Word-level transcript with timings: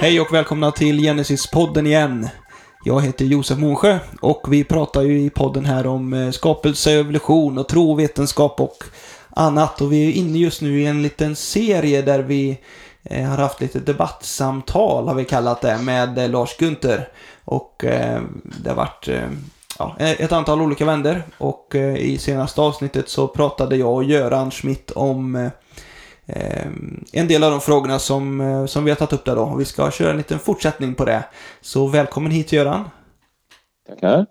Hej 0.00 0.20
och 0.20 0.34
välkomna 0.34 0.70
till 0.70 1.00
Genesis-podden 1.00 1.86
igen. 1.86 2.28
Jag 2.84 3.00
heter 3.00 3.24
Josef 3.24 3.58
Månsjö 3.58 3.98
och 4.20 4.46
vi 4.48 4.64
pratar 4.64 5.02
ju 5.02 5.20
i 5.20 5.30
podden 5.30 5.64
här 5.64 5.86
om 5.86 6.12
eh, 6.12 6.30
skapelse, 6.30 6.92
evolution 6.92 7.58
och 7.58 7.68
tro, 7.68 7.94
vetenskap 7.94 8.60
och 8.60 8.84
annat. 9.30 9.80
Och 9.80 9.92
vi 9.92 10.08
är 10.08 10.12
inne 10.12 10.38
just 10.38 10.62
nu 10.62 10.80
i 10.80 10.86
en 10.86 11.02
liten 11.02 11.36
serie 11.36 12.02
där 12.02 12.18
vi 12.18 12.58
eh, 13.02 13.24
har 13.24 13.36
haft 13.36 13.60
lite 13.60 13.78
debattsamtal, 13.78 15.08
har 15.08 15.14
vi 15.14 15.24
kallat 15.24 15.60
det, 15.60 15.78
med 15.78 16.18
eh, 16.18 16.28
Lars 16.28 16.56
Gunther. 16.56 17.08
Och 17.44 17.84
det 18.42 18.68
har 18.68 18.74
varit 18.76 19.08
ja, 19.78 19.96
ett 19.98 20.32
antal 20.32 20.62
olika 20.62 20.84
vänder 20.84 21.22
och 21.38 21.74
i 21.98 22.18
senaste 22.18 22.60
avsnittet 22.60 23.08
så 23.08 23.28
pratade 23.28 23.76
jag 23.76 23.94
och 23.94 24.04
Göran 24.04 24.50
Schmidt 24.50 24.90
om 24.90 25.50
en 27.12 27.28
del 27.28 27.44
av 27.44 27.50
de 27.50 27.60
frågorna 27.60 27.98
som, 27.98 28.40
eh, 28.40 28.66
som 28.66 28.84
vi 28.84 28.90
har 28.90 28.96
tagit 28.96 29.12
upp 29.12 29.24
där 29.24 29.36
då. 29.36 29.54
Vi 29.58 29.64
ska 29.64 29.90
köra 29.90 30.10
en 30.10 30.16
liten 30.16 30.38
fortsättning 30.38 30.94
på 30.94 31.04
det. 31.04 31.24
Så 31.60 31.86
välkommen 31.86 32.32
hit 32.32 32.52
Göran. 32.52 32.90
Tackar. 33.88 34.26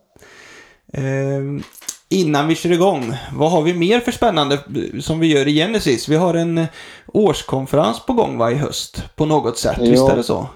Ehm, 0.93 1.63
innan 2.09 2.47
vi 2.47 2.55
kör 2.55 2.71
igång, 2.71 3.13
vad 3.33 3.51
har 3.51 3.61
vi 3.61 3.73
mer 3.73 3.99
för 3.99 4.11
spännande 4.11 4.55
eh, 4.55 4.99
som 4.99 5.19
vi 5.19 5.27
gör 5.27 5.47
i 5.47 5.53
Genesis? 5.53 6.07
Vi 6.07 6.15
har 6.15 6.33
en 6.33 6.57
eh, 6.57 6.67
årskonferens 7.07 8.05
på 8.05 8.13
gång 8.13 8.37
va, 8.37 8.51
i 8.51 8.55
höst 8.55 9.03
på 9.15 9.25
något 9.25 9.57
sätt, 9.57 9.77
ja. 9.79 9.91
visst 9.91 10.09
är 10.09 10.15
det 10.15 10.23
så? 10.23 10.47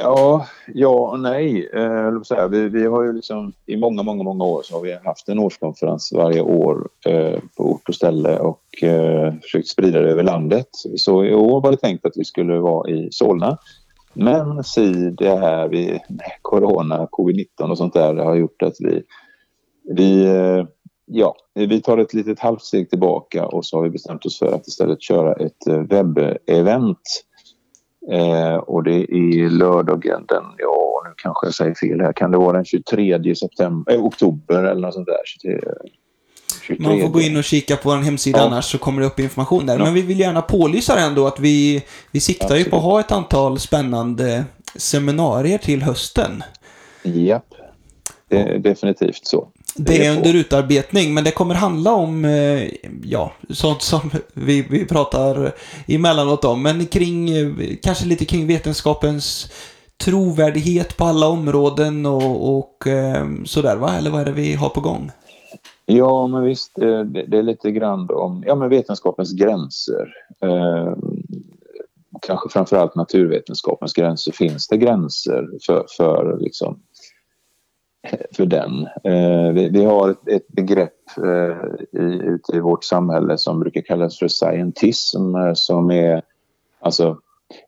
Ja, 0.00 0.46
ja 0.74 0.88
och 0.88 1.20
nej. 1.20 1.70
Eh, 1.72 2.48
vi, 2.50 2.68
vi 2.68 2.86
har 2.86 3.04
ju 3.04 3.12
liksom 3.12 3.52
i 3.66 3.76
många, 3.76 4.02
många, 4.02 4.22
många 4.22 4.44
år 4.44 4.62
så 4.62 4.74
har 4.74 4.82
vi 4.82 4.98
haft 5.04 5.28
en 5.28 5.38
årskonferens 5.38 6.12
varje 6.14 6.40
år 6.40 6.88
eh, 7.06 7.38
på 7.56 7.72
ort 7.72 7.88
och 7.88 7.94
ställe 7.94 8.38
och 8.38 8.82
eh, 8.82 9.34
försökt 9.42 9.68
sprida 9.68 10.00
det 10.00 10.10
över 10.10 10.22
landet. 10.22 10.68
Så 10.96 11.24
i 11.24 11.34
år 11.34 11.60
var 11.60 11.70
det 11.70 11.76
tänkt 11.76 12.06
att 12.06 12.16
vi 12.16 12.24
skulle 12.24 12.58
vara 12.58 12.90
i 12.90 13.08
Solna. 13.10 13.58
Men 14.14 14.64
si 14.64 15.10
det 15.10 15.36
här 15.36 15.68
vi, 15.68 16.00
corona, 16.42 17.08
covid-19 17.12 17.70
och 17.70 17.78
sånt 17.78 17.94
där 17.94 18.14
har 18.14 18.34
gjort 18.34 18.62
att 18.62 18.76
vi, 18.78 19.02
vi 19.94 20.24
eh, 20.24 20.64
ja, 21.06 21.36
vi 21.54 21.80
tar 21.82 21.98
ett 21.98 22.14
litet 22.14 22.40
halvt 22.40 22.62
steg 22.62 22.90
tillbaka 22.90 23.46
och 23.46 23.66
så 23.66 23.76
har 23.76 23.82
vi 23.82 23.90
bestämt 23.90 24.26
oss 24.26 24.38
för 24.38 24.52
att 24.52 24.66
istället 24.66 25.02
köra 25.02 25.32
ett 25.32 25.66
eh, 25.66 25.80
webbevent 25.80 27.27
Eh, 28.12 28.54
och 28.54 28.84
det 28.84 29.14
är 29.14 29.50
lördagen 29.50 30.24
den, 30.28 30.44
ja 30.58 31.02
nu 31.04 31.14
kanske 31.16 31.46
jag 31.46 31.54
säger 31.54 31.74
fel 31.74 32.00
här, 32.00 32.12
kan 32.12 32.30
det 32.30 32.38
vara 32.38 32.52
den 32.52 32.64
23 32.64 33.34
september, 33.34 33.94
eh, 33.94 34.04
oktober 34.04 34.64
eller 34.64 34.80
något 34.80 34.94
sånt 34.94 35.06
där? 35.06 35.16
23, 35.24 35.60
23. 36.62 36.88
Man 36.88 37.00
får 37.00 37.08
gå 37.08 37.20
in 37.20 37.36
och 37.36 37.44
kika 37.44 37.76
på 37.76 37.88
vår 37.88 37.96
hemsida 37.96 38.38
ja. 38.38 38.44
annars 38.44 38.64
så 38.64 38.78
kommer 38.78 39.00
det 39.00 39.06
upp 39.06 39.20
information 39.20 39.66
där. 39.66 39.78
Ja. 39.78 39.84
Men 39.84 39.94
vi 39.94 40.02
vill 40.02 40.20
gärna 40.20 40.42
pålysa 40.42 40.98
ändå 40.98 41.26
att 41.26 41.40
vi, 41.40 41.82
vi 42.10 42.20
siktar 42.20 42.44
Absolut. 42.44 42.66
ju 42.66 42.70
på 42.70 42.76
att 42.76 42.82
ha 42.82 43.00
ett 43.00 43.12
antal 43.12 43.58
spännande 43.58 44.44
seminarier 44.76 45.58
till 45.58 45.82
hösten. 45.82 46.42
Japp, 47.02 47.54
det 48.28 48.36
är 48.36 48.58
definitivt 48.58 49.26
så. 49.26 49.48
Det 49.78 50.06
är 50.06 50.16
under 50.16 50.34
utarbetning, 50.34 51.14
men 51.14 51.24
det 51.24 51.30
kommer 51.30 51.54
handla 51.54 51.92
om, 51.92 52.24
eh, 52.24 52.68
ja, 53.04 53.32
sånt 53.50 53.82
som 53.82 54.10
vi, 54.34 54.66
vi 54.70 54.84
pratar 54.84 55.52
emellanåt 55.86 56.44
om, 56.44 56.62
men 56.62 56.86
kring, 56.86 57.30
eh, 57.30 57.76
kanske 57.82 58.06
lite 58.06 58.24
kring 58.24 58.46
vetenskapens 58.46 59.52
trovärdighet 60.04 60.96
på 60.96 61.04
alla 61.04 61.28
områden 61.28 62.06
och, 62.06 62.58
och 62.58 62.86
eh, 62.86 63.26
sådär 63.44 63.76
va? 63.76 63.94
Eller 63.98 64.10
vad 64.10 64.20
är 64.20 64.24
det 64.24 64.32
vi 64.32 64.54
har 64.54 64.68
på 64.68 64.80
gång? 64.80 65.10
Ja, 65.86 66.26
men 66.26 66.42
visst, 66.42 66.74
det, 66.74 67.04
det 67.04 67.38
är 67.38 67.42
lite 67.42 67.70
grann 67.70 68.10
om 68.10 68.44
ja, 68.46 68.54
men 68.54 68.68
vetenskapens 68.68 69.32
gränser. 69.32 70.12
Eh, 70.42 70.92
kanske 72.22 72.48
framförallt 72.48 72.94
naturvetenskapens 72.94 73.92
gränser. 73.92 74.32
Finns 74.32 74.68
det 74.68 74.76
gränser 74.76 75.48
för, 75.66 75.86
för 75.96 76.38
liksom, 76.40 76.80
för 78.36 78.46
den. 78.46 78.88
Eh, 79.04 79.52
vi, 79.52 79.68
vi, 79.68 79.84
har 79.84 80.10
ett, 80.10 80.28
ett 80.28 80.48
begrepp 80.48 81.18
eh, 81.24 82.00
i, 82.00 82.20
ute 82.24 82.56
i 82.56 82.60
vårt 82.60 82.84
samhälle 82.84 83.38
som 83.38 83.60
brukar 83.60 83.80
kallas 83.80 84.18
för 84.18 84.28
scientism 84.28 85.34
eh, 85.34 85.52
som 85.54 85.90
är 85.90 86.22
alltså 86.80 87.18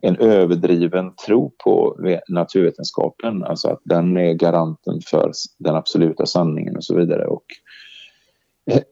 en 0.01 0.17
överdriven 0.17 1.15
tro 1.15 1.51
på 1.63 1.97
naturvetenskapen, 2.27 3.43
alltså 3.43 3.67
att 3.67 3.81
den 3.83 4.17
är 4.17 4.33
garanten 4.33 4.99
för 5.05 5.31
den 5.57 5.75
absoluta 5.75 6.25
sanningen 6.25 6.75
och 6.75 6.83
så 6.83 6.95
vidare. 6.95 7.25
Och 7.25 7.45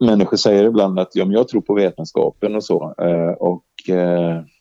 människor 0.00 0.36
säger 0.36 0.64
ibland 0.64 0.98
att 0.98 1.10
ja, 1.16 1.24
men 1.24 1.34
jag 1.34 1.48
tror 1.48 1.60
på 1.60 1.74
vetenskapen 1.74 2.56
och 2.56 2.64
så. 2.64 2.94
Och 3.38 3.64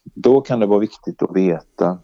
då 0.04 0.42
kan 0.42 0.60
det 0.60 0.66
vara 0.66 0.80
viktigt 0.80 1.22
att 1.24 1.36
veta 1.36 1.98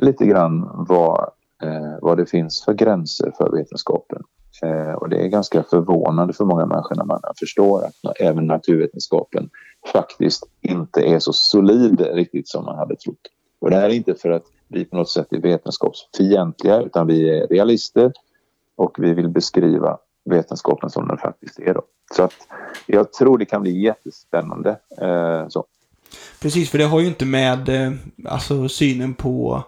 lite 0.00 0.26
grann 0.26 0.68
vad 0.88 1.30
eh, 1.62 1.98
vad 2.02 2.18
det 2.18 2.26
finns 2.26 2.64
för 2.64 2.74
gränser 2.74 3.32
för 3.38 3.50
vetenskapen. 3.50 4.22
Eh, 4.62 4.92
och 4.92 5.08
det 5.08 5.16
är 5.16 5.28
ganska 5.28 5.62
förvånande 5.62 6.32
för 6.32 6.44
många 6.44 6.66
människor 6.66 6.96
när 6.96 7.04
man 7.04 7.20
förstår 7.38 7.84
att 7.84 8.20
även 8.20 8.46
naturvetenskapen 8.46 9.50
faktiskt 9.92 10.44
inte 10.60 11.00
är 11.00 11.18
så 11.18 11.32
solid 11.32 12.00
riktigt 12.00 12.48
som 12.48 12.64
man 12.64 12.78
hade 12.78 12.96
trott. 12.96 13.20
Och 13.60 13.70
det 13.70 13.76
här 13.76 13.88
är 13.88 13.94
inte 13.94 14.14
för 14.14 14.30
att 14.30 14.44
vi 14.68 14.84
på 14.84 14.96
något 14.96 15.10
sätt 15.10 15.32
är 15.32 15.40
vetenskapsfientliga 15.40 16.80
utan 16.80 17.06
vi 17.06 17.38
är 17.38 17.46
realister 17.46 18.12
och 18.76 18.96
vi 18.98 19.14
vill 19.14 19.28
beskriva 19.28 19.98
vetenskapen 20.24 20.90
som 20.90 21.08
den 21.08 21.18
faktiskt 21.18 21.58
är. 21.58 21.74
Då. 21.74 21.82
Så 22.14 22.22
att 22.22 22.34
jag 22.86 23.12
tror 23.12 23.38
det 23.38 23.44
kan 23.44 23.62
bli 23.62 23.80
jättespännande. 23.80 24.70
Eh, 25.00 25.48
så. 25.48 25.64
Precis, 26.42 26.70
för 26.70 26.78
det 26.78 26.84
har 26.84 27.00
ju 27.00 27.06
inte 27.06 27.24
med 27.24 27.68
eh, 27.68 27.92
alltså, 28.24 28.68
synen 28.68 29.14
på 29.14 29.64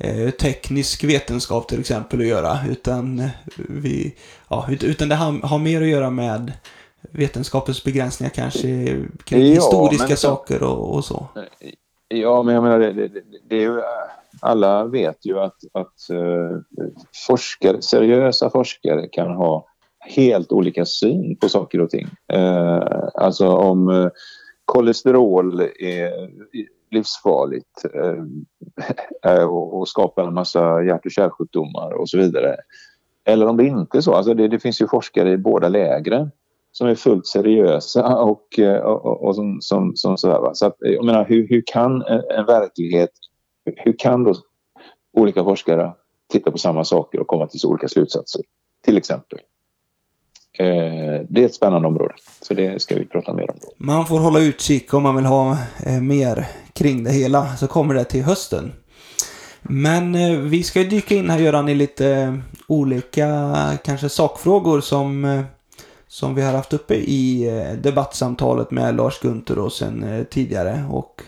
eh, 0.00 0.30
teknisk 0.30 1.04
vetenskap 1.04 1.68
till 1.68 1.80
exempel 1.80 2.20
att 2.20 2.26
göra. 2.26 2.58
Utan, 2.70 3.22
vi, 3.68 4.14
ja, 4.48 4.66
utan 4.80 5.08
det 5.08 5.14
har, 5.14 5.46
har 5.46 5.58
mer 5.58 5.82
att 5.82 5.88
göra 5.88 6.10
med 6.10 6.52
vetenskapens 7.10 7.84
begränsningar 7.84 8.30
kanske 8.30 8.60
kring 9.24 9.46
ja, 9.46 9.54
historiska 9.54 10.16
så, 10.16 10.28
saker 10.28 10.62
och, 10.62 10.94
och, 10.94 11.04
så. 11.04 11.26
Ja, 12.08 12.42
men 12.42 12.54
jag 12.54 12.62
menar, 12.62 12.78
det, 12.78 12.92
det, 12.92 13.22
det 13.48 13.56
är 13.56 13.60
ju, 13.60 13.82
alla 14.40 14.84
vet 14.84 15.26
ju 15.26 15.38
att, 15.38 15.56
att 15.72 15.94
uh, 16.12 16.58
forskare, 17.26 17.82
seriösa 17.82 18.50
forskare 18.50 19.08
kan 19.08 19.30
ha 19.30 19.66
helt 20.00 20.52
olika 20.52 20.84
syn 20.84 21.36
på 21.36 21.48
saker 21.48 21.80
och 21.80 21.90
ting. 21.90 22.08
Uh, 22.32 23.08
alltså 23.14 23.48
om 23.48 23.88
uh, 23.88 24.10
kolesterol 24.64 25.60
är 25.60 26.30
livsfarligt 26.90 27.84
eh, 27.94 28.24
eh, 29.32 29.44
och, 29.44 29.78
och 29.78 29.88
skapar 29.88 30.26
en 30.26 30.34
massa 30.34 30.82
hjärt 30.82 31.06
och 31.06 31.10
kärlsjukdomar 31.10 31.92
och 31.92 32.08
så 32.08 32.18
vidare. 32.18 32.56
Eller 33.24 33.46
om 33.46 33.56
det 33.56 33.66
inte 33.66 33.98
är 33.98 34.00
så. 34.00 34.14
Alltså 34.14 34.34
det, 34.34 34.48
det 34.48 34.58
finns 34.58 34.82
ju 34.82 34.88
forskare 34.88 35.30
i 35.30 35.36
båda 35.36 35.68
lägren 35.68 36.30
som 36.72 36.88
är 36.88 36.94
fullt 36.94 37.26
seriösa 37.26 38.16
och, 38.16 38.58
eh, 38.58 38.80
och, 38.80 39.24
och 39.24 39.36
som, 39.36 39.60
som, 39.60 39.96
som 39.96 40.16
sådär. 40.16 40.40
Va? 40.40 40.54
Så 40.54 40.66
att, 40.66 40.82
eh, 40.82 40.90
jag 40.90 41.04
menar, 41.04 41.24
hur, 41.24 41.48
hur 41.48 41.62
kan 41.66 42.02
en, 42.02 42.22
en 42.30 42.46
verklighet, 42.46 43.10
hur 43.76 43.94
kan 43.98 44.24
då 44.24 44.34
olika 45.16 45.44
forskare 45.44 45.92
titta 46.32 46.50
på 46.50 46.58
samma 46.58 46.84
saker 46.84 47.20
och 47.20 47.26
komma 47.26 47.46
till 47.46 47.60
så 47.60 47.68
olika 47.68 47.88
slutsatser? 47.88 48.42
Till 48.84 48.96
exempel. 48.96 49.38
Eh, 50.60 51.20
det 51.28 51.42
är 51.42 51.46
ett 51.46 51.54
spännande 51.54 51.88
område, 51.88 52.14
så 52.42 52.54
det 52.54 52.82
ska 52.82 52.94
vi 52.94 53.04
prata 53.04 53.32
mer 53.32 53.50
om. 53.50 53.56
Då. 53.60 53.68
Man 53.76 54.06
får 54.06 54.18
hålla 54.18 54.40
utkik 54.40 54.94
om 54.94 55.02
man 55.02 55.16
vill 55.16 55.24
ha 55.24 55.58
eh, 55.86 56.00
mer 56.00 56.46
kring 56.72 57.04
det 57.04 57.10
hela, 57.10 57.56
så 57.56 57.66
kommer 57.66 57.94
det 57.94 58.04
till 58.04 58.22
hösten. 58.22 58.72
Men 59.62 60.14
eh, 60.14 60.38
vi 60.38 60.62
ska 60.62 60.80
dyka 60.80 61.14
in 61.14 61.30
här 61.30 61.38
Göran 61.38 61.68
i 61.68 61.74
lite 61.74 62.08
eh, 62.08 62.34
olika 62.66 63.54
kanske 63.84 64.08
sakfrågor 64.08 64.80
som, 64.80 65.24
eh, 65.24 65.42
som 66.08 66.34
vi 66.34 66.42
har 66.42 66.52
haft 66.52 66.72
uppe 66.72 66.94
i 66.94 67.48
eh, 67.48 67.76
debattsamtalet 67.82 68.70
med 68.70 68.96
Lars 68.96 69.20
Gunther 69.20 69.58
och 69.58 69.72
sen 69.72 70.26
tidigare. 70.30 70.84
Och 70.90 71.22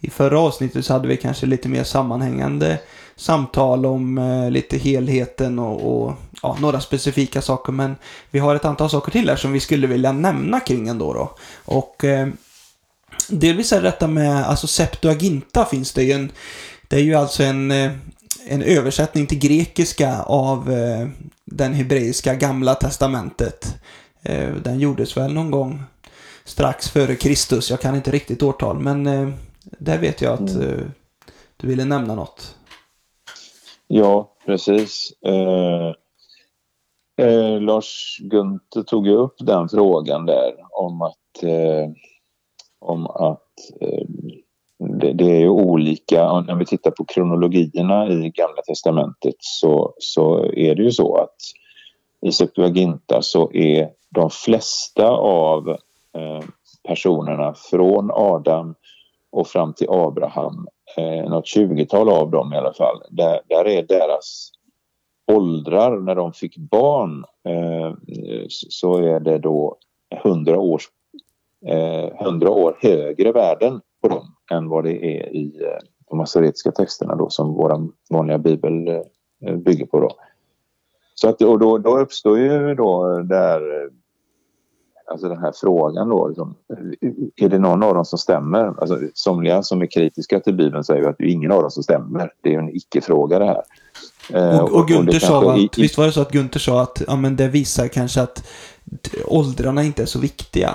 i 0.00 0.10
förra 0.10 0.40
avsnittet 0.40 0.84
så 0.84 0.92
hade 0.92 1.08
vi 1.08 1.16
kanske 1.16 1.46
lite 1.46 1.68
mer 1.68 1.84
sammanhängande 1.84 2.78
samtal 3.16 3.86
om 3.86 4.18
eh, 4.18 4.50
lite 4.50 4.78
helheten 4.78 5.58
och, 5.58 6.04
och 6.06 6.14
ja, 6.42 6.56
några 6.60 6.80
specifika 6.80 7.42
saker. 7.42 7.72
Men 7.72 7.96
vi 8.30 8.38
har 8.38 8.54
ett 8.54 8.64
antal 8.64 8.90
saker 8.90 9.12
till 9.12 9.28
här 9.28 9.36
som 9.36 9.52
vi 9.52 9.60
skulle 9.60 9.86
vilja 9.86 10.12
nämna 10.12 10.60
kring 10.60 10.88
ändå. 10.88 11.12
Då. 11.12 11.36
Och 11.64 12.04
eh, 12.04 12.28
delvis 13.28 13.72
är 13.72 13.82
detta 13.82 14.06
med, 14.06 14.46
alltså 14.46 14.66
Septuaginta 14.66 15.64
finns 15.64 15.92
det 15.92 16.02
ju 16.02 16.12
en, 16.12 16.32
det 16.88 16.96
är 16.96 17.00
ju 17.00 17.14
alltså 17.14 17.42
en, 17.42 17.70
eh, 17.70 17.92
en 18.48 18.62
översättning 18.62 19.26
till 19.26 19.38
grekiska 19.38 20.22
av 20.22 20.72
eh, 20.72 21.08
den 21.44 21.74
hebreiska 21.74 22.34
gamla 22.34 22.74
testamentet. 22.74 23.74
Eh, 24.22 24.54
den 24.54 24.80
gjordes 24.80 25.16
väl 25.16 25.32
någon 25.32 25.50
gång 25.50 25.82
strax 26.44 26.88
före 26.88 27.16
Kristus. 27.16 27.70
Jag 27.70 27.80
kan 27.80 27.94
inte 27.94 28.10
riktigt 28.10 28.42
årtal, 28.42 28.78
men 28.78 29.06
eh, 29.06 29.28
där 29.62 29.98
vet 29.98 30.20
jag 30.20 30.32
att 30.32 30.50
mm. 30.50 30.92
du 31.56 31.66
ville 31.66 31.84
nämna 31.84 32.14
något. 32.14 32.56
Ja, 33.88 34.36
precis. 34.46 35.12
Eh, 35.26 35.92
eh, 37.26 37.60
Lars 37.60 38.18
Gunther 38.20 38.82
tog 38.82 39.06
ju 39.06 39.16
upp 39.16 39.34
den 39.38 39.68
frågan 39.68 40.26
där 40.26 40.54
om 40.70 41.02
att, 41.02 41.42
eh, 41.42 41.90
om 42.78 43.06
att 43.06 43.42
eh, 43.80 44.04
det, 44.78 45.12
det, 45.12 45.30
är 45.30 45.40
ju 45.40 45.48
olika. 45.48 46.40
När 46.40 46.54
vi 46.54 46.66
tittar 46.66 46.90
på 46.90 47.04
kronologierna 47.04 48.08
i 48.08 48.30
Gamla 48.30 48.62
Testamentet 48.66 49.34
så, 49.38 49.94
så 49.98 50.44
är 50.44 50.74
det 50.74 50.82
ju 50.82 50.92
så 50.92 51.16
att 51.16 51.36
i 52.22 52.32
Septuaginta 52.32 53.22
så 53.22 53.52
är 53.52 53.90
de 54.10 54.30
flesta 54.30 55.08
av 55.10 55.68
eh, 56.12 56.44
personerna 56.88 57.54
från 57.70 58.10
Adam 58.10 58.74
och 59.30 59.48
fram 59.48 59.74
till 59.74 59.90
Abraham, 59.90 60.66
eh, 60.96 61.30
något 61.30 61.46
tjugotal 61.46 62.08
av 62.08 62.30
dem 62.30 62.52
i 62.52 62.56
alla 62.56 62.72
fall, 62.72 63.02
där, 63.10 63.40
där 63.48 63.68
är 63.68 63.82
deras 63.82 64.50
åldrar 65.32 66.00
när 66.00 66.14
de 66.14 66.32
fick 66.32 66.56
barn 66.56 67.24
eh, 67.48 67.94
så 68.48 68.98
är 68.98 69.20
det 69.20 69.38
då 69.38 69.76
hundra 70.22 70.58
års 70.58 70.90
eh, 71.66 72.26
100 72.26 72.50
år 72.50 72.78
högre 72.80 73.32
värden 73.32 73.80
på 74.02 74.08
dem 74.08 74.26
än 74.52 74.68
vad 74.68 74.84
det 74.84 75.04
är 75.04 75.36
i 75.36 75.62
eh, 75.64 75.78
de 76.08 76.18
masoretiska 76.18 76.72
texterna 76.72 77.14
då 77.14 77.30
som 77.30 77.54
vår 77.54 77.88
vanliga 78.10 78.38
bibel 78.38 78.88
eh, 78.88 79.56
bygger 79.56 79.86
på. 79.86 80.00
Då. 80.00 80.10
Så 81.14 81.28
att, 81.28 81.42
och 81.42 81.58
då, 81.58 81.78
då 81.78 81.98
uppstår 81.98 82.38
ju 82.38 82.74
då 82.74 83.18
där 83.18 83.90
alltså 85.10 85.28
den 85.28 85.38
här 85.38 85.52
frågan 85.60 86.08
då. 86.08 86.28
Liksom, 86.28 86.54
är 87.36 87.48
det 87.48 87.58
någon 87.58 87.82
av 87.82 87.94
dem 87.94 88.04
som 88.04 88.18
stämmer? 88.18 88.80
Alltså, 88.80 88.98
somliga 89.14 89.62
som 89.62 89.82
är 89.82 89.86
kritiska 89.86 90.40
till 90.40 90.54
Bibeln 90.54 90.84
säger 90.84 91.08
att 91.08 91.18
det 91.18 91.24
är 91.24 91.28
ingen 91.28 91.52
av 91.52 91.62
dem 91.62 91.70
som 91.70 91.82
stämmer. 91.82 92.32
Det 92.42 92.54
är 92.54 92.58
en 92.58 92.76
icke-fråga 92.76 93.38
det 93.38 93.44
här. 93.44 93.62
Eh, 94.32 94.60
och, 94.60 94.72
och 94.72 94.88
Gunther 94.88 95.18
sa 95.18 95.52
att, 95.52 95.58
i, 95.58 95.68
visst 95.76 95.98
var 95.98 96.06
det 96.06 96.12
så 96.12 96.20
att 96.20 96.32
Gunther 96.32 96.60
sa 96.60 96.82
att 96.82 97.02
ja, 97.06 97.16
men 97.16 97.36
det 97.36 97.48
visar 97.48 97.88
kanske 97.88 98.22
att 98.22 98.48
åldrarna 99.26 99.82
inte 99.82 100.02
är 100.02 100.06
så 100.06 100.18
viktiga? 100.18 100.70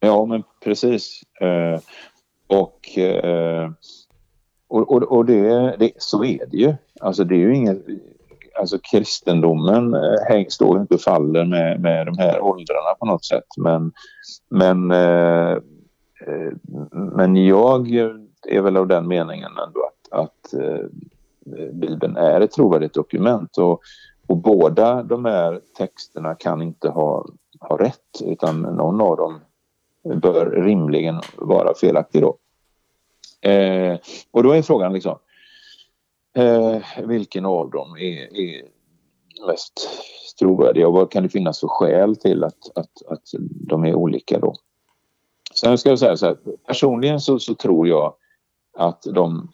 Ja, 0.00 0.24
men 0.24 0.42
precis. 0.64 1.20
Eh, 1.40 1.80
och, 2.46 2.98
eh, 2.98 3.70
och, 4.68 4.90
och, 4.90 5.02
och 5.02 5.24
det, 5.24 5.76
det, 5.78 5.90
så 5.96 6.24
är 6.24 6.46
det 6.50 6.56
ju. 6.56 6.74
Alltså 7.00 7.24
det 7.24 7.34
är 7.34 7.38
ju 7.38 7.56
inget... 7.56 7.86
Alltså 8.58 8.78
kristendomen 8.78 9.94
eh, 9.94 10.20
häng, 10.28 10.50
står 10.50 10.80
inte 10.80 10.94
och 10.94 11.00
faller 11.00 11.44
med, 11.44 11.80
med 11.80 12.06
de 12.06 12.18
här 12.18 12.40
åldrarna 12.40 12.94
på 12.98 13.06
något 13.06 13.24
sätt. 13.24 13.44
Men, 13.56 13.92
men, 14.48 14.90
eh, 14.90 15.52
eh 16.26 16.52
men 16.90 17.36
jag 17.36 17.90
är 18.48 18.60
väl 18.60 18.76
av 18.76 18.86
den 18.86 19.08
meningen 19.08 19.50
ändå 19.66 19.80
att, 19.86 20.20
att 20.20 20.54
eh, 20.54 20.86
Bibeln 21.72 22.16
är 22.16 22.40
ett 22.40 22.52
trovärdigt 22.52 22.94
dokument. 22.94 23.58
Och, 23.58 23.80
och 24.26 24.36
båda 24.36 25.02
de 25.02 25.24
här 25.24 25.60
texterna 25.76 26.34
kan 26.34 26.62
inte 26.62 26.88
ha, 26.88 27.26
ha 27.60 27.76
rätt 27.76 28.22
utan 28.24 28.62
någon 28.62 29.00
av 29.00 29.16
dem 29.16 29.40
bör 30.04 30.50
rimligen 30.50 31.20
vara 31.36 31.74
felaktig 31.74 32.22
då. 32.22 32.36
Eh, 33.50 33.98
och 34.30 34.42
då 34.42 34.52
är 34.52 34.62
frågan 34.62 34.92
liksom 34.92 35.18
eh, 36.34 36.82
vilken 37.04 37.46
av 37.46 37.70
dem 37.70 37.96
är, 37.96 38.36
är 38.36 38.62
mest 39.46 39.72
trovärdiga 40.38 40.88
och 40.88 40.94
vad 40.94 41.10
kan 41.10 41.22
det 41.22 41.28
finnas 41.28 41.60
för 41.60 41.68
skäl 41.68 42.16
till 42.16 42.44
att, 42.44 42.58
att, 42.74 43.06
att 43.06 43.22
de 43.68 43.84
är 43.84 43.94
olika 43.94 44.38
då? 44.38 44.54
Sen 45.54 45.78
ska 45.78 45.88
jag 45.88 45.98
säga 45.98 46.16
så 46.16 46.26
här, 46.26 46.36
personligen 46.66 47.20
så, 47.20 47.38
så 47.38 47.54
tror 47.54 47.88
jag 47.88 48.14
att 48.78 49.02
de, 49.02 49.48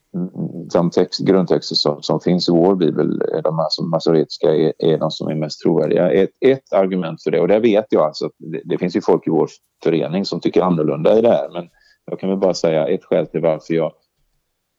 de 0.73 0.91
text, 0.91 1.21
grundtexter 1.21 1.75
som, 1.77 2.03
som, 2.03 2.21
finns 2.21 2.49
i 2.49 2.53
vår 2.53 2.75
bibel, 2.75 3.23
de 3.44 3.59
alltså 3.59 3.82
masoretiska, 3.82 4.55
är, 4.55 4.73
är 4.79 4.99
de 4.99 5.11
som 5.11 5.29
är 5.29 5.35
mest 5.35 5.61
trovärdiga. 5.61 6.11
Ett, 6.11 6.31
ett 6.41 6.73
argument 6.73 7.23
för 7.23 7.31
det, 7.31 7.41
och 7.41 7.49
det 7.49 7.59
vet 7.59 7.87
jag 7.88 8.03
alltså, 8.03 8.31
det, 8.38 8.62
det, 8.65 8.79
finns 8.79 8.97
ju 8.97 9.00
folk 9.00 9.27
i 9.27 9.31
vår 9.31 9.49
förening 9.82 10.25
som 10.25 10.41
tycker 10.41 10.62
annorlunda 10.62 11.19
i 11.19 11.21
det 11.21 11.29
här, 11.29 11.49
men 11.53 11.69
jag 12.05 12.21
kan 12.21 12.29
väl 12.29 12.38
bara 12.38 12.55
säga 12.55 12.88
ett 12.88 13.05
skäl 13.05 13.27
till 13.27 13.41
varför 13.41 13.75
jag 13.75 13.93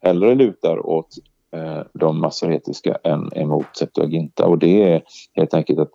hellre 0.01 0.35
lutar 0.35 0.85
åt 0.85 1.07
Eh, 1.55 1.83
de 1.93 2.21
masoretiska 2.21 2.97
än 3.03 3.33
emot 3.33 3.65
Septuaginta 3.77 4.45
och 4.45 4.59
det 4.59 4.83
är 4.83 5.01
helt 5.35 5.53
enkelt 5.53 5.79
att 5.79 5.91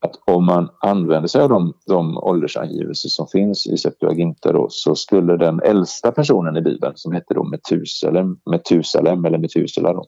att 0.00 0.18
om 0.26 0.46
man 0.46 0.68
använder 0.80 1.28
sig 1.28 1.42
av 1.42 1.48
de, 1.48 1.74
de 1.86 2.18
åldersangivelser 2.18 3.08
som 3.08 3.26
finns 3.26 3.66
i 3.66 3.76
Septuaginta 3.76 4.52
då, 4.52 4.66
så 4.70 4.94
skulle 4.94 5.36
den 5.36 5.60
äldsta 5.60 6.12
personen 6.12 6.56
i 6.56 6.62
Bibeln 6.62 6.92
som 6.96 7.12
hette 7.12 7.34
då 7.34 7.44
Metusalem, 7.44 8.38
Metusalem 8.50 9.24
eller 9.24 9.38
Metusela 9.38 9.92
då, 9.92 10.04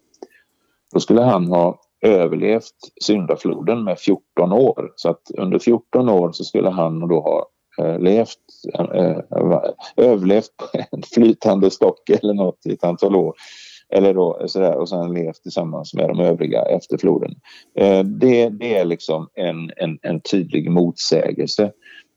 då 0.93 1.01
skulle 1.01 1.23
han 1.23 1.47
ha 1.47 1.81
överlevt 2.01 2.75
syndafloden 3.03 3.85
med 3.85 3.99
14 3.99 4.53
år. 4.53 4.93
Så 4.97 5.11
att 5.11 5.31
under 5.39 5.59
14 5.59 6.09
år 6.09 6.33
så 6.33 6.45
skulle 6.45 6.71
han 6.71 7.09
då 7.09 7.21
ha 7.21 7.47
eh, 7.79 7.99
levt, 7.99 8.39
eh, 8.79 9.19
överlevt 9.97 10.57
på 10.57 10.79
en 10.97 11.03
flytande 11.15 11.71
stock 11.71 12.11
eller 12.11 12.35
något 12.35 12.67
i 12.67 12.73
ett 12.73 12.85
antal 12.85 13.17
år 13.17 13.35
eller 13.91 14.15
då, 14.15 14.41
eh, 14.41 14.47
sådär, 14.47 14.77
och 14.77 14.89
sen 14.89 15.13
levt 15.13 15.43
tillsammans 15.43 15.95
med 15.95 16.09
de 16.09 16.21
övriga 16.21 16.63
efter 16.63 16.99
floden. 16.99 17.35
Eh, 17.75 18.05
det, 18.05 18.49
det 18.49 18.79
är 18.79 18.85
liksom 18.85 19.29
en, 19.35 19.71
en, 19.77 19.99
en 20.03 20.21
tydlig 20.21 20.71
motsägelse. 20.71 21.73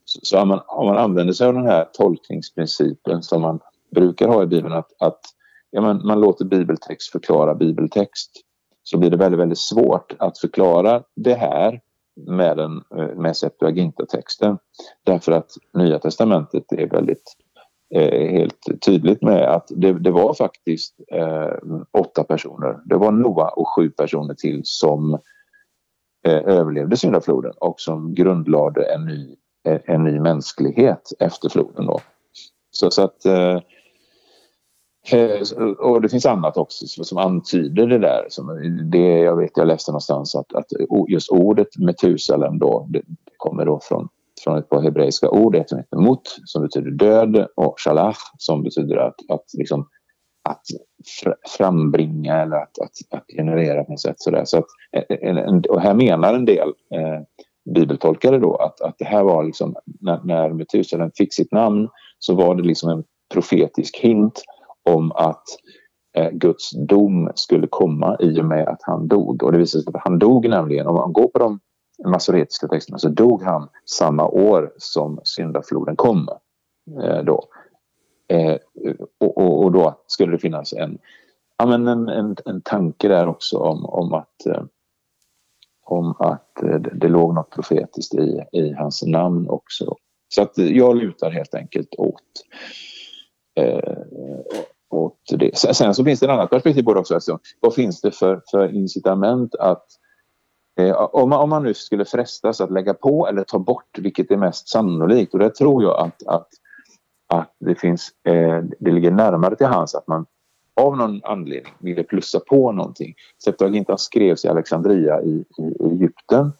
Så, 0.06 0.20
så 0.24 0.42
om, 0.42 0.48
man, 0.48 0.60
om 0.68 0.88
man 0.88 0.98
använder 0.98 1.34
sig 1.34 1.48
av 1.48 1.54
den 1.54 1.66
här 1.66 1.86
tolkningsprincipen 1.94 3.24
som 3.24 3.42
man 3.42 3.60
brukar 3.96 4.28
ha 4.28 4.44
i 4.44 4.48
Bibeln 4.48 4.74
att, 4.74 4.90
att 5.00 5.20
ja, 5.72 5.82
man, 5.82 6.08
man 6.08 6.22
låter 6.22 6.46
bibeltext 6.46 7.12
förklara 7.12 7.56
bibeltext 7.56 8.32
så 8.84 8.98
blir 8.98 9.10
det 9.10 9.18
väldigt, 9.18 9.40
väldigt 9.40 9.60
svårt 9.60 10.16
att 10.20 10.38
förklara 10.38 11.04
det 11.16 11.34
här 11.34 11.80
med, 12.28 12.58
den, 12.58 12.82
eh, 12.98 13.16
med 13.16 13.38
Septuaginta-texten. 13.38 14.58
Därför 15.04 15.32
att 15.32 15.52
Nya 15.74 16.00
Testamentet 16.00 16.72
är 16.72 16.88
väldigt 16.88 17.34
eh, 17.96 18.32
helt 18.32 18.82
tydligt 18.86 19.22
med 19.22 19.44
att 19.44 19.68
det, 19.76 19.94
det 19.94 20.12
var 20.12 20.34
faktiskt 20.34 20.96
eh, 21.12 21.54
åtta 21.92 22.24
personer. 22.24 22.80
Det 22.86 22.96
var 22.96 23.12
Noa 23.12 23.50
och 23.50 23.68
sju 23.76 23.90
personer 23.90 24.34
till 24.34 24.62
som 24.64 25.14
eh, 26.26 26.44
överlevde 26.46 26.98
syndafloden 26.98 27.54
och 27.62 27.80
som 27.80 28.14
grundlade 28.14 28.84
en 28.84 29.06
ny, 29.06 29.36
eh, 29.68 29.82
en 29.86 30.04
ny 30.04 30.20
mänsklighet 30.20 31.12
efter 31.20 31.50
floden. 31.50 31.86
Då. 31.86 32.00
Så, 32.72 32.92
så 32.92 33.04
att 33.04 33.26
eh, 33.26 33.60
eh 35.12 35.42
och 35.80 36.02
det 36.02 36.10
finns 36.10 36.26
annat 36.26 36.58
också 36.58 36.88
som 36.88 37.18
antyder 37.18 37.88
det 37.88 38.00
där. 38.00 38.26
Som 38.30 38.48
det, 38.92 39.20
jag 39.20 39.36
vet, 39.36 39.58
jag 39.58 39.68
läste 39.68 39.92
någonstans 39.92 40.36
att, 40.36 40.54
att 40.54 40.66
just 41.08 41.32
ordet 41.32 41.78
Metusalem 41.78 42.60
då, 42.60 42.88
det 42.90 43.02
kommer 43.38 43.66
då 43.66 43.80
från 43.80 44.08
från 44.44 44.58
ett 44.58 44.70
par 44.70 44.82
hebreiska 44.82 45.30
ord. 45.30 45.56
Ett 45.56 45.70
som 45.70 45.78
heter 45.78 45.98
mot, 45.98 46.22
som 46.46 46.62
betyder 46.62 46.92
död 46.92 47.48
och 47.56 47.76
shalach 47.80 48.18
som 48.38 48.64
betyder 48.64 48.98
att, 48.98 49.16
att, 49.30 49.46
liksom, 49.58 49.88
att 50.50 50.62
frambringa 51.58 52.42
eller 52.42 52.58
att, 52.58 52.80
att, 52.80 53.18
att 53.18 53.26
generera 53.38 53.84
på 53.84 53.92
något 53.92 54.02
sätt. 54.02 54.16
Sådär. 54.18 54.46
Så 54.46 54.58
att, 54.58 54.66
eh, 54.92 55.30
eh, 55.30 55.56
och 55.70 55.82
här 55.82 55.94
menar 55.94 56.34
en 56.34 56.46
del 56.46 56.68
eh, 56.68 57.22
bibeltolkare 57.76 58.40
då 58.40 58.56
att, 58.56 58.82
att 58.82 58.96
det 58.98 59.06
här 59.06 59.24
var 59.24 59.44
liksom 59.44 59.76
när, 60.02 60.20
när 60.24 60.50
Metusalem 60.50 61.12
fick 61.16 61.34
sitt 61.34 61.52
namn 61.52 61.90
så 62.20 62.36
var 62.36 62.56
det 62.56 62.64
liksom 62.64 62.90
en 62.90 63.04
profetisk 63.34 63.98
hint 63.98 64.42
om 64.90 65.12
att 65.12 65.44
eh, 66.18 66.30
Guds 66.32 66.72
dom 66.88 67.32
skulle 67.36 67.68
komma 67.68 68.18
i 68.20 68.42
och 68.42 68.46
med 68.46 68.68
att 68.68 68.82
han 68.82 69.08
dog. 69.08 69.44
Och 69.44 69.52
det 69.52 69.58
visade 69.58 69.84
sig 69.84 69.92
att 69.96 70.04
han 70.04 70.20
dog 70.20 70.50
nämligen, 70.50 70.88
om 70.88 70.96
man 70.96 71.14
går 71.14 71.28
på 71.28 71.40
de 71.40 71.60
masoretiska 72.06 72.68
texterna 72.68 72.98
så 72.98 73.10
dog 73.10 73.44
han 73.44 73.70
samma 73.86 74.28
år 74.28 74.74
som 74.78 75.20
syndafloden 75.24 75.96
kom. 75.96 76.30
Eh, 77.04 77.24
då. 77.24 77.44
Eh, 78.28 78.58
och, 79.20 79.38
och, 79.38 79.64
och, 79.64 79.72
då 79.72 80.04
skulle 80.08 80.32
det 80.32 80.40
finnas 80.40 80.74
en, 80.74 80.98
ja, 81.58 81.66
men 81.66 81.88
en, 81.88 82.10
en, 82.10 82.36
en 82.46 82.62
tanke 82.62 83.08
där 83.08 83.28
också 83.28 83.58
om, 83.58 83.86
om 83.86 84.14
att, 84.14 84.46
eh, 84.46 84.64
om 85.84 86.16
att 86.20 86.64
eh, 86.64 86.80
det, 86.80 86.92
det 86.96 87.08
låg 87.08 87.34
något 87.34 87.50
profetiskt 87.50 88.14
i, 88.14 88.44
i 88.52 88.74
hans 88.74 89.04
namn 89.04 89.50
också. 89.50 89.96
Så 90.36 90.42
att 90.42 90.58
jag 90.58 90.98
lutar 90.98 91.32
helt 91.32 91.56
enkelt 91.56 91.96
åt, 91.98 92.22
eh, 93.56 93.98
åt 94.90 95.20
det. 95.38 95.58
Sen 95.58 95.96
så 95.96 96.04
finns 96.04 96.20
det 96.20 96.26
ett 96.26 96.32
annat 96.32 96.50
perspektiv 96.50 96.84
på 96.84 96.94
det 96.94 97.00
också. 97.00 97.14
Alltså, 97.14 97.40
vad 97.60 97.74
finns 97.74 98.02
det 98.02 98.12
för, 98.12 98.42
för 98.52 98.76
incitament 98.76 99.56
att 99.56 99.86
Eh, 100.76 100.96
om, 100.96 101.30
man, 101.30 101.40
om 101.40 101.50
man 101.50 101.64
nu 101.64 101.74
skulle 101.74 102.06
frestas 102.06 102.62
att 102.62 102.72
lägga 102.72 102.94
på 102.94 103.28
eller 103.28 103.44
ta 103.44 103.60
bort, 103.60 103.98
vilket 103.98 104.32
är 104.32 104.38
mest 104.38 104.68
sannolikt, 104.68 105.34
och 105.34 105.40
där 105.40 105.50
tror 105.50 105.84
jag 105.84 106.00
att, 106.00 106.28
att, 106.28 106.48
att 107.28 107.56
det 107.60 107.76
finns, 107.76 108.10
eh, 108.24 108.64
det 108.80 108.92
ligger 108.92 109.12
närmare 109.12 109.56
till 109.56 109.68
hands 109.68 109.96
att 109.96 110.08
man 110.08 110.26
av 110.82 110.98
någon 110.98 111.24
anledning 111.24 111.74
ville 111.80 112.04
plussa 112.04 112.40
på 112.40 112.72
någonting. 112.72 113.16
Septuaginta 113.44 113.98
skrevs 113.98 114.46
i 114.46 114.48
Alexandria 114.48 115.22
i, 115.22 115.46
i 115.58 115.86
Egypten 115.92 116.52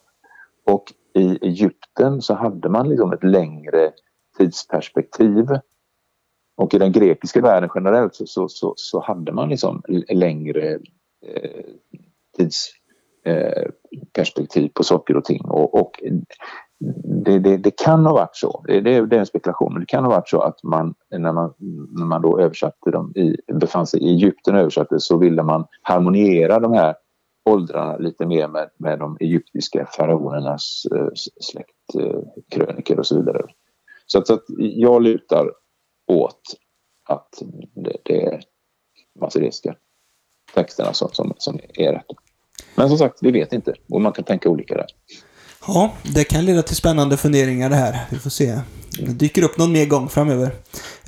och 0.64 0.92
i 1.14 1.38
Egypten 1.42 2.22
så 2.22 2.34
hade 2.34 2.68
man 2.68 2.88
liksom 2.88 3.12
ett 3.12 3.24
längre 3.24 3.92
tidsperspektiv. 4.38 5.46
Och 6.56 6.74
i 6.74 6.78
den 6.78 6.92
grekiska 6.92 7.40
världen 7.40 7.70
generellt 7.74 8.14
så, 8.14 8.26
så, 8.26 8.48
så, 8.48 8.74
så 8.76 9.00
hade 9.00 9.32
man 9.32 9.48
liksom 9.48 9.82
längre 10.08 10.72
eh, 11.26 11.64
tids 12.36 12.70
Eh, 13.26 13.70
perspektiv 14.12 14.70
på 14.74 14.82
saker 14.82 15.16
och 15.16 15.24
ting. 15.24 15.44
Och, 15.44 15.74
och 15.80 16.02
det, 17.24 17.38
det, 17.38 17.56
det, 17.56 17.70
kan 17.70 18.06
ha 18.06 18.12
varit 18.12 18.36
så, 18.36 18.64
det, 18.66 18.80
det, 18.80 19.16
är 19.16 19.20
en 19.20 19.26
spekulation, 19.26 19.72
men 19.72 19.80
det 19.80 19.86
kan 19.86 20.04
ha 20.04 20.10
varit 20.10 20.28
så 20.28 20.40
att 20.40 20.62
man 20.62 20.94
när 21.10 21.32
man, 21.32 21.54
när 21.98 22.06
man 22.06 22.22
då 22.22 22.40
översatte 22.40 22.90
dem, 22.90 23.12
i, 23.16 23.36
befann 23.52 23.86
sig 23.86 24.00
i 24.00 24.10
Egypten 24.10 24.54
och 24.54 24.60
översatte 24.60 25.00
så 25.00 25.18
ville 25.18 25.42
man 25.42 25.66
harmoniera 25.82 26.60
de 26.60 26.72
här 26.72 26.94
åldrarna 27.50 27.96
lite 27.96 28.26
mer 28.26 28.48
med, 28.48 28.70
med 28.78 28.98
de 28.98 29.16
egyptiska 29.20 29.86
faraonernas 29.86 30.82
eh, 30.94 31.08
släktkröniker 31.40 32.98
och 32.98 33.06
så 33.06 33.16
vidare. 33.16 33.42
Så 34.06 34.18
att, 34.18 34.26
så 34.26 34.34
att 34.34 34.44
jag 34.58 35.02
lutar 35.02 35.50
åt 36.06 36.40
att 37.08 37.42
det, 37.74 37.96
det 38.04 38.26
är 38.26 38.42
massideiska 39.20 39.76
texterna 40.54 40.92
som, 40.92 41.08
som, 41.12 41.32
som 41.36 41.60
är 41.74 41.92
rätt. 41.92 42.06
Men 42.74 42.88
som 42.88 42.98
sagt, 42.98 43.18
vi 43.20 43.30
vet 43.30 43.52
inte 43.52 43.74
och 43.90 44.00
man 44.00 44.12
kan 44.12 44.24
tänka 44.24 44.48
olika 44.48 44.74
där. 44.74 44.86
Ja, 45.66 45.92
det 46.14 46.24
kan 46.24 46.44
leda 46.44 46.62
till 46.62 46.76
spännande 46.76 47.16
funderingar 47.16 47.70
det 47.70 47.76
här. 47.76 47.98
Vi 48.10 48.18
får 48.18 48.30
se. 48.30 48.60
Det 48.98 49.12
dyker 49.12 49.42
upp 49.42 49.58
någon 49.58 49.72
mer 49.72 49.86
gång 49.86 50.08
framöver. 50.08 50.50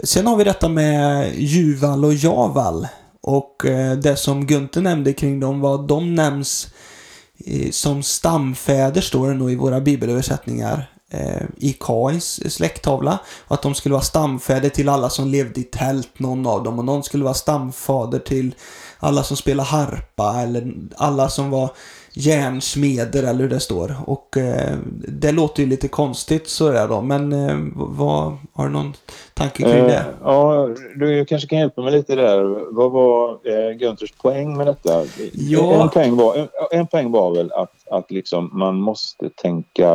Sen 0.03 0.27
har 0.27 0.37
vi 0.37 0.45
detta 0.45 0.69
med 0.69 1.33
Juval 1.35 2.05
och 2.05 2.15
Javal. 2.15 2.87
Och 3.23 3.67
eh, 3.67 3.97
det 3.97 4.17
som 4.17 4.47
Gunther 4.47 4.81
nämnde 4.81 5.13
kring 5.13 5.41
dem, 5.41 5.61
var 5.61 5.75
att 5.75 5.89
de 5.89 6.15
nämns 6.15 6.69
eh, 7.47 7.71
som 7.71 8.03
stamfäder 8.03 9.01
står 9.01 9.29
det 9.29 9.35
nog 9.35 9.53
i 9.53 9.57
våra 9.57 9.81
bibelöversättningar 9.81 10.91
Eh, 11.11 11.43
i 11.57 11.73
Kais 11.73 12.55
släkttavla. 12.55 13.19
Att 13.49 13.63
de 13.63 13.75
skulle 13.75 13.93
vara 13.93 14.03
stamfäder 14.03 14.69
till 14.69 14.89
alla 14.89 15.11
som 15.11 15.29
levde 15.29 15.61
i 15.61 15.65
tält, 15.65 16.19
någon 16.19 16.47
av 16.47 16.63
dem. 16.63 16.79
Och 16.79 16.85
någon 16.85 17.03
skulle 17.03 17.25
vara 17.25 17.35
stamfader 17.35 18.19
till 18.19 18.55
alla 18.99 19.23
som 19.23 19.37
spelar 19.37 19.65
harpa 19.65 20.43
eller 20.43 20.75
alla 20.97 21.29
som 21.29 21.51
var 21.51 21.71
järnsmeder 22.19 23.23
eller 23.23 23.41
hur 23.41 23.49
det 23.49 23.61
står. 23.61 23.95
Och 24.07 24.37
eh, 24.37 24.77
det 25.09 25.33
låter 25.33 25.63
ju 25.63 25.69
lite 25.69 25.89
konstigt 25.89 26.49
sådär 26.49 26.89
då. 26.89 27.01
Men 27.01 27.33
eh, 27.33 27.57
vad, 27.75 28.37
har 28.53 28.67
du 28.67 28.73
någon 28.73 28.95
tanke 29.35 29.63
kring 29.63 29.85
det? 29.85 29.97
Eh, 29.97 30.05
ja, 30.23 30.69
du 30.97 31.25
kanske 31.25 31.49
kan 31.49 31.59
hjälpa 31.59 31.83
mig 31.83 31.93
lite 31.93 32.15
där. 32.15 32.45
Vad 32.75 32.93
var 32.93 33.31
eh, 33.31 33.77
Günthers 33.77 34.23
poäng 34.23 34.57
med 34.57 34.67
detta? 34.67 35.05
Ja. 35.33 35.83
En, 35.83 35.89
poäng 35.89 36.17
var, 36.17 36.37
en, 36.37 36.49
en 36.71 36.87
poäng 36.87 37.11
var 37.11 37.35
väl 37.35 37.53
att, 37.53 37.89
att 37.91 38.11
liksom 38.11 38.51
man 38.53 38.77
måste 38.77 39.31
tänka... 39.31 39.91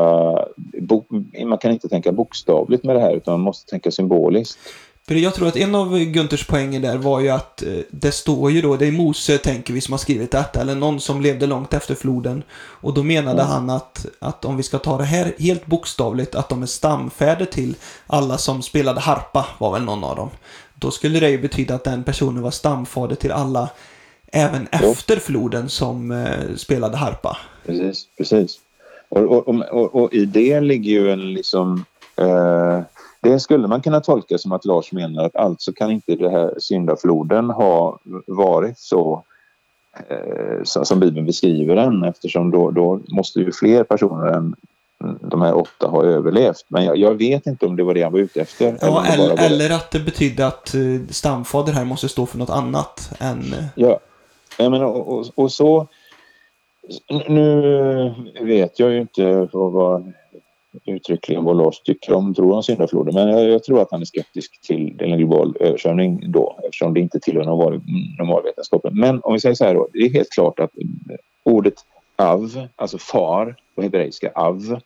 Bo, 0.82 1.04
man 1.46 1.58
kan 1.58 1.72
inte 1.72 1.90
tänka 1.90 2.12
bokstavligt 2.12 2.84
med 2.84 2.96
det 2.96 3.02
här 3.02 3.16
utan 3.16 3.32
man 3.32 3.42
måste 3.42 3.70
tänka 3.70 3.92
symboliskt. 3.92 4.60
För 5.12 5.18
jag 5.18 5.36
tror 5.36 5.48
att 5.48 5.56
en 5.56 5.76
av 5.76 5.98
Günthers 5.98 6.48
poänger 6.48 6.80
där 6.80 6.98
var 6.98 7.20
ju 7.20 7.30
att 7.30 7.64
eh, 7.64 7.74
det 7.90 8.12
står 8.12 8.52
ju 8.52 8.62
då, 8.62 8.76
det 8.76 8.88
är 8.88 8.92
Mose 8.92 9.38
tänker 9.38 9.74
vi 9.74 9.82
som 9.82 9.92
har 9.92 9.98
skrivit 9.98 10.32
detta, 10.32 10.62
eller 10.62 10.76
någon 10.76 11.00
som 11.00 11.22
levde 11.22 11.48
långt 11.48 11.74
efter 11.74 11.96
floden. 11.96 12.44
Och 12.54 12.94
då 12.94 13.04
menade 13.04 13.42
mm. 13.42 13.52
han 13.52 13.70
att, 13.70 14.06
att 14.20 14.46
om 14.46 14.58
vi 14.58 14.64
ska 14.64 14.78
ta 14.78 14.98
det 14.98 15.04
här 15.04 15.34
helt 15.40 15.66
bokstavligt, 15.66 16.36
att 16.36 16.50
de 16.50 16.62
är 16.62 16.66
stamfäder 16.66 17.46
till 17.46 17.76
alla 18.08 18.38
som 18.38 18.62
spelade 18.62 19.00
harpa, 19.00 19.46
var 19.58 19.72
väl 19.72 19.82
någon 19.82 20.04
av 20.04 20.16
dem. 20.16 20.30
Då 20.74 20.92
skulle 20.92 21.20
det 21.20 21.30
ju 21.30 21.42
betyda 21.42 21.76
att 21.76 21.84
den 21.84 22.04
personen 22.04 22.42
var 22.42 22.52
stamfader 22.52 23.16
till 23.16 23.32
alla, 23.32 23.70
även 24.28 24.68
efter 24.72 25.16
floden, 25.16 25.70
som 25.70 26.12
eh, 26.12 26.56
spelade 26.56 26.98
harpa. 26.98 27.38
Precis, 27.66 28.06
precis. 28.18 28.60
Och, 29.10 29.22
och, 29.22 29.48
och, 29.72 29.96
och, 29.96 30.14
i 30.14 30.26
det 30.26 30.62
ligger 30.62 30.92
ju 30.92 31.12
en 31.12 31.34
liksom 31.34 31.86
eh 32.16 32.82
det 33.22 33.40
skulle 33.40 33.68
man 33.68 33.82
kunna 33.82 34.00
tolka 34.00 34.38
som 34.38 34.52
att 34.52 34.66
Lars 34.66 34.92
menar 34.92 35.26
att 35.26 35.36
alltså 35.36 35.74
kan 35.74 35.92
inte 35.92 36.16
det 36.16 36.30
här 36.30 36.54
syndafloden 36.60 37.50
ha 37.50 38.00
varit 38.28 38.80
så 38.80 39.24
eh, 40.10 40.64
som 40.64 41.00
Bibeln 41.00 41.26
beskriver 41.26 41.76
den 41.76 42.04
eftersom 42.04 42.52
då, 42.52 42.72
då 42.72 43.00
måste 43.08 43.40
ju 43.40 43.52
fler 43.52 43.84
personer 43.84 44.28
än 44.28 44.56
de 45.22 45.42
här 45.42 45.58
åtta 45.58 45.88
ha 45.88 46.04
överlevt. 46.04 46.66
Men 46.68 46.86
jag, 46.86 46.98
jag, 46.98 47.14
vet 47.14 47.48
inte 47.48 47.66
om 47.66 47.76
det 47.76 47.84
var 47.84 47.94
det 47.94 48.04
han 48.04 48.12
var 48.12 48.20
ute 48.20 48.42
efter. 48.42 48.78
Ja, 48.82 49.06
eller, 49.06 49.30
eller, 49.30 49.46
eller 49.46 49.76
att 49.76 49.92
det 49.92 50.00
betydde 50.00 50.48
att 50.48 50.76
uh, 50.76 51.08
stamfader 51.10 51.74
här 51.74 51.86
måste 51.86 52.10
stå 52.10 52.26
för 52.26 52.38
något 52.38 52.50
annat 52.50 53.12
än... 53.20 53.40
Uh... 53.40 53.66
Ja, 53.76 54.00
jag 54.58 54.72
menar, 54.72 54.86
och, 54.86 55.20
och, 55.20 55.26
och, 55.36 55.52
så... 55.52 55.88
Nu 57.28 58.14
vet 58.42 58.80
jag 58.80 58.92
ju 58.92 59.02
inte 59.02 59.50
vad 59.52 60.14
uttryckligen 60.86 61.44
vad 61.44 61.58
Lars 61.58 61.80
tycker 61.80 62.14
om, 62.14 62.34
tror 62.34 62.56
om 62.56 62.64
syndafloden. 62.64 63.14
Men 63.14 63.28
jag, 63.28 63.50
jag, 63.50 63.64
tror 63.64 63.82
att 63.82 63.92
han 63.92 64.02
är 64.02 64.06
skeptisk 64.06 64.62
till 64.62 64.96
en 65.00 65.18
global 65.18 65.56
översvämning 65.60 66.32
då 66.32 66.60
eftersom 66.64 66.94
det 66.94 67.00
inte 67.00 67.20
tillhör 67.20 67.44
normal, 67.44 67.82
normalvetenskapen. 68.20 69.00
Men 69.00 69.22
om 69.24 69.34
vi 69.34 69.40
säger 69.40 69.56
så 69.56 69.66
här 69.66 69.74
då, 69.74 69.88
det 69.94 70.00
är 70.00 70.10
helt 70.10 70.32
klart 70.32 70.60
att 70.60 70.78
eh, 70.78 71.16
ordet 71.44 71.74
av, 72.16 72.68
alltså 72.76 72.98
far 72.98 73.56
på 73.76 73.82
hebreiska 73.82 74.32
av, 74.36 74.80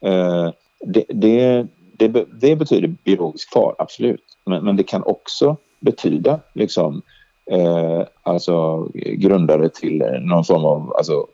eh, 0.00 0.50
det, 0.80 1.04
det, 1.08 1.66
det, 1.92 2.26
det, 2.40 2.56
betyder 2.56 2.94
biologisk 3.04 3.52
far, 3.52 3.74
absolut. 3.78 4.24
Men, 4.44 4.64
men 4.64 4.76
det 4.76 4.82
kan 4.82 5.02
också 5.02 5.56
betyda 5.80 6.40
liksom 6.52 7.02
eh, 7.50 8.02
alltså 8.22 8.88
grundare 8.94 9.68
till 9.68 9.98
någon 10.20 10.44
form 10.44 10.64
av 10.64 10.92
alltså, 10.96 11.26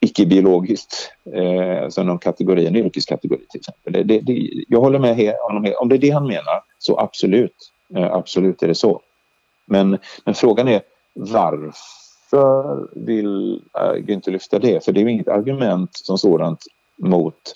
icke-biologiskt, 0.00 1.12
eh, 1.34 1.88
som 1.88 2.06
någon 2.06 2.18
kategori, 2.18 2.66
en 2.66 2.76
yrkeskategori 2.76 3.46
till 3.50 3.60
exempel. 3.60 3.92
Det, 3.92 4.02
det, 4.02 4.20
det, 4.20 4.64
jag 4.68 4.80
håller 4.80 4.98
med 4.98 5.34
honom. 5.48 5.74
Om 5.78 5.88
det 5.88 5.96
är 5.96 5.98
det 5.98 6.10
han 6.10 6.26
menar, 6.26 6.62
så 6.78 6.98
absolut. 6.98 7.72
Eh, 7.96 8.12
absolut 8.12 8.62
är 8.62 8.68
det 8.68 8.74
så. 8.74 9.00
Men, 9.64 9.98
men 10.24 10.34
frågan 10.34 10.68
är 10.68 10.82
varför 11.12 12.88
vill 13.06 13.62
eh, 13.78 13.92
Günther 13.92 14.30
lyfta 14.30 14.58
det? 14.58 14.84
För 14.84 14.92
det 14.92 15.00
är 15.00 15.04
ju 15.04 15.10
inget 15.10 15.28
argument 15.28 15.90
som 15.92 16.18
sådant 16.18 16.64
mot 16.96 17.54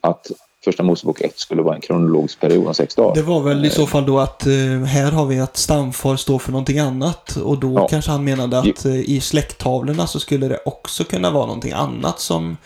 att 0.00 0.30
Första 0.66 0.82
Mosebok 0.82 1.20
1 1.20 1.38
skulle 1.38 1.62
vara 1.62 1.74
en 1.74 1.80
kronologisk 1.80 2.40
period 2.40 2.66
om 2.66 2.74
sex 2.74 2.94
dagar. 2.94 3.14
Det 3.14 3.22
var 3.22 3.42
väl 3.42 3.64
i 3.64 3.70
så 3.70 3.86
fall 3.86 4.06
då 4.06 4.18
att 4.18 4.46
eh, 4.46 4.52
här 4.86 5.12
har 5.12 5.26
vi 5.26 5.40
att 5.40 5.56
stamfar 5.56 6.16
står 6.16 6.38
för 6.38 6.52
någonting 6.52 6.78
annat 6.78 7.36
och 7.36 7.58
då 7.58 7.74
ja. 7.74 7.88
kanske 7.88 8.10
han 8.10 8.24
menade 8.24 8.58
att 8.58 8.84
eh, 8.84 9.10
i 9.10 9.20
släkttavlorna 9.20 10.06
så 10.06 10.20
skulle 10.20 10.48
det 10.48 10.58
också 10.64 11.04
kunna 11.04 11.30
vara 11.30 11.46
någonting 11.46 11.72
annat 11.72 12.20
som 12.20 12.56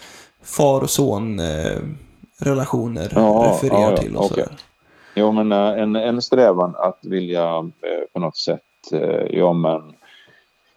far 0.42 0.80
och 0.80 0.90
son 0.90 1.40
eh, 1.40 1.78
relationer 2.38 3.12
ja, 3.14 3.52
refererar 3.52 3.90
ja, 3.90 3.96
till 3.96 4.16
och 4.16 4.24
okay. 4.24 4.44
Jo 5.14 5.32
men 5.32 5.52
en, 5.52 5.96
en 5.96 6.22
strävan 6.22 6.74
att 6.76 6.98
vilja 7.02 7.70
på 8.12 8.20
något 8.20 8.36
sätt, 8.36 8.60
ja 9.30 9.52
men 9.52 9.82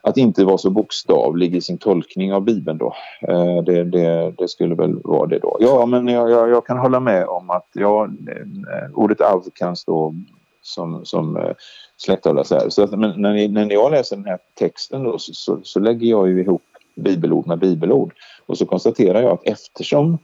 att 0.06 0.18
inte 0.18 0.46
vara 0.46 0.58
så 0.58 0.70
bokstavlig 0.70 1.56
i 1.56 1.62
sin 1.62 1.78
tolkning 1.78 2.34
av 2.34 2.42
Bibeln 2.42 2.78
då. 2.78 2.96
Eh, 3.22 3.64
det, 3.64 3.84
det, 3.84 4.34
det 4.38 4.48
skulle 4.48 4.76
väl 4.76 5.02
vara 5.04 5.28
det 5.28 5.40
då. 5.40 5.58
Ja, 5.60 5.86
men 5.86 6.08
jag, 6.08 6.32
jag, 6.32 6.50
jag, 6.50 6.66
kan 6.66 6.78
hålla 6.78 7.00
med 7.00 7.26
om 7.28 7.50
att 7.50 7.68
ja, 7.74 8.06
eh, 8.06 8.92
ordet 8.94 9.22
av 9.22 9.50
kan 9.54 9.76
stå 9.76 10.16
som, 10.62 11.06
som 11.06 11.38
eh, 11.38 11.52
släkttavla 11.98 12.44
så 12.44 12.56
här. 12.56 12.70
Så 12.70 12.84
att, 12.84 13.00
men 13.00 13.22
när, 13.22 13.48
när 13.48 13.72
jag 13.72 13.92
läser 13.92 14.16
den 14.16 14.26
här 14.26 14.40
texten 14.54 15.04
då 15.04 15.20
så, 15.20 15.34
så, 15.34 15.60
så, 15.64 15.80
lägger 15.80 16.08
jag 16.08 16.30
ju 16.30 16.42
ihop 16.42 16.64
bibelord 16.96 17.48
med 17.48 17.60
bibelord. 17.60 18.14
Och 18.46 18.58
så 18.58 18.66
konstaterar 18.66 19.22
jag 19.22 19.32
att 19.32 19.44
eftersom 19.44 20.18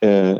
eh, 0.00 0.38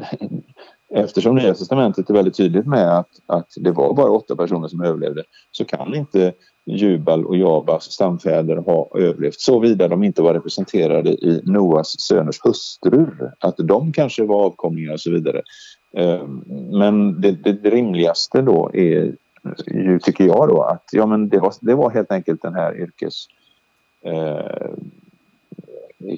Eftersom 0.89 1.35
Nya 1.35 1.55
Testamentet 1.55 2.11
är 2.11 2.15
väldigt 2.15 2.37
tydligt 2.37 2.67
med 2.67 2.99
att, 2.99 3.09
att 3.27 3.49
det 3.57 3.71
var 3.71 3.95
bara 3.95 4.11
åtta 4.11 4.37
personer 4.37 4.69
som 4.69 4.81
överlevde 4.81 5.23
så 5.51 5.65
kan 5.65 5.95
inte 5.95 6.33
Jubal 6.67 7.27
och 7.27 7.37
Jabas 7.37 7.93
stamfäder 7.93 8.57
ha 8.57 8.89
överlevt 8.95 9.41
såvida 9.41 9.89
de 9.89 10.05
inte 10.05 10.23
var 10.23 10.35
representerade 10.35 11.11
i 11.11 11.43
Noas 11.45 12.01
söners 12.01 12.45
hustrur. 12.45 13.33
Att 13.41 13.55
de 13.57 13.93
kanske 13.93 14.25
var 14.25 14.45
avkomlingar 14.45 14.93
och 14.93 15.01
så 15.01 15.11
vidare. 15.11 15.43
Ehm, 15.97 16.45
men 16.71 17.21
det, 17.21 17.33
det 17.33 17.71
rimligaste 17.71 18.43
då 18.43 18.71
är 18.75 19.15
ju, 19.67 19.99
tycker 19.99 20.25
jag 20.25 20.49
då, 20.49 20.63
att 20.63 20.85
ja, 20.93 21.07
men 21.07 21.29
det, 21.29 21.39
var, 21.39 21.55
det 21.61 21.75
var 21.75 21.91
helt 21.91 22.13
enkelt 22.13 22.43
den 22.43 22.55
här 22.55 22.81
yrkes 22.81 23.27
eh, 24.05 24.71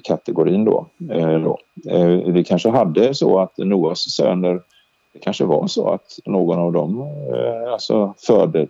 kategorin 0.03 0.65
då. 0.65 0.87
Eh, 1.11 1.39
då. 1.39 1.59
Eh, 1.89 2.07
vi 2.07 2.43
kanske 2.43 2.69
hade 2.69 3.13
så 3.13 3.39
att 3.39 3.57
Noas 3.57 3.99
söner 3.99 4.61
det 5.13 5.19
kanske 5.19 5.45
var 5.45 5.67
så 5.67 5.89
att 5.89 6.19
någon 6.25 6.59
av 6.59 6.71
dem 6.71 7.01
eh, 7.33 7.73
alltså 7.73 8.13
förde 8.17 8.67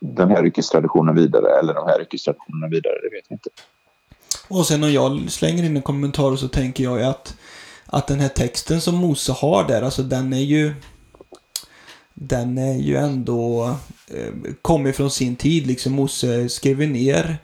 den 0.00 0.30
här 0.30 0.46
yrkestraditionen 0.46 1.14
vidare 1.14 1.58
eller 1.58 1.74
de 1.74 1.86
här 1.86 2.00
yrkestraditionerna 2.00 2.68
vidare, 2.68 2.94
det 3.02 3.16
vet 3.16 3.24
vi 3.28 3.32
inte. 3.32 3.50
Och 4.48 4.66
sen 4.66 4.84
om 4.84 4.92
jag 4.92 5.30
slänger 5.30 5.64
in 5.64 5.76
en 5.76 5.82
kommentar 5.82 6.36
så 6.36 6.48
tänker 6.48 6.84
jag 6.84 7.02
att, 7.02 7.36
att 7.86 8.06
den 8.06 8.20
här 8.20 8.28
texten 8.28 8.80
som 8.80 8.94
Mose 8.94 9.32
har 9.32 9.64
där, 9.64 9.82
alltså 9.82 10.02
den 10.02 10.32
är 10.32 10.44
ju 10.44 10.74
den 12.20 12.58
är 12.58 12.74
ju 12.74 12.96
ändå 12.96 13.74
eh, 14.08 14.32
kommer 14.62 14.92
från 14.92 15.10
sin 15.10 15.36
tid. 15.36 15.66
Liksom 15.66 15.92
Mose 15.92 16.48
skrev 16.48 16.78
ner 16.78 17.38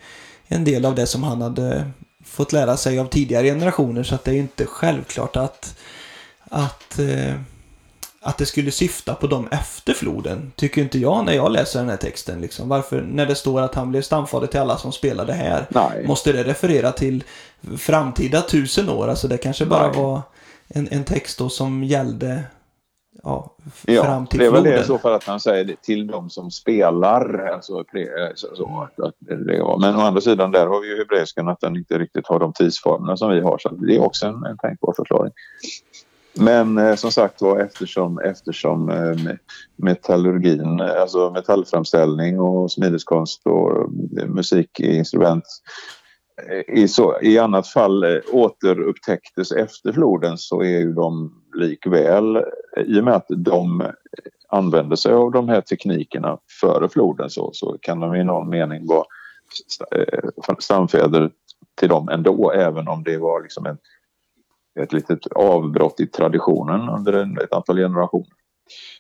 en 0.47 0.65
del 0.65 0.85
av 0.85 0.95
det 0.95 1.07
som 1.07 1.23
han 1.23 1.43
hade 1.43 1.91
fått 2.25 2.53
lära 2.53 2.77
sig 2.77 2.99
av 2.99 3.07
tidigare 3.07 3.47
generationer. 3.47 4.03
Så 4.03 4.15
att 4.15 4.25
det 4.25 4.31
är 4.31 4.35
ju 4.35 4.41
inte 4.41 4.67
självklart 4.67 5.37
att, 5.37 5.79
att 6.41 6.99
eh, 6.99 7.35
att 8.27 8.39
det 8.39 8.47
skulle 8.47 8.71
syfta 8.71 9.15
på 9.15 9.27
dem 9.27 9.49
efter 9.51 9.93
floden, 9.93 10.53
tycker 10.57 10.83
inte 10.83 10.99
jag 10.99 11.25
när 11.25 11.33
jag 11.33 11.53
läser 11.53 11.79
den 11.79 11.89
här 11.89 11.97
texten. 11.97 12.41
Liksom. 12.41 12.69
Varför, 12.69 13.03
när 13.03 13.27
det 13.27 13.35
står 13.35 13.63
att 13.63 13.75
han 13.75 13.91
blev 13.91 14.03
stamfader 14.03 14.47
till 14.47 14.61
alla 14.61 14.77
som 14.77 14.93
spelade 14.93 15.33
här, 15.33 15.67
Nej. 15.69 16.07
måste 16.07 16.33
det 16.33 16.45
referera 16.45 16.93
till 16.93 17.25
framtida 17.79 18.43
tusen 18.43 18.89
år? 18.89 19.09
Alltså 19.09 19.29
det 19.29 19.39
kanske 19.39 19.67
bara 19.67 19.87
Nej. 19.89 19.97
var 19.97 20.23
en, 20.69 20.89
en 20.91 21.05
text 21.05 21.39
då 21.39 21.49
som 21.49 21.85
gällde 21.85 22.45
ja, 23.23 23.57
Ja, 23.87 24.05
fram 24.05 24.27
till 24.27 24.39
det 24.39 24.47
är 24.47 24.51
väl 24.51 24.63
det 24.63 24.69
floden. 24.69 24.85
i 24.85 24.87
så 24.87 24.99
fall 24.99 25.13
att 25.15 25.25
han 25.25 25.41
säger 25.41 25.65
det 25.65 25.83
till 25.83 26.07
de 26.07 26.31
som 26.31 26.51
spelar. 26.51 27.49
Alltså, 27.55 27.85
så, 28.57 28.89
att 28.99 29.15
det 29.19 29.63
var. 29.63 29.79
Men 29.81 29.97
å 29.97 30.01
andra 30.01 30.21
sidan 30.21 30.53
där 30.53 30.67
har 30.67 30.81
vi 30.81 30.89
ju 30.89 30.99
hebreiskan 30.99 31.49
att 31.49 31.61
den 31.61 31.77
inte 31.77 31.99
riktigt 31.99 32.27
har 32.27 32.41
de 32.41 32.53
tidsformerna 32.53 33.17
som 33.17 33.31
vi 33.31 33.41
har. 33.41 33.59
Så 33.59 33.69
det 33.69 33.97
är 33.97 34.03
också 34.03 34.27
en, 34.27 34.45
en 34.45 34.59
tänkbar 34.59 34.93
förklaring. 34.97 35.33
Men 36.37 36.79
eh, 36.79 36.95
som 36.95 37.13
sagt 37.13 37.43
var 37.43 37.61
eftersom, 37.61 38.19
eftersom 38.19 38.89
eh, 38.91 39.35
metallurgin, 39.77 40.81
eh, 40.81 41.01
alltså 41.01 41.31
metallframställning 41.31 42.41
och 42.41 42.73
smideskonst 42.73 43.47
och 43.47 43.81
eh, 44.21 44.27
musikinstrument 44.27 45.45
eh, 46.51 46.75
i, 46.75 46.89
så, 46.89 47.21
i 47.23 47.39
annat 47.39 47.69
fall 47.69 48.05
eh, 48.05 48.21
återupptäcktes 48.33 49.53
efter 49.53 49.93
floden 49.93 50.39
så 50.39 50.63
är 50.63 50.79
ju 50.79 50.93
de 50.93 51.33
likväl, 51.55 52.37
i 52.87 53.01
och 53.01 53.05
med 53.05 53.15
att 53.15 53.27
de 53.29 53.83
använde 54.49 54.97
sig 54.97 55.13
av 55.13 55.33
de 55.33 55.49
här 55.49 55.61
teknikerna 55.61 56.39
före 56.61 56.89
floden 56.89 57.31
så, 57.31 57.51
så 57.53 57.77
kan 57.81 58.01
de 58.01 58.15
i 58.15 58.25
någon 58.25 58.49
mening 58.49 58.87
vara 58.87 59.05
st- 59.69 59.85
eh, 59.97 60.55
stamfäder 60.59 61.31
till 61.75 61.89
dem 61.89 62.09
ändå 62.09 62.51
även 62.51 62.89
om 62.89 63.03
det 63.05 63.19
var 63.19 63.43
liksom 63.43 63.67
en, 63.67 63.79
ett 64.81 64.93
litet 64.93 65.27
avbrott 65.27 66.01
i 66.01 66.07
traditionen 66.07 66.89
under 66.89 67.13
en, 67.13 67.39
ett 67.39 67.53
antal 67.53 67.77
generationer. 67.77 68.29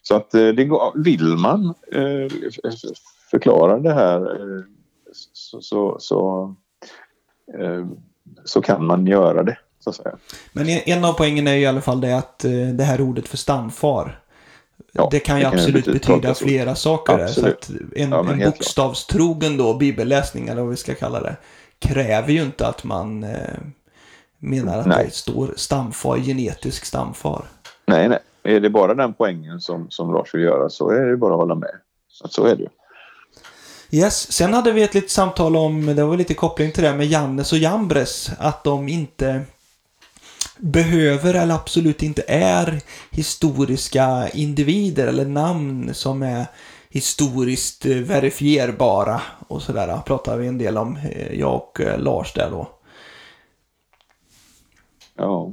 Så 0.03 0.17
att 0.17 0.35
eh, 0.35 0.49
det 0.49 0.65
går, 0.65 0.93
vill 0.95 1.25
man 1.25 1.75
eh, 1.93 2.33
förklara 3.31 3.79
det 3.79 3.95
här 3.95 4.21
eh, 4.21 4.63
så, 5.33 5.61
så, 5.61 5.97
så, 5.99 6.55
så 8.45 8.63
kan 8.63 8.87
man 8.87 9.07
göra 9.07 9.43
det 9.43 9.59
så 9.81 9.91
att 9.91 9.97
säga. 9.97 10.17
Men 10.53 10.69
en 10.69 11.05
av 11.05 11.13
poängen 11.13 11.47
är 11.47 11.57
i 11.57 11.67
alla 11.67 11.81
fall 11.81 12.01
det 12.01 12.19
att 12.19 12.39
det 12.75 12.85
här 12.85 13.01
ordet 13.01 13.29
för 13.29 13.37
stamfar. 13.37 14.21
Ja, 14.93 15.09
det 15.11 15.21
kan 15.21 15.37
ju 15.39 15.45
det 15.45 15.51
kan 15.51 15.59
absolut 15.59 15.85
betyda- 15.87 16.35
flera 16.35 16.75
saker. 16.75 17.19
där. 17.19 17.27
Så 17.27 17.47
att 17.47 17.71
en, 17.97 18.11
Ja, 18.11 18.33
en 18.33 18.39
bokstavstrogen 18.39 19.57
då, 19.57 19.75
bibelläsning 19.75 20.49
eller 20.49 20.61
vad 20.63 20.71
vi 20.71 20.77
ska 20.77 20.95
kalla 20.95 21.21
det, 21.21 21.37
kräver 21.79 22.33
ju 22.33 22.43
inte 22.43 22.67
att 22.67 22.85
man 22.85 23.25
eh, 23.25 23.59
menar 24.45 24.79
att 24.79 24.87
Nej. 24.87 25.05
det 25.05 25.15
står 25.15 25.55
stamfar, 25.57 26.19
genetisk 26.19 26.85
stamfar. 26.85 27.45
Nej, 27.87 28.09
nej. 28.09 28.19
Är 28.43 28.61
det 28.61 28.71
bara 28.71 28.95
den 28.95 29.15
poängen 29.15 29.61
som, 29.61 29.87
som 29.91 30.13
Lars 30.13 30.35
vill 30.35 30.43
göra 30.43 30.69
så 30.69 30.91
är 30.91 31.01
det 31.01 31.17
bara 31.17 31.35
att 31.35 31.41
hålla 31.41 31.55
med. 31.55 31.75
Så, 32.09 32.29
så 32.29 32.45
är 32.45 32.57
det 32.57 32.63
ju. 32.63 32.69
Yes, 33.91 34.33
sen 34.33 34.55
hade 34.55 34.73
vi 34.73 34.83
ett 34.83 34.95
litet 34.95 35.11
samtal 35.11 35.57
om, 35.57 35.87
det 35.87 36.05
var 36.05 36.17
lite 36.17 36.35
koppling 36.35 36.73
till 36.73 36.83
det 36.83 36.95
med 36.95 37.07
Jannes 37.07 37.53
och 37.53 37.59
Jambres, 37.59 38.31
att 38.39 38.65
de 38.65 38.89
inte 38.89 39.43
behöver 40.57 41.35
eller 41.35 41.55
absolut 41.55 42.03
inte 42.03 42.23
är 42.29 42.81
historiska 43.11 44.29
individer 44.29 45.07
eller 45.07 45.25
namn 45.25 45.95
som 45.95 46.23
är 46.23 46.47
historiskt 46.89 47.85
verifierbara 47.85 49.21
och 49.49 49.63
sådär. 49.63 49.99
Pratar 50.07 50.37
vi 50.37 50.47
en 50.47 50.59
del 50.59 50.79
om, 50.79 50.97
eh, 50.97 51.41
jag 51.41 51.55
och 51.55 51.81
eh, 51.81 51.99
Lars 51.99 52.33
där 52.33 52.51
då. 52.51 52.69
Ja. 55.17 55.53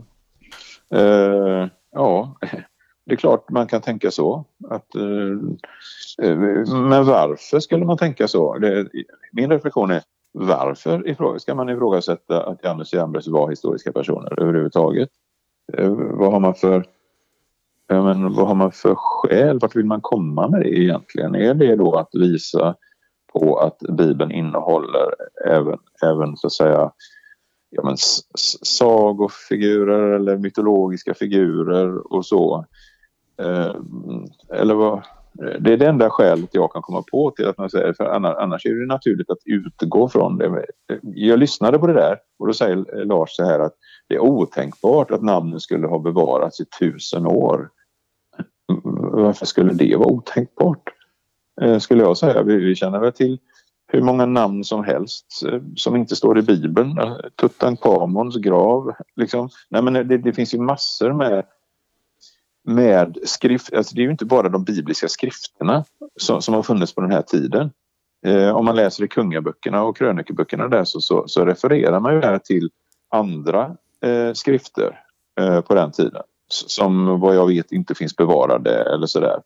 Eh, 0.91 1.67
ja, 1.91 2.35
det 3.05 3.13
är 3.13 3.15
klart 3.15 3.49
man 3.49 3.67
kan 3.67 3.81
tänka 3.81 4.11
så. 4.11 4.45
Att, 4.69 4.95
eh, 4.95 6.27
eh, 6.27 6.37
men 6.73 7.05
varför 7.05 7.59
skulle 7.59 7.85
man 7.85 7.97
tänka 7.97 8.27
så? 8.27 8.57
Det, 8.57 8.89
min 9.31 9.49
reflektion 9.49 9.91
är 9.91 10.03
varför 10.33 11.39
ska 11.39 11.55
man 11.55 11.69
ifrågasätta 11.69 12.43
att 12.43 12.63
Jannes 12.63 12.93
och 12.93 12.99
Jambres 12.99 13.27
var 13.27 13.49
historiska 13.49 13.91
personer 13.91 14.39
överhuvudtaget? 14.41 15.09
Eh, 15.73 15.89
vad 15.89 16.31
har 16.31 16.39
man 16.39 16.55
för 16.55 16.85
men 17.87 18.33
vad 18.33 18.47
har 18.47 18.55
man 18.55 18.71
för 18.71 18.95
skäl? 18.95 19.59
Vart 19.59 19.75
vill 19.75 19.85
man 19.85 20.01
komma 20.01 20.47
med 20.47 20.61
det 20.61 20.79
egentligen? 20.79 21.35
Är 21.35 21.53
det 21.53 21.75
då 21.75 21.95
att 21.95 22.09
visa 22.13 22.75
på 23.33 23.57
att 23.57 23.77
Bibeln 23.79 24.31
innehåller 24.31 25.15
även, 25.45 25.79
även 26.03 26.37
så 26.37 26.47
att 26.47 26.53
säga 26.53 26.91
ja, 27.71 27.83
men, 27.83 27.97
sagofigurer 28.63 30.11
eller 30.15 30.37
mytologiska 30.37 31.13
figurer 31.13 32.13
och 32.13 32.25
så? 32.25 32.65
Eh, 33.41 33.75
eller 34.53 34.73
vad? 34.73 35.01
Det 35.33 35.73
är 35.73 35.77
det 35.77 35.87
enda 35.87 36.09
skälet 36.09 36.49
jag 36.51 36.71
kan 36.71 36.81
komma 36.81 37.03
på 37.11 37.31
till 37.31 37.47
att 37.47 37.57
man 37.57 37.69
säger 37.69 37.93
för 37.93 38.05
annars, 38.05 38.35
annars 38.39 38.65
är 38.65 38.69
det 38.69 38.85
naturligt 38.85 39.29
att 39.29 39.37
utgå 39.45 40.09
från 40.09 40.37
det. 40.37 40.65
Jag 41.01 41.39
lyssnade 41.39 41.79
på 41.79 41.87
det 41.87 41.93
där 41.93 42.19
och 42.39 42.47
då 42.47 42.53
säger 42.53 43.05
Lars 43.05 43.29
så 43.29 43.43
här 43.43 43.59
att 43.59 43.73
det 44.07 44.15
är 44.15 44.19
otänkbart 44.19 45.11
att 45.11 45.21
namnen 45.21 45.59
skulle 45.59 45.87
ha 45.87 45.99
bevarats 45.99 46.59
i 46.59 46.65
tusen 46.79 47.25
år. 47.25 47.69
Varför 49.11 49.45
skulle 49.45 49.73
det 49.73 49.95
vara 49.95 50.07
otänkbart? 50.07 50.89
Eh, 51.61 51.77
skulle 51.77 52.03
jag 52.03 52.17
säga. 52.17 52.43
Vi, 52.43 52.55
vi 52.55 52.75
känner 52.75 52.99
väl 52.99 53.11
till 53.11 53.39
hur 53.91 54.01
många 54.01 54.25
namn 54.25 54.63
som 54.63 54.83
helst 54.83 55.25
eh, 55.47 55.61
som 55.75 55.95
inte 55.95 56.15
står 56.15 56.39
i 56.39 56.41
Bibeln. 56.41 56.99
Alltså, 56.99 57.29
Tutankhamons 57.35 58.37
grav. 58.37 58.93
Liksom. 59.15 59.49
Nej, 59.69 59.81
men 59.81 59.93
det, 59.93 60.17
det 60.17 60.33
finns 60.33 60.53
ju 60.53 60.59
massor 60.59 61.13
med 61.13 61.43
med 62.63 63.17
skrift, 63.23 63.73
alltså 63.73 63.95
det 63.95 64.01
är 64.01 64.03
ju 64.03 64.11
inte 64.11 64.25
bara 64.25 64.49
de 64.49 64.63
bibliska 64.63 65.07
skrifterna 65.07 65.85
som, 66.15 66.41
som 66.41 66.53
har 66.53 66.63
funnits 66.63 66.95
på 66.95 67.01
den 67.01 67.11
här 67.11 67.21
tiden. 67.21 67.71
Eh, 68.25 68.49
om 68.49 68.65
man 68.65 68.75
läser 68.75 69.03
i 69.03 69.07
kungaböckerna 69.07 69.83
och 69.83 69.97
krönikeböckerna 69.97 70.67
där 70.67 70.83
så, 70.83 71.01
så, 71.01 71.27
så 71.27 71.45
refererar 71.45 71.99
man 71.99 72.13
ju 72.13 72.21
här 72.21 72.37
till 72.37 72.69
andra 73.09 73.75
eh, 74.01 74.33
skrifter 74.33 74.99
eh, 75.39 75.61
på 75.61 75.75
den 75.75 75.91
tiden 75.91 76.21
som 76.47 77.19
vad 77.19 77.35
jag 77.35 77.47
vet 77.47 77.71
inte 77.71 77.95
finns 77.95 78.15
bevarade 78.15 78.93
eller 78.93 79.07
sådär. 79.07 79.41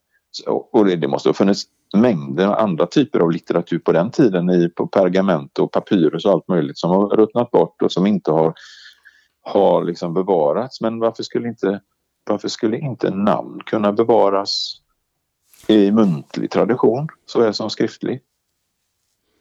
Och 0.46 0.86
det, 0.86 1.08
måste 1.08 1.30
ha 1.30 1.34
funnits 1.34 1.64
mängder 1.94 2.48
av 2.48 2.54
andra 2.54 2.86
typer 2.86 3.20
av 3.20 3.32
litteratur 3.32 3.80
på 3.80 3.92
den 3.92 4.12
tiden 4.12 4.50
i, 4.50 4.70
på 4.70 4.88
pergament 4.88 5.60
och 5.60 5.72
papyrus 5.72 6.26
och 6.26 6.32
allt 6.32 6.48
möjligt 6.48 6.78
som 6.78 6.90
har 6.90 7.10
ruttnat 7.10 7.52
bort 7.52 7.82
och 7.82 7.92
som 7.92 8.06
inte 8.08 8.32
har, 8.32 8.54
har 9.42 9.84
liksom 9.84 10.14
bevarats. 10.14 10.82
Men 10.82 11.00
varför 11.00 11.24
skulle 11.24 11.48
inte 11.48 11.82
varför 12.30 12.48
skulle 12.48 12.78
inte 12.78 13.10
namn 13.10 13.60
kunna 13.66 13.92
bevaras 13.92 14.82
i 15.68 15.92
muntlig 15.92 16.52
tradition 16.52 17.08
såväl 17.26 17.54
som 17.54 17.70
skriftlig? 17.70 18.22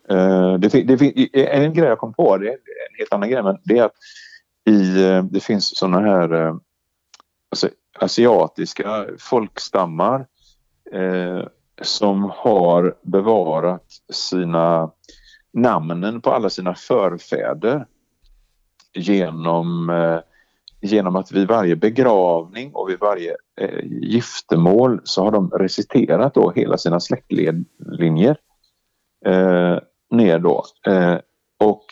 Eh, 0.09 0.55
det, 0.55 0.69
det, 0.69 1.55
en 1.55 1.75
grej 1.75 1.89
jag 1.89 1.99
kom 1.99 2.15
på, 2.15 2.37
det 2.37 2.49
är 2.49 2.53
en 2.53 2.99
helt 2.99 3.13
annan 3.13 3.31
grej, 3.31 3.43
men 3.43 3.59
det 3.65 3.79
är 3.79 3.85
att 3.85 3.95
i, 4.65 5.05
eh, 5.05 5.25
det 5.25 5.41
finns 5.41 5.79
sådana 5.79 6.01
här 6.01 6.33
eh, 6.33 6.57
alltså, 7.51 7.69
asiatiska 7.99 9.07
folkstammar 9.19 10.27
eh, 10.95 11.47
som 11.83 12.33
har 12.35 12.95
bevarat 13.03 13.87
sina 14.13 14.91
namnen 15.53 16.21
på 16.21 16.31
alla 16.31 16.51
sina 16.51 16.75
förfäder 16.75 17.87
genom 18.95 19.91
eh, 19.91 20.19
genom 20.85 21.17
att 21.17 21.33
vid 21.33 21.49
varje 21.49 21.77
begravning 21.77 22.75
och 22.75 22.91
vid 22.91 22.99
varje 23.01 23.37
eh, 23.61 23.85
giftermål 23.85 25.01
så 25.05 25.25
har 25.25 25.33
de 25.33 25.51
reciterat 25.51 26.35
då 26.35 26.53
hela 26.57 26.79
sina 26.79 27.01
släktlinjer 27.01 28.37
eh, 29.27 29.79
ner 30.11 30.39
då. 30.39 30.65
Eh, 30.87 31.17
och 31.59 31.85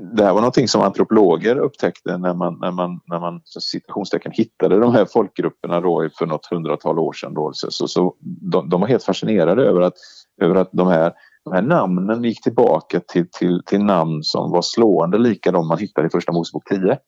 det 0.00 0.24
här 0.24 0.32
var 0.32 0.40
någonting 0.40 0.68
som 0.68 0.82
antropologer 0.82 1.56
upptäckte 1.56 2.18
när 2.18 2.34
man, 2.34 2.58
när 2.60 2.70
man, 2.70 3.00
när 3.06 3.20
man 3.20 3.40
så 3.44 3.60
citationstecken 3.60 4.32
hittade 4.32 4.78
de 4.78 4.94
här 4.94 5.04
folkgrupperna 5.04 5.80
då 5.80 6.08
för 6.18 6.26
något 6.26 6.46
hundratal 6.46 6.98
år 6.98 7.12
sedan. 7.12 7.34
Då. 7.34 7.50
Så, 7.52 7.70
så, 7.70 7.88
så 7.88 8.14
de, 8.22 8.68
de 8.68 8.80
var 8.80 8.88
helt 8.88 9.04
fascinerade 9.04 9.64
över 9.64 9.80
att, 9.80 9.94
över 10.42 10.54
att 10.54 10.68
de, 10.72 10.88
här, 10.88 11.12
de 11.44 11.54
här 11.54 11.62
namnen 11.62 12.24
gick 12.24 12.42
tillbaka 12.42 13.00
till, 13.00 13.26
till, 13.30 13.62
till 13.66 13.84
namn 13.84 14.22
som 14.22 14.50
var 14.50 14.62
slående 14.62 15.18
lika 15.18 15.52
de 15.52 15.68
man 15.68 15.78
hittade 15.78 16.06
i 16.06 16.10
Första 16.10 16.32
Mosebok 16.32 16.68
10. 16.68 16.98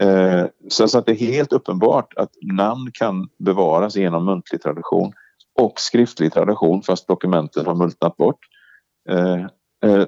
Eh, 0.00 0.46
så 0.68 0.88
så 0.88 0.98
att 0.98 1.06
det 1.06 1.12
är 1.12 1.16
helt 1.16 1.52
uppenbart 1.52 2.14
att 2.16 2.30
namn 2.42 2.90
kan 2.94 3.28
bevaras 3.38 3.96
genom 3.96 4.24
muntlig 4.24 4.62
tradition 4.62 5.12
och 5.60 5.80
skriftlig 5.80 6.32
tradition 6.32 6.82
fast 6.82 7.08
dokumenten 7.08 7.66
har 7.66 7.74
multnat 7.74 8.16
bort. 8.16 8.38
Eh, 9.08 9.46
eh, 9.90 10.06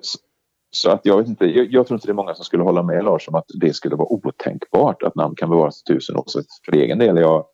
så 0.70 0.90
att 0.90 1.00
jag, 1.02 1.18
vet 1.18 1.28
inte, 1.28 1.46
jag, 1.46 1.66
jag 1.72 1.86
tror 1.86 1.96
inte 1.96 2.06
det 2.06 2.12
är 2.12 2.14
många 2.14 2.34
som 2.34 2.44
skulle 2.44 2.62
hålla 2.62 2.82
med 2.82 3.04
Lars 3.04 3.28
om 3.28 3.34
att 3.34 3.46
det 3.60 3.72
skulle 3.72 3.96
vara 3.96 4.12
otänkbart 4.12 5.02
att 5.02 5.14
namn 5.14 5.34
kan 5.36 5.50
bevaras 5.50 5.82
i 5.82 5.84
tusen 5.92 6.16
år. 6.16 6.24
Så 6.26 6.42
för 6.64 6.76
egen 6.76 6.98
del, 6.98 7.16
jag, 7.16 7.44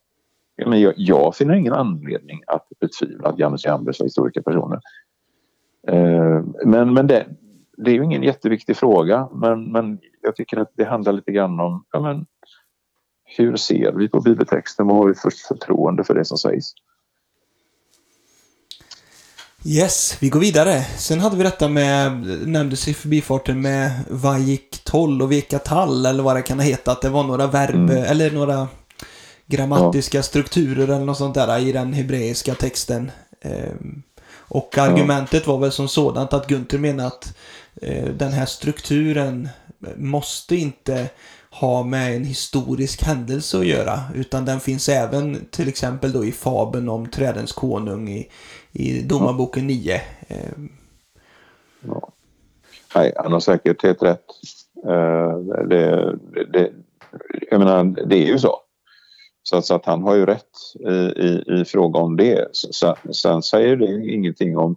men 0.66 0.80
jag, 0.80 0.94
jag 0.96 1.36
finner 1.36 1.54
ingen 1.54 1.72
anledning 1.72 2.42
att 2.46 2.68
betvivla 2.80 3.28
att 3.28 3.38
Jannes 3.38 3.64
Jambres 3.64 4.00
var 4.00 4.06
historiska 4.06 4.42
personer. 4.42 4.80
Eh, 5.88 6.42
men 6.64 6.94
men 6.94 7.06
det, 7.06 7.26
det 7.76 7.90
är 7.90 7.94
ju 7.94 8.04
ingen 8.04 8.22
jätteviktig 8.22 8.76
fråga 8.76 9.28
men, 9.32 9.72
men 9.72 9.98
jag 10.22 10.36
tycker 10.36 10.56
att 10.56 10.72
det 10.74 10.84
handlar 10.84 11.12
lite 11.12 11.32
grann 11.32 11.60
om 11.60 11.84
ja, 11.92 12.00
men, 12.00 12.26
hur 13.24 13.56
ser 13.56 13.92
vi 13.92 14.08
på 14.08 14.20
bibeltexten? 14.20 14.86
Vad 14.86 14.96
har 14.96 15.06
vi 15.06 15.14
för 15.14 15.32
förtroende 15.48 16.04
för 16.04 16.14
det 16.14 16.24
som 16.24 16.38
sägs? 16.38 16.72
Yes, 19.64 20.16
vi 20.20 20.28
går 20.28 20.40
vidare. 20.40 20.84
Sen 20.98 21.20
hade 21.20 21.36
vi 21.36 21.42
detta 21.42 21.68
med, 21.68 22.12
nämndes 22.48 22.88
i 22.88 22.94
förbifarten 22.94 23.60
med 23.60 23.90
vajik 24.10 24.84
toll 24.84 25.22
och 25.22 25.32
veka 25.32 25.58
tall 25.58 26.06
eller 26.06 26.22
vad 26.22 26.36
det 26.36 26.42
kan 26.42 26.58
ha 26.58 26.64
hetat. 26.64 27.02
Det 27.02 27.08
var 27.08 27.22
några 27.24 27.46
verb 27.46 27.74
mm. 27.74 28.04
eller 28.04 28.30
några 28.30 28.68
grammatiska 29.46 30.18
ja. 30.18 30.22
strukturer 30.22 30.84
eller 30.84 31.04
något 31.04 31.18
sånt 31.18 31.34
där 31.34 31.58
i 31.58 31.72
den 31.72 31.92
hebreiska 31.92 32.54
texten. 32.54 33.10
Ehm, 33.40 34.02
och 34.34 34.78
argumentet 34.78 35.46
var 35.46 35.58
väl 35.58 35.72
som 35.72 35.88
sådant 35.88 36.32
att 36.32 36.46
Gunther 36.46 36.78
menar 36.78 37.06
att 37.06 37.36
eh, 37.82 38.04
den 38.04 38.32
här 38.32 38.46
strukturen 38.46 39.48
måste 39.96 40.56
inte 40.56 41.08
ha 41.50 41.82
med 41.82 42.16
en 42.16 42.24
historisk 42.24 43.02
händelse 43.02 43.58
att 43.58 43.66
göra. 43.66 44.00
Utan 44.14 44.44
den 44.44 44.60
finns 44.60 44.88
även 44.88 45.46
till 45.50 45.68
exempel 45.68 46.12
då 46.12 46.24
i 46.24 46.32
fabeln 46.32 46.88
om 46.88 47.10
trädens 47.10 47.52
konung 47.52 48.08
i, 48.08 48.28
i 48.72 49.02
Domarboken 49.02 49.66
9. 49.66 49.94
Eh, 50.28 50.36
ja. 51.80 52.12
Nej, 52.94 53.12
han 53.16 53.32
har 53.32 53.40
säkert 53.40 53.82
helt 53.82 54.02
rätt. 54.02 54.24
Eh, 54.86 55.38
det, 55.68 56.16
det, 56.52 56.72
jag 57.50 57.58
menar, 57.58 57.84
det 58.06 58.16
är 58.16 58.26
ju 58.26 58.38
så. 58.38 58.58
Så 59.42 59.62
så 59.62 59.74
att 59.74 59.86
han 59.86 60.02
har 60.02 60.14
ju 60.14 60.26
rätt 60.26 60.56
i, 60.80 60.92
i, 60.92 61.60
i 61.60 61.64
fråga 61.64 62.00
om 62.00 62.16
det. 62.16 62.56
Sen, 62.56 62.94
sen 63.12 63.42
säger 63.42 63.76
det 63.76 64.12
ingenting 64.12 64.58
om 64.58 64.76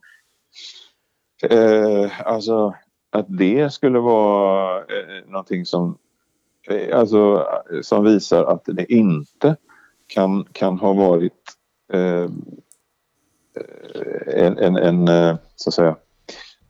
eh, 1.43 2.27
alltså 2.27 2.73
att 3.11 3.25
det 3.29 3.73
skulle 3.73 3.99
vara 3.99 4.79
eh, 4.79 5.27
någonting 5.27 5.65
som 5.65 5.97
eh, 6.69 6.99
alltså, 6.99 7.47
som 7.81 8.03
visar 8.03 8.43
att 8.43 8.63
det 8.65 8.93
inte 8.93 9.55
kan, 10.07 10.45
kan 10.51 10.79
ha 10.79 10.93
varit 10.93 11.57
eh, 11.93 12.29
en, 14.27 14.57
en, 14.57 14.77
en, 14.77 15.07
eh, 15.07 15.35
så 15.55 15.69
att 15.69 15.73
säga, 15.73 15.95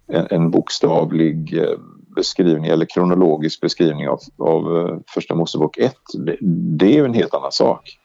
en, 0.07 0.27
en 0.29 0.51
bokstavlig 0.51 1.57
eh, 1.57 1.77
beskrivning 2.15 2.65
eller 2.65 2.85
kronologisk 2.85 3.61
beskrivning 3.61 4.09
av, 4.09 4.19
av 4.37 4.77
eh, 4.77 4.97
Första 5.07 5.35
Mosebok 5.35 5.77
1. 5.77 5.95
Det, 6.13 6.37
det 6.77 6.85
är 6.85 6.93
ju 6.93 7.05
en 7.05 7.13
helt 7.13 7.33
annan 7.33 7.51
sak. 7.51 7.97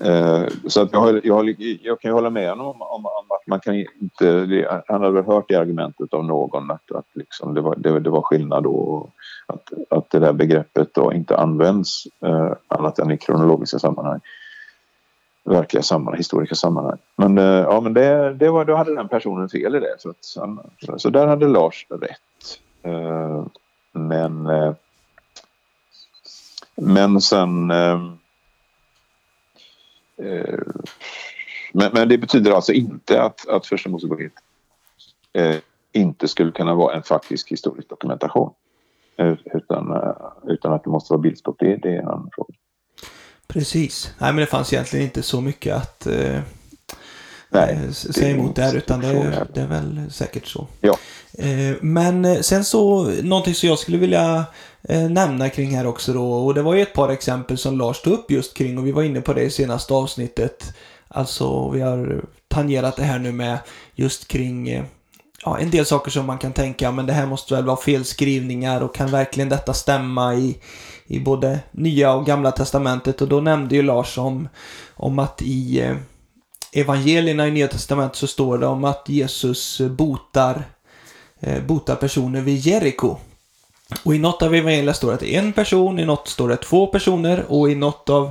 Eh, 0.00 0.46
så 0.66 0.82
att 0.82 0.92
jag, 0.92 1.26
jag, 1.26 1.54
jag, 1.82 2.00
kan 2.00 2.08
ju 2.08 2.12
hålla 2.12 2.30
med 2.30 2.48
honom 2.48 2.66
om, 2.66 2.82
om, 2.82 3.06
om 3.06 3.26
att 3.28 3.46
man 3.46 3.60
kan 3.60 3.74
inte... 3.74 4.46
Det, 4.46 4.82
han 4.88 5.00
hade 5.00 5.14
väl 5.14 5.24
hört 5.24 5.44
det 5.48 5.54
argumentet 5.54 6.14
av 6.14 6.24
någon 6.24 6.70
att, 6.70 6.92
att 6.92 7.06
liksom 7.14 7.54
det, 7.54 7.60
var, 7.60 7.76
det, 7.76 8.00
det 8.00 8.10
var 8.10 8.22
skillnad 8.22 8.62
då. 8.62 9.08
Att, 9.46 9.72
att 9.90 10.10
det 10.10 10.18
där 10.18 10.32
begreppet 10.32 10.94
då 10.94 11.12
inte 11.12 11.36
används 11.36 12.06
eh, 12.26 12.52
annat 12.68 12.98
än 12.98 13.10
i 13.10 13.18
kronologiska 13.18 13.78
sammanhang. 13.78 14.20
Verkliga 15.44 15.82
sammanhang, 15.82 16.18
historiska 16.18 16.54
sammanhang. 16.54 16.98
Men, 17.16 17.38
eh, 17.38 17.44
ja, 17.44 17.80
men 17.80 17.94
det, 17.94 18.34
det 18.34 18.50
var, 18.50 18.64
då 18.64 18.74
hade 18.74 18.94
den 18.94 19.08
personen 19.08 19.48
fel 19.48 19.74
i 19.74 19.80
det. 19.80 19.96
Så, 19.98 20.10
att, 20.10 20.24
så 21.00 21.10
där 21.10 21.26
hade 21.26 21.48
Lars 21.48 21.86
rätt. 21.90 22.60
Eh, 22.82 23.44
men, 23.92 24.46
eh, 24.46 24.74
men 26.76 27.20
sen 27.20 27.66
men, 31.72 31.90
men, 31.92 32.08
det 32.08 32.18
betyder 32.18 32.52
alltså 32.52 32.72
inte 32.72 33.22
att, 33.22 33.48
att 33.48 33.66
Första 33.66 33.88
Mosebok 33.90 34.20
eh, 35.32 35.56
inte 35.92 36.28
skulle 36.28 36.52
kunna 36.52 36.74
vara 36.74 36.94
en 36.96 37.02
faktisk 37.02 37.52
historisk 37.52 37.88
dokumentation. 37.88 38.54
Eh, 39.16 39.34
utan, 39.44 39.92
eh, 39.92 40.12
utan 40.46 40.72
att 40.72 40.84
det 40.84 40.90
måste 40.90 41.12
vara 41.12 41.20
bildspråk, 41.20 41.56
det, 41.58 41.76
det 41.76 41.88
är 41.88 41.98
en 41.98 42.08
annan 42.08 42.30
fråga. 42.32 42.54
Precis. 43.52 44.14
Nej, 44.18 44.32
men 44.32 44.40
det 44.40 44.46
fanns 44.46 44.72
egentligen 44.72 45.04
inte 45.04 45.22
så 45.22 45.40
mycket 45.40 45.76
att 45.76 46.06
eh, 46.06 46.40
Nej, 47.52 47.78
säga 47.92 48.30
emot 48.30 48.56
där, 48.56 48.76
utan 48.76 49.00
det, 49.00 49.46
det, 49.54 49.60
är 49.60 49.66
väl 49.66 50.00
säkert 50.10 50.46
så. 50.46 50.66
Ja. 50.80 50.98
Eh, 51.38 51.76
men 51.80 52.44
sen 52.44 52.64
så, 52.64 53.02
någonting 53.22 53.54
som 53.54 53.68
jag 53.68 53.78
skulle 53.78 53.98
vilja 53.98 54.44
eh, 54.82 55.10
nämna 55.10 55.48
kring 55.48 55.76
här 55.76 55.86
också 55.86 56.12
då. 56.12 56.32
Och 56.32 56.54
det 56.54 56.62
var 56.62 56.74
ju 56.74 56.82
ett 56.82 56.92
par 56.92 57.08
exempel 57.08 57.58
som 57.58 57.78
Lars 57.78 58.00
tog 58.02 58.12
upp 58.12 58.30
just 58.30 58.54
kring 58.54 58.78
och 58.78 58.86
vi 58.86 58.92
var 58.92 59.02
inne 59.02 59.20
på 59.20 59.32
det 59.32 59.42
i 59.42 59.50
senaste 59.50 59.94
avsnittet. 59.94 60.74
Alltså 61.08 61.70
vi 61.70 61.80
har 61.80 62.24
tangerat 62.48 62.96
det 62.96 63.02
här 63.02 63.18
nu 63.18 63.32
med 63.32 63.58
just 63.94 64.28
kring 64.28 64.68
eh, 64.68 64.84
ja, 65.44 65.58
en 65.58 65.70
del 65.70 65.86
saker 65.86 66.10
som 66.10 66.26
man 66.26 66.38
kan 66.38 66.52
tänka, 66.52 66.92
men 66.92 67.06
det 67.06 67.12
här 67.12 67.26
måste 67.26 67.54
väl 67.54 67.64
vara 67.64 67.76
felskrivningar 67.76 68.80
och 68.80 68.94
kan 68.94 69.10
verkligen 69.10 69.48
detta 69.48 69.74
stämma 69.74 70.34
i, 70.34 70.58
i 71.06 71.20
både 71.20 71.58
nya 71.70 72.14
och 72.14 72.26
gamla 72.26 72.50
testamentet? 72.52 73.22
Och 73.22 73.28
då 73.28 73.40
nämnde 73.40 73.74
ju 73.74 73.82
Lars 73.82 74.18
om, 74.18 74.48
om 74.94 75.18
att 75.18 75.42
i 75.42 75.80
eh, 75.80 75.96
evangelierna 76.72 77.48
i 77.48 77.50
nya 77.50 77.68
testamentet 77.68 78.16
så 78.16 78.26
står 78.26 78.58
det 78.58 78.66
om 78.66 78.84
att 78.84 79.08
Jesus 79.08 79.80
botar, 79.80 80.64
eh, 81.40 81.62
botar 81.62 81.96
personer 81.96 82.40
vid 82.40 82.58
Jeriko. 82.58 83.16
Och 84.04 84.14
i 84.14 84.18
något 84.18 84.42
av 84.42 84.54
evangelierna 84.54 84.94
står 84.94 85.08
det 85.08 85.14
att 85.14 85.20
det 85.20 85.34
är 85.34 85.38
en 85.38 85.52
person, 85.52 85.98
i 85.98 86.04
något 86.04 86.28
står 86.28 86.48
det 86.48 86.56
två 86.56 86.86
personer 86.86 87.44
och 87.48 87.70
i 87.70 87.74
något 87.74 88.10
av 88.10 88.30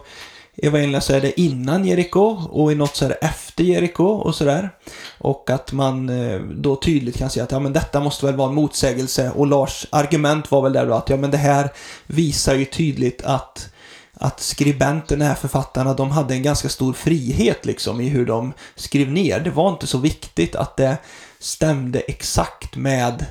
evangelierna 0.58 1.02
så 1.02 1.14
är 1.14 1.22
det 1.22 1.42
innan 1.42 1.86
Jeriko 1.86 2.22
och 2.50 2.72
i 2.72 2.76
något 2.76 2.96
så 2.96 3.06
är 3.06 3.10
det 3.10 3.16
efter 3.16 3.64
Jeriko 3.64 4.04
och 4.04 4.36
sådär. 4.36 4.70
Och 5.18 5.50
att 5.50 5.72
man 5.72 6.10
eh, 6.10 6.40
då 6.40 6.76
tydligt 6.76 7.18
kan 7.18 7.30
se 7.30 7.42
att 7.42 7.52
ja 7.52 7.60
men 7.60 7.74
detta 7.74 8.00
måste 8.00 8.26
väl 8.26 8.36
vara 8.36 8.50
en 8.50 8.56
motsägelse 8.56 9.32
och 9.36 9.48
Lars 9.48 9.86
argument 9.90 10.52
var 10.52 10.62
väl 10.62 10.74
där 10.74 10.86
då 10.86 10.94
att 10.94 11.10
ja 11.10 11.18
men 11.18 11.32
det 11.32 11.38
här 11.38 11.70
visar 12.08 12.56
ju 12.56 12.66
tydligt 12.66 13.22
att 13.22 13.68
att 14.14 14.40
skribenterna, 14.40 15.26
här 15.26 15.36
författarna, 15.36 15.94
de 15.94 16.12
hade 16.12 16.34
en 16.34 16.44
ganska 16.44 16.70
stor 16.70 16.94
frihet 16.94 17.66
liksom 17.66 18.02
i 18.02 18.10
hur 18.10 18.26
de 18.26 18.54
skrev 18.76 19.12
ner. 19.12 19.40
Det 19.40 19.50
var 19.50 19.70
inte 19.70 19.88
så 19.88 19.98
viktigt 19.98 20.56
att 20.56 20.78
det 20.78 20.98
stämde 21.40 22.00
exakt 22.00 22.76
med 22.76 23.26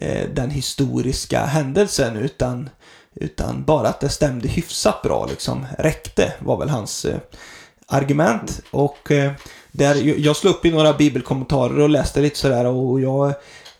Eh, 0.00 0.28
den 0.28 0.50
historiska 0.50 1.44
händelsen 1.44 2.16
utan, 2.16 2.70
utan 3.20 3.64
bara 3.64 3.88
att 3.88 4.00
det 4.00 4.08
stämde 4.08 4.48
hyfsat 4.48 5.02
bra 5.02 5.26
liksom. 5.26 5.66
Räckte 5.78 6.32
var 6.38 6.56
väl 6.56 6.68
hans 6.68 7.04
eh, 7.04 7.18
argument. 7.86 8.60
Och 8.70 9.10
eh, 9.10 9.32
där, 9.72 10.20
jag 10.20 10.36
slog 10.36 10.54
upp 10.54 10.64
i 10.64 10.70
några 10.70 10.92
bibelkommentarer 10.92 11.80
och 11.80 11.88
läste 11.88 12.20
lite 12.20 12.38
sådär 12.38 12.66
och 12.66 13.00
jag 13.00 13.28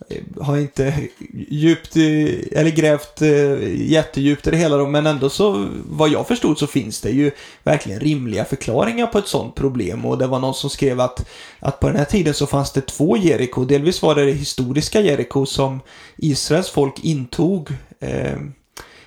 eh, 0.08 0.22
har 0.40 0.56
inte 0.56 1.08
djupt, 1.48 1.96
eh, 1.96 2.58
eller 2.60 2.70
grävt 2.70 3.22
eh, 3.22 3.90
jättedjupt 3.90 4.46
i 4.46 4.50
det 4.50 4.56
hela 4.56 4.76
då, 4.76 4.86
men 4.86 5.06
ändå 5.06 5.30
så, 5.30 5.68
vad 5.88 6.08
jag 6.08 6.28
förstod 6.28 6.58
så 6.58 6.66
finns 6.66 7.00
det 7.00 7.10
ju 7.10 7.30
verkligen 7.62 8.00
rimliga 8.00 8.44
förklaringar 8.44 9.06
på 9.06 9.18
ett 9.18 9.28
sånt 9.28 9.54
problem. 9.54 10.04
Och 10.04 10.18
det 10.18 10.26
var 10.26 10.38
någon 10.38 10.54
som 10.54 10.70
skrev 10.70 11.00
att, 11.00 11.26
att 11.58 11.80
på 11.80 11.86
den 11.86 11.96
här 11.96 12.04
tiden 12.04 12.34
så 12.34 12.46
fanns 12.46 12.72
det 12.72 12.80
två 12.80 13.16
Jeriko, 13.16 13.64
delvis 13.64 14.02
var 14.02 14.14
det 14.14 14.24
det 14.24 14.32
historiska 14.32 15.00
Jeriko 15.00 15.46
som 15.46 15.80
Israels 16.16 16.70
folk 16.70 17.04
intog 17.04 17.70
eh, 18.00 18.36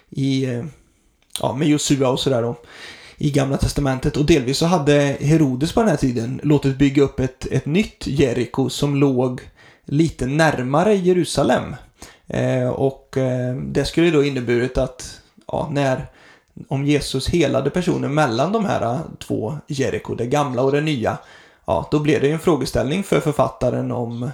i, 0.10 0.46
eh, 0.46 0.66
ja, 1.42 1.54
med 1.54 1.68
Josua 1.68 2.10
och 2.10 2.20
sådär 2.20 2.42
då 2.42 2.56
i 3.22 3.32
Gamla 3.32 3.58
Testamentet 3.58 4.18
och 4.18 4.26
delvis 4.26 4.58
så 4.58 4.66
hade 4.66 5.18
Herodes 5.20 5.74
på 5.74 5.80
den 5.80 5.90
här 5.90 5.98
tiden 5.98 6.40
låtit 6.44 6.78
bygga 6.78 7.04
upp 7.04 7.20
ett, 7.20 7.46
ett 7.52 7.66
nytt 7.66 8.08
Jeriko 8.08 8.70
som 8.70 8.96
låg 8.96 9.42
lite 9.86 10.26
närmare 10.26 10.96
Jerusalem. 10.96 11.76
Eh, 12.28 12.70
och 12.70 13.18
eh, 13.18 13.56
det 13.56 13.86
skulle 13.86 14.12
då 14.12 14.24
inneburit 14.24 14.78
att 14.78 15.22
ja, 15.48 15.70
när 15.72 16.08
om 16.68 16.86
Jesus 16.86 17.30
helade 17.30 17.70
personer 17.70 18.08
mellan 18.08 18.52
de 18.52 18.66
här 18.66 18.82
eh, 18.82 19.00
två 19.20 19.58
Jeriko, 19.68 20.16
det 20.16 20.26
gamla 20.26 20.62
och 20.62 20.72
det 20.72 20.82
nya, 20.82 21.18
ja, 21.66 21.88
då 21.92 22.00
blev 22.00 22.22
det 22.22 22.28
ju 22.28 22.34
en 22.34 22.40
frågeställning 22.40 23.04
för 23.04 23.20
författaren 23.20 23.92
om, 23.92 24.32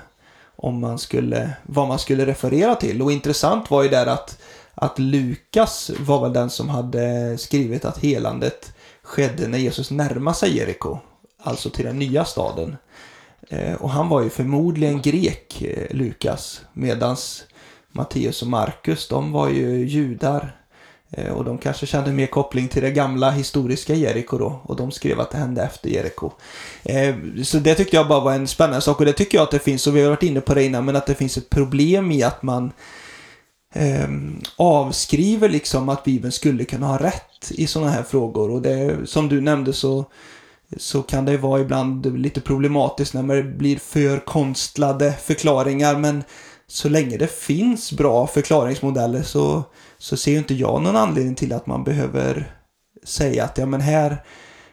om 0.55 0.79
man 0.79 0.99
skulle, 0.99 1.49
vad 1.63 1.87
man 1.87 1.99
skulle 1.99 2.25
referera 2.25 2.75
till. 2.75 3.01
Och 3.01 3.11
intressant 3.11 3.71
var 3.71 3.83
ju 3.83 3.89
där 3.89 4.05
att, 4.05 4.41
att 4.75 4.99
Lukas 4.99 5.91
var 5.99 6.21
väl 6.21 6.33
den 6.33 6.49
som 6.49 6.69
hade 6.69 7.37
skrivit 7.37 7.85
att 7.85 7.97
helandet 7.97 8.73
skedde 9.03 9.47
när 9.47 9.57
Jesus 9.57 9.91
närmade 9.91 10.37
sig 10.37 10.57
Jeriko, 10.57 10.97
alltså 11.43 11.69
till 11.69 11.85
den 11.85 11.99
nya 11.99 12.25
staden. 12.25 12.77
Eh, 13.49 13.73
och 13.73 13.89
han 13.89 14.09
var 14.09 14.21
ju 14.21 14.29
förmodligen 14.29 15.01
grek, 15.01 15.61
eh, 15.61 15.95
Lukas, 15.95 16.61
medans 16.73 17.43
Matteus 17.91 18.41
och 18.41 18.47
Markus, 18.47 19.07
de 19.07 19.31
var 19.31 19.49
ju 19.49 19.85
judar. 19.85 20.61
Eh, 21.11 21.33
och 21.33 21.43
de 21.45 21.57
kanske 21.57 21.85
kände 21.85 22.11
mer 22.11 22.27
koppling 22.27 22.67
till 22.67 22.83
det 22.83 22.91
gamla 22.91 23.31
historiska 23.31 23.93
Jeriko 23.93 24.37
då. 24.37 24.61
Och 24.63 24.75
de 24.75 24.91
skrev 24.91 25.19
att 25.19 25.31
det 25.31 25.37
hände 25.37 25.63
efter 25.63 25.89
Jeriko. 25.89 26.31
Så 27.43 27.57
det 27.57 27.75
tyckte 27.75 27.95
jag 27.95 28.07
bara 28.07 28.19
var 28.19 28.33
en 28.33 28.47
spännande 28.47 28.81
sak. 28.81 28.99
Och 28.99 29.05
det 29.05 29.13
tycker 29.13 29.37
jag 29.37 29.43
att 29.43 29.51
det 29.51 29.59
finns, 29.59 29.87
och 29.87 29.95
vi 29.95 30.01
har 30.01 30.09
varit 30.09 30.23
inne 30.23 30.41
på 30.41 30.53
det 30.53 30.63
innan, 30.63 30.85
men 30.85 30.95
att 30.95 31.05
det 31.05 31.15
finns 31.15 31.37
ett 31.37 31.49
problem 31.49 32.11
i 32.11 32.23
att 32.23 32.43
man 32.43 32.71
eh, 33.75 34.07
avskriver 34.55 35.49
liksom 35.49 35.89
att 35.89 36.03
Bibeln 36.03 36.31
skulle 36.31 36.65
kunna 36.65 36.87
ha 36.87 36.97
rätt 36.97 37.51
i 37.51 37.67
sådana 37.67 37.91
här 37.91 38.03
frågor. 38.03 38.51
Och 38.51 38.61
det, 38.61 39.09
som 39.09 39.29
du 39.29 39.41
nämnde 39.41 39.73
så 39.73 40.05
så 40.77 41.01
kan 41.01 41.25
det 41.25 41.37
vara 41.37 41.61
ibland 41.61 42.19
lite 42.19 42.41
problematiskt 42.41 43.13
när 43.13 43.35
det 43.35 43.43
blir 43.43 43.77
för 43.77 44.19
konstlade 44.19 45.13
förklaringar. 45.13 45.95
Men 45.95 46.23
så 46.67 46.89
länge 46.89 47.17
det 47.17 47.27
finns 47.27 47.91
bra 47.91 48.27
förklaringsmodeller 48.27 49.23
så, 49.23 49.63
så 49.97 50.17
ser 50.17 50.37
inte 50.37 50.53
jag 50.53 50.81
någon 50.81 50.95
anledning 50.95 51.35
till 51.35 51.53
att 51.53 51.67
man 51.67 51.83
behöver 51.83 52.51
säga 53.03 53.43
att 53.43 53.57
ja 53.57 53.65
men 53.65 53.81
här, 53.81 54.23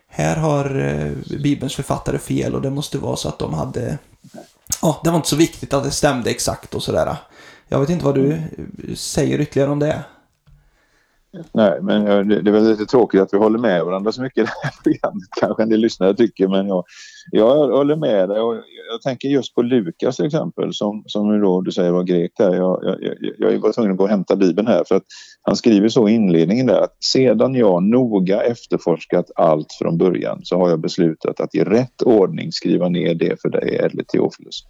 här 0.09 0.37
har 0.37 0.81
eh, 0.81 1.39
Bibelns 1.39 1.75
författare 1.75 2.19
fel 2.19 2.55
och 2.55 2.63
det 2.63 2.71
måste 2.71 2.99
vara 2.99 3.17
så 3.17 3.29
att 3.29 3.39
de 3.39 3.55
hade 3.55 3.99
ja, 4.83 5.01
det 5.05 5.11
var 5.11 5.17
inte 5.17 5.29
så 5.29 5.37
viktigt 5.37 5.75
att 5.75 5.85
det 5.85 5.91
stämde 5.91 6.31
exakt 6.31 6.75
och 6.75 6.83
sådär. 6.83 7.17
Jag 7.73 7.81
vet 7.81 7.91
inte 7.91 8.05
vad 8.05 8.15
du 8.15 8.41
säger 8.95 9.41
ytterligare 9.41 9.71
om 9.71 9.79
det. 9.79 10.05
Nej, 11.53 11.79
men 11.83 12.29
det, 12.29 12.37
är 12.37 12.53
väl 12.53 12.69
lite 12.69 12.87
tråkigt 12.87 13.21
att 13.21 13.35
vi 13.35 13.39
håller 13.39 13.59
med 13.59 13.85
varandra 13.85 14.13
så 14.13 14.23
mycket 14.23 14.39
i 14.39 14.41
det 14.41 14.53
här 14.63 14.73
programmet. 14.83 15.29
Kanske 15.41 15.63
en 15.63 15.69
del 15.69 15.81
lyssnare 15.81 16.15
tycker, 16.15 16.49
men 16.49 16.69
jag, 16.69 16.85
jag 17.31 17.69
håller 17.69 17.97
med 17.97 18.29
dig. 18.29 18.41
Och 18.41 18.55
jag 18.91 19.03
tänker 19.03 19.29
just 19.29 19.55
på 19.55 19.63
Lukas 19.63 20.17
till 20.17 20.27
exempel, 20.27 20.75
som, 20.75 21.03
som 21.07 21.41
då 21.41 21.61
du 21.61 21.73
säger 21.73 21.91
var 21.91 22.03
grek 22.03 22.33
där. 22.37 22.55
Jag, 22.55 22.99
jag, 23.01 23.53
jag 23.53 23.59
var 23.59 23.73
tvungen 23.73 23.93
att 23.93 23.99
gå 23.99 24.05
och 24.05 24.11
hämta 24.11 24.37
Bibeln 24.37 24.69
här 24.69 24.85
för 24.89 24.95
att 24.95 25.05
han 25.43 25.57
skriver 25.57 25.89
så 25.89 26.09
i 26.09 26.13
inledningen 26.13 26.67
där 26.67 26.81
att 26.81 27.05
sedan 27.05 27.55
jag 27.55 27.83
noga 27.83 28.43
efterforskat 28.43 29.31
allt 29.37 29.73
från 29.79 29.99
början 29.99 30.41
så 30.43 30.59
har 30.59 30.71
jag 30.71 30.81
beslutat 30.81 31.41
att 31.41 31.55
i 31.55 31.65
rätt 31.65 32.03
ordning 32.03 32.53
skriva 32.53 32.89
ner 32.89 33.15
det 33.15 33.41
för 33.43 33.49
dig, 33.49 33.77
ädle 33.77 34.05
Teofilus. 34.05 34.63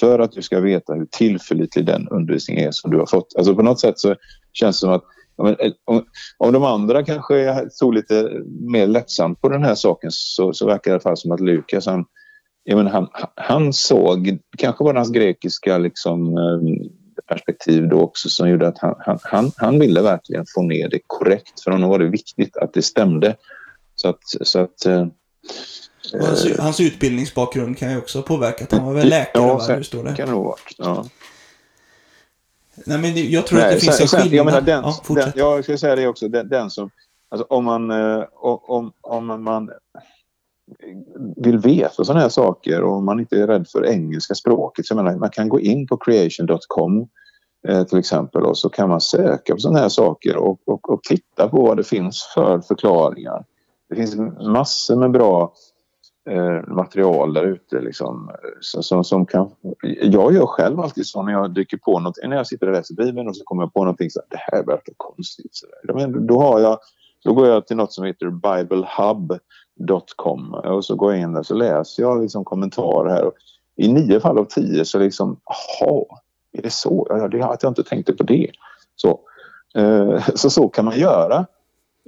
För 0.00 0.18
att 0.18 0.32
du 0.32 0.42
ska 0.42 0.60
veta 0.60 0.94
hur 0.94 1.06
tillförlitlig 1.10 1.86
den 1.86 2.08
undervisning 2.08 2.58
är 2.58 2.70
som 2.70 2.90
du 2.90 2.98
har 2.98 3.06
fått. 3.06 3.34
Alltså 3.38 3.54
på 3.54 3.62
något 3.62 3.80
sätt 3.80 3.98
så 3.98 4.14
känns 4.52 4.76
det 4.76 4.80
som 4.80 4.90
att 4.90 5.04
eh, 5.60 5.72
om, 5.84 6.04
om 6.38 6.52
de 6.52 6.64
andra 6.64 7.04
kanske 7.04 7.68
tog 7.80 7.94
lite 7.94 8.30
mer 8.60 8.86
lättsamt 8.86 9.40
på 9.40 9.48
den 9.48 9.64
här 9.64 9.74
saken 9.74 10.10
så, 10.12 10.52
så 10.52 10.66
verkar 10.66 10.82
det 10.82 10.88
i 10.90 10.92
alla 10.92 11.00
fall 11.00 11.16
som 11.16 11.32
att 11.32 11.40
Lukas 11.40 11.86
han, 11.86 12.04
menar, 12.66 12.90
han, 12.90 13.08
han 13.34 13.72
såg, 13.72 14.38
kanske 14.58 14.84
var 14.84 14.92
det 14.92 14.98
hans 14.98 15.12
grekiska 15.12 15.78
liksom, 15.78 16.38
eh, 16.38 16.86
perspektiv 17.26 17.88
då 17.88 18.00
också 18.00 18.28
som 18.28 18.50
gjorde 18.50 18.68
att 18.68 18.78
han, 18.78 18.94
han, 18.98 19.18
han, 19.22 19.52
han 19.56 19.78
ville 19.78 20.02
verkligen 20.02 20.44
få 20.54 20.62
ner 20.62 20.88
det 20.88 21.00
korrekt. 21.06 21.60
För 21.64 21.70
honom 21.70 21.90
var 21.90 21.98
det 21.98 22.08
viktigt 22.08 22.56
att 22.56 22.72
det 22.72 22.82
stämde. 22.82 23.36
Så 23.94 24.08
att, 24.08 24.20
så 24.22 24.58
att 24.58 24.86
eh, 24.86 25.06
eh, 26.14 26.26
hans, 26.26 26.58
hans 26.58 26.80
utbildningsbakgrund 26.80 27.78
kan 27.78 27.90
ju 27.90 27.98
också 27.98 28.22
påverka. 28.22 28.64
Att 28.64 28.72
han 28.72 28.86
var 28.86 28.94
väl 28.94 29.08
läkare, 29.08 29.46
ja, 29.46 29.56
va? 29.56 29.74
Hur 29.74 29.82
står 29.82 30.04
det? 30.04 30.14
kan 30.14 30.28
det 30.28 30.34
ha 30.34 30.56
Ja. 30.78 31.04
Nej, 32.86 32.98
men 32.98 33.30
jag 33.30 33.46
tror 33.46 33.58
Nej, 33.58 33.68
att 33.68 33.74
det 33.74 33.80
finns 33.80 34.00
en 34.00 34.06
skillnad. 34.06 34.34
Jag 34.34 34.46
menar, 34.46 34.60
den, 34.60 34.84
ja, 34.84 35.14
den, 35.14 35.32
jag 35.34 35.64
ska 35.64 35.78
säga 35.78 35.96
det 35.96 36.08
också. 36.08 36.28
Den, 36.28 36.48
den 36.48 36.70
som, 36.70 36.90
alltså, 37.28 37.46
om, 37.50 37.64
man, 37.64 37.90
eh, 37.90 38.24
om, 38.40 38.92
om 39.00 39.44
man 39.44 39.70
vill 41.36 41.58
veta 41.58 42.04
sådana 42.04 42.20
här 42.20 42.28
saker 42.28 42.82
och 42.82 43.02
man 43.02 43.20
inte 43.20 43.36
är 43.36 43.46
rädd 43.46 43.68
för 43.68 43.86
engelska 43.86 44.34
språket. 44.34 44.86
Så 44.86 44.94
menar, 44.94 45.16
man 45.16 45.30
kan 45.30 45.48
gå 45.48 45.60
in 45.60 45.86
på 45.86 45.96
creation.com 45.96 47.08
eh, 47.68 47.84
till 47.84 47.98
exempel 47.98 48.42
och 48.42 48.58
så 48.58 48.68
kan 48.68 48.88
man 48.88 49.00
söka 49.00 49.54
på 49.54 49.60
sådana 49.60 49.78
här 49.78 49.88
saker 49.88 50.36
och, 50.36 50.60
och, 50.64 50.90
och 50.90 51.02
titta 51.02 51.48
på 51.48 51.62
vad 51.62 51.76
det 51.76 51.84
finns 51.84 52.30
för 52.34 52.60
förklaringar. 52.60 53.44
Det 53.88 53.96
finns 53.96 54.16
massor 54.40 54.96
med 54.96 55.10
bra 55.10 55.52
eh, 56.28 56.60
material 56.66 57.34
där 57.34 57.44
ute. 57.44 57.80
Liksom, 57.80 58.30
som, 58.60 59.04
som 59.04 59.26
kan, 59.26 59.50
jag 60.02 60.34
gör 60.34 60.46
själv 60.46 60.80
alltid 60.80 61.06
så 61.06 61.22
när 61.22 61.32
jag 61.32 61.54
dyker 61.54 61.76
på 61.76 62.00
något, 62.00 62.18
när 62.24 62.36
jag 62.36 62.46
sitter 62.46 62.66
och 62.66 62.72
läser 62.72 62.94
Bibeln 62.94 63.28
och 63.28 63.36
så 63.36 63.44
kommer 63.44 63.62
jag 63.62 63.72
på 63.72 63.84
någonting 63.84 64.10
så 64.10 64.20
här, 64.20 64.26
det 64.30 64.38
här 64.38 64.64
verkar 64.64 64.94
konstigt. 64.96 65.54
Så 65.54 65.66
där. 65.82 65.94
Men 65.94 66.26
då, 66.26 66.42
har 66.42 66.60
jag, 66.60 66.78
då 67.24 67.32
går 67.34 67.46
jag 67.46 67.66
till 67.66 67.76
något 67.76 67.92
som 67.92 68.04
heter 68.04 68.30
biblehub.com 68.30 69.34
och 70.54 70.84
så 70.84 70.94
går 70.94 71.12
jag 71.12 71.22
in 71.22 71.32
där 71.32 71.42
så 71.42 71.54
läser 71.54 72.02
jag 72.02 72.22
liksom 72.22 72.44
kommentarer 72.44 73.10
här. 73.10 73.24
Och 73.24 73.34
I 73.76 73.92
nio 73.92 74.20
fall 74.20 74.38
av 74.38 74.44
tio 74.44 74.84
så 74.84 74.98
liksom, 74.98 75.40
jaha, 75.44 76.04
är 76.52 76.62
det 76.62 76.70
så? 76.70 77.06
Ja, 77.08 77.28
det, 77.28 77.42
att 77.42 77.62
jag 77.62 77.70
inte 77.70 77.84
tänkte 77.84 78.12
på 78.12 78.22
det. 78.22 78.50
Så, 78.96 79.20
eh, 79.74 80.26
så, 80.34 80.50
så 80.50 80.68
kan 80.68 80.84
man 80.84 80.98
göra. 80.98 81.46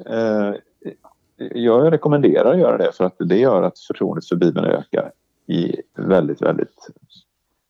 Eh, 0.07 0.55
jag 1.55 1.93
rekommenderar 1.93 2.53
att 2.53 2.59
göra 2.59 2.79
det 2.79 2.93
för 2.93 3.05
att 3.05 3.17
det 3.19 3.37
gör 3.37 3.63
att 3.63 3.79
förtroendet 3.79 4.29
för 4.29 4.37
Bibeln 4.37 4.67
ökar 4.67 5.13
i 5.47 5.77
väldigt, 5.97 6.43
väldigt, 6.43 6.89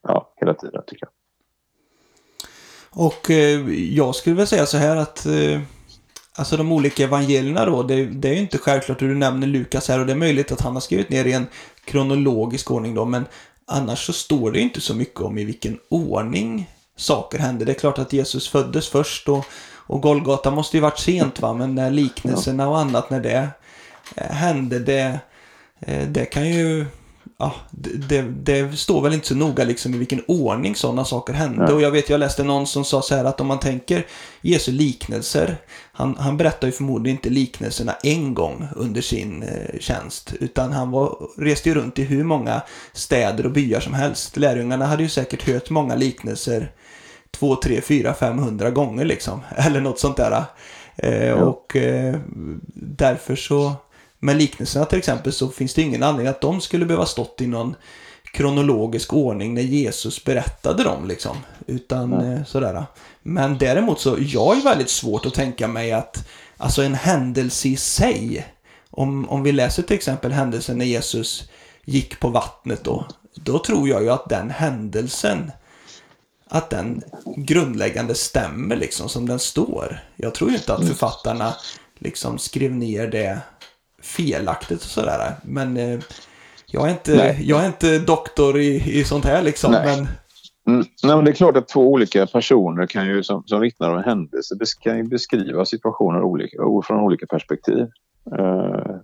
ja, 0.02 0.32
hela 0.36 0.54
tiden 0.54 0.82
tycker 0.86 1.06
jag. 1.06 1.12
Och 3.06 3.30
eh, 3.30 3.68
jag 3.94 4.14
skulle 4.14 4.36
väl 4.36 4.46
säga 4.46 4.66
så 4.66 4.76
här 4.76 4.96
att 4.96 5.26
eh, 5.26 5.60
Alltså 6.34 6.56
de 6.56 6.72
olika 6.72 7.04
evangelierna 7.04 7.64
då, 7.64 7.82
det, 7.82 8.04
det 8.04 8.28
är 8.28 8.32
ju 8.32 8.40
inte 8.40 8.58
självklart 8.58 9.02
hur 9.02 9.08
du 9.08 9.14
nämner 9.14 9.46
Lukas 9.46 9.88
här 9.88 10.00
och 10.00 10.06
det 10.06 10.12
är 10.12 10.16
möjligt 10.16 10.52
att 10.52 10.60
han 10.60 10.72
har 10.72 10.80
skrivit 10.80 11.10
ner 11.10 11.24
i 11.24 11.32
en 11.32 11.46
kronologisk 11.84 12.70
ordning 12.70 12.94
då, 12.94 13.04
men 13.04 13.24
annars 13.66 14.06
så 14.06 14.12
står 14.12 14.50
det 14.50 14.60
inte 14.60 14.80
så 14.80 14.94
mycket 14.94 15.20
om 15.20 15.38
i 15.38 15.44
vilken 15.44 15.78
ordning 15.88 16.70
saker 16.96 17.38
hände. 17.38 17.64
Det 17.64 17.72
är 17.72 17.78
klart 17.78 17.98
att 17.98 18.12
Jesus 18.12 18.48
föddes 18.48 18.88
först 18.88 19.28
och, 19.28 19.44
och 19.86 20.02
Golgata 20.02 20.50
måste 20.50 20.76
ju 20.76 20.80
varit 20.80 20.98
sent 20.98 21.40
va, 21.40 21.52
men 21.52 21.74
när 21.74 21.90
liknelserna 21.90 22.68
och 22.68 22.78
annat 22.78 23.10
när 23.10 23.20
det 23.20 23.48
hände 24.16 24.78
det, 24.78 25.20
eh, 25.80 26.08
det 26.08 26.24
kan 26.24 26.48
ju, 26.48 26.86
ja, 27.38 27.54
det, 27.70 28.22
det, 28.22 28.78
står 28.78 29.02
väl 29.02 29.12
inte 29.14 29.26
så 29.26 29.34
noga 29.34 29.64
liksom 29.64 29.94
i 29.94 29.98
vilken 29.98 30.22
ordning 30.26 30.76
sådana 30.76 31.04
saker 31.04 31.32
hände. 31.32 31.64
Nej. 31.64 31.74
Och 31.74 31.82
jag 31.82 31.90
vet, 31.90 32.10
jag 32.10 32.20
läste 32.20 32.44
någon 32.44 32.66
som 32.66 32.84
sa 32.84 33.02
så 33.02 33.14
här 33.14 33.24
att 33.24 33.40
om 33.40 33.46
man 33.46 33.60
tänker 33.60 34.06
Jesu 34.40 34.72
liknelser, 34.72 35.56
han, 35.92 36.16
han 36.16 36.36
berättar 36.36 36.68
ju 36.68 36.72
förmodligen 36.72 37.16
inte 37.16 37.30
liknelserna 37.30 37.92
en 38.02 38.34
gång 38.34 38.68
under 38.76 39.00
sin 39.00 39.42
eh, 39.42 39.78
tjänst, 39.80 40.34
utan 40.40 40.72
han 40.72 40.90
var, 40.90 41.16
reste 41.38 41.68
ju 41.68 41.74
runt 41.74 41.98
i 41.98 42.02
hur 42.02 42.24
många 42.24 42.62
städer 42.92 43.46
och 43.46 43.52
byar 43.52 43.80
som 43.80 43.94
helst. 43.94 44.36
Lärjungarna 44.36 44.86
hade 44.86 45.02
ju 45.02 45.08
säkert 45.08 45.48
hört 45.48 45.70
många 45.70 45.94
liknelser 45.94 46.72
två, 47.30 47.56
tre, 47.56 47.80
fyra, 47.80 48.14
femhundra 48.14 48.70
gånger 48.70 49.04
liksom, 49.04 49.40
eller 49.56 49.80
något 49.80 49.98
sånt 49.98 50.16
där. 50.16 50.44
Eh, 50.96 51.26
ja. 51.26 51.34
Och 51.34 51.76
eh, 51.76 52.16
därför 52.74 53.36
så 53.36 53.72
med 54.24 54.36
liknelserna 54.36 54.84
till 54.84 54.98
exempel 54.98 55.32
så 55.32 55.48
finns 55.48 55.74
det 55.74 55.82
ingen 55.82 56.02
anledning 56.02 56.30
att 56.30 56.40
de 56.40 56.60
skulle 56.60 56.86
behöva 56.86 57.06
stått 57.06 57.40
i 57.40 57.46
någon 57.46 57.74
kronologisk 58.32 59.12
ordning 59.12 59.54
när 59.54 59.62
Jesus 59.62 60.24
berättade 60.24 60.84
dem 60.84 61.08
liksom. 61.08 61.36
Utan 61.66 62.12
mm. 62.12 62.44
sådär. 62.44 62.84
Men 63.22 63.58
däremot 63.58 64.00
så, 64.00 64.16
jag 64.20 64.56
är 64.56 64.62
väldigt 64.62 64.90
svårt 64.90 65.26
att 65.26 65.34
tänka 65.34 65.68
mig 65.68 65.92
att, 65.92 66.28
alltså 66.56 66.82
en 66.82 66.94
händelse 66.94 67.68
i 67.68 67.76
sig, 67.76 68.46
om, 68.90 69.28
om 69.28 69.42
vi 69.42 69.52
läser 69.52 69.82
till 69.82 69.96
exempel 69.96 70.32
händelsen 70.32 70.78
när 70.78 70.84
Jesus 70.84 71.48
gick 71.84 72.20
på 72.20 72.28
vattnet 72.28 72.84
då, 72.84 73.06
då 73.34 73.58
tror 73.58 73.88
jag 73.88 74.02
ju 74.02 74.10
att 74.10 74.28
den 74.28 74.50
händelsen, 74.50 75.52
att 76.48 76.70
den 76.70 77.02
grundläggande 77.36 78.14
stämmer 78.14 78.76
liksom 78.76 79.08
som 79.08 79.28
den 79.28 79.38
står. 79.38 80.04
Jag 80.16 80.34
tror 80.34 80.50
ju 80.50 80.56
inte 80.56 80.72
att 80.72 80.80
mm. 80.80 80.94
författarna 80.94 81.54
liksom 81.98 82.38
skrev 82.38 82.72
ner 82.72 83.06
det 83.06 83.40
felaktigt 84.02 84.80
och 84.82 84.90
sådär. 84.90 85.32
Men 85.42 85.76
eh, 85.76 86.00
jag, 86.66 86.86
är 86.86 86.90
inte, 86.90 87.36
jag 87.40 87.62
är 87.62 87.66
inte 87.66 87.98
doktor 87.98 88.58
i, 88.58 89.00
i 89.00 89.04
sånt 89.04 89.24
här 89.24 89.42
liksom. 89.42 89.72
Nej. 89.72 89.86
Men... 89.86 90.08
Mm, 90.66 90.86
nej, 91.02 91.16
men 91.16 91.24
det 91.24 91.30
är 91.30 91.34
klart 91.34 91.56
att 91.56 91.68
två 91.68 91.92
olika 91.92 92.26
personer 92.26 92.86
kan 92.86 93.06
ju, 93.06 93.22
som, 93.22 93.42
som 93.46 93.60
vittnar 93.60 93.90
om 93.90 93.98
en 93.98 94.04
händelse 94.04 94.54
kan 94.80 94.96
ju 94.96 95.02
beskriva 95.02 95.64
situationer 95.64 96.22
olika, 96.22 96.56
från 96.86 97.00
olika 97.00 97.26
perspektiv. 97.26 97.86
Uh, 98.38 98.96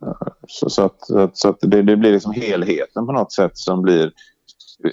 så, 0.49 0.71
så, 0.71 0.83
att, 0.83 0.99
så 1.33 1.49
att 1.49 1.59
det, 1.61 1.83
det, 1.83 1.97
blir 1.97 2.13
liksom 2.13 2.33
helheten 2.33 3.07
på 3.07 3.13
något 3.13 3.33
sätt 3.33 3.59
som 3.59 3.83
blir... 3.83 4.13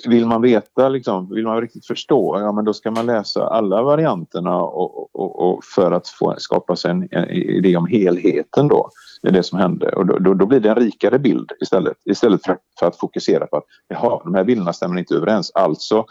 Vill 0.07 0.25
man 0.25 0.41
veta, 0.41 0.89
liksom, 0.89 1.29
vill 1.29 1.43
man 1.43 1.61
riktigt 1.61 1.85
förstå, 1.85 2.39
ja 2.39 2.51
men 2.51 2.65
då 2.65 2.73
ska 2.73 2.91
man 2.91 3.05
läsa 3.05 3.47
alla 3.47 3.81
varianterna 3.81 4.61
och, 4.61 5.15
och, 5.15 5.49
och 5.49 5.63
för 5.63 5.91
att 5.91 6.07
få, 6.07 6.35
skapa 6.37 6.75
sig 6.75 6.91
en, 6.91 7.07
en 7.11 7.29
idé 7.29 7.77
om 7.77 7.87
helheten 7.87 8.67
då. 8.67 8.89
Det 9.21 9.27
är 9.27 9.31
det 9.31 9.43
som 9.43 9.59
hände 9.59 9.89
och 9.89 10.05
då, 10.05 10.19
då, 10.19 10.33
då, 10.33 10.45
blir 10.45 10.59
det 10.59 10.69
en 10.69 10.75
rikare 10.75 11.19
bild 11.19 11.51
istället. 11.61 11.97
Istället 12.05 12.45
för, 12.45 12.57
för 12.79 12.87
att 12.87 12.99
fokusera 12.99 13.47
på 13.47 13.57
att 13.57 13.63
jaha, 13.87 14.21
de 14.23 14.35
här 14.35 14.43
bilderna 14.43 14.73
stämmer 14.73 14.99
inte 14.99 15.15
överens. 15.15 15.51
Alltså 15.55 16.05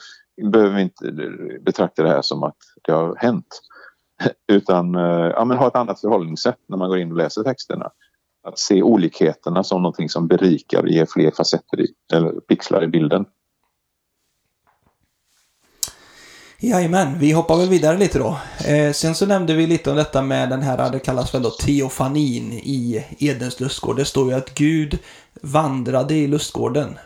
behöver 0.52 0.76
vi 0.76 0.82
inte 0.82 1.12
betrakta 1.60 2.02
det 2.02 2.08
här 2.08 2.22
som 2.22 2.42
att 2.42 2.56
det 2.82 2.92
har 2.92 3.16
hänt. 3.16 3.60
Utan 4.52 4.94
eh, 4.94 5.32
ja, 5.37 5.44
men 5.44 5.58
ha 5.58 5.66
ett 5.66 5.76
annat 5.76 6.00
förhållningssätt 6.00 6.58
när 6.66 6.76
man 6.76 6.88
går 6.88 6.98
in 6.98 7.10
och 7.10 7.16
läser 7.16 7.42
texterna. 7.42 7.90
Att 8.48 8.58
se 8.58 8.82
olikheterna 8.82 9.64
som 9.64 9.82
någonting 9.82 10.08
som 10.08 10.26
berikar 10.26 10.82
och 10.82 10.88
ger 10.88 11.06
fler 11.06 11.30
facetter 11.30 11.80
i, 11.80 11.87
eller 12.12 12.30
pixlar 12.30 12.84
i 12.84 12.88
bilden. 12.88 13.26
Jajamän, 16.58 17.18
vi 17.18 17.32
hoppar 17.32 17.56
väl 17.56 17.68
vidare 17.68 17.98
lite 17.98 18.18
då. 18.18 18.38
Eh, 18.66 18.92
sen 18.92 19.14
så 19.14 19.26
nämnde 19.26 19.54
vi 19.54 19.66
lite 19.66 19.90
om 19.90 19.96
detta 19.96 20.22
med 20.22 20.50
den 20.50 20.62
här, 20.62 20.90
det 20.90 20.98
kallas 20.98 21.34
väl 21.34 21.42
då 21.42 21.50
teofanin 21.50 22.52
i 22.52 23.04
Edens 23.18 23.60
lustgård. 23.60 23.96
Det 23.96 24.04
står 24.04 24.30
ju 24.30 24.36
att 24.36 24.54
Gud 24.54 24.98
vandrade 25.42 26.14
i 26.14 26.26
lustgården. 26.26 26.98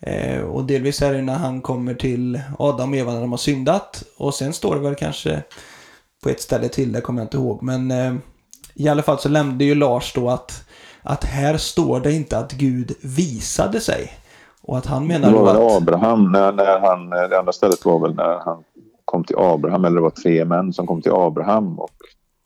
Eh, 0.00 0.40
och 0.40 0.64
delvis 0.64 1.02
är 1.02 1.12
det 1.12 1.22
när 1.22 1.34
han 1.34 1.60
kommer 1.60 1.94
till 1.94 2.40
Adam 2.58 2.90
och 2.90 2.96
Eva 2.96 3.12
när 3.12 3.20
de 3.20 3.30
har 3.30 3.38
syndat. 3.38 4.02
Och 4.16 4.34
sen 4.34 4.52
står 4.52 4.74
det 4.74 4.80
väl 4.80 4.94
kanske 4.94 5.42
på 6.22 6.28
ett 6.28 6.40
ställe 6.40 6.68
till, 6.68 6.92
det 6.92 7.00
kommer 7.00 7.20
jag 7.20 7.26
inte 7.26 7.36
ihåg. 7.36 7.62
Men 7.62 7.90
eh, 7.90 8.14
i 8.74 8.88
alla 8.88 9.02
fall 9.02 9.18
så 9.18 9.28
nämnde 9.28 9.64
ju 9.64 9.74
Lars 9.74 10.12
då 10.14 10.30
att, 10.30 10.64
att 11.02 11.24
här 11.24 11.56
står 11.56 12.00
det 12.00 12.12
inte 12.12 12.38
att 12.38 12.52
Gud 12.52 12.94
visade 13.00 13.80
sig. 13.80 14.12
Och 14.66 14.78
att 14.78 14.86
han 14.86 15.06
menar 15.06 15.32
då 15.32 15.46
att... 15.46 15.54
Det 15.54 15.60
var 15.60 15.76
Abraham, 15.76 16.32
när, 16.32 16.52
när 16.52 16.78
han, 16.78 17.10
det 17.10 17.38
andra 17.38 17.52
stället 17.52 17.84
var 17.84 18.00
väl 18.00 18.14
när 18.14 18.38
han 18.44 18.64
kom 19.04 19.24
till 19.24 19.36
Abraham, 19.38 19.84
eller 19.84 19.96
det 19.96 20.02
var 20.02 20.10
tre 20.10 20.44
män 20.44 20.72
som 20.72 20.86
kom 20.86 21.02
till 21.02 21.12
Abraham 21.12 21.78
och 21.78 21.90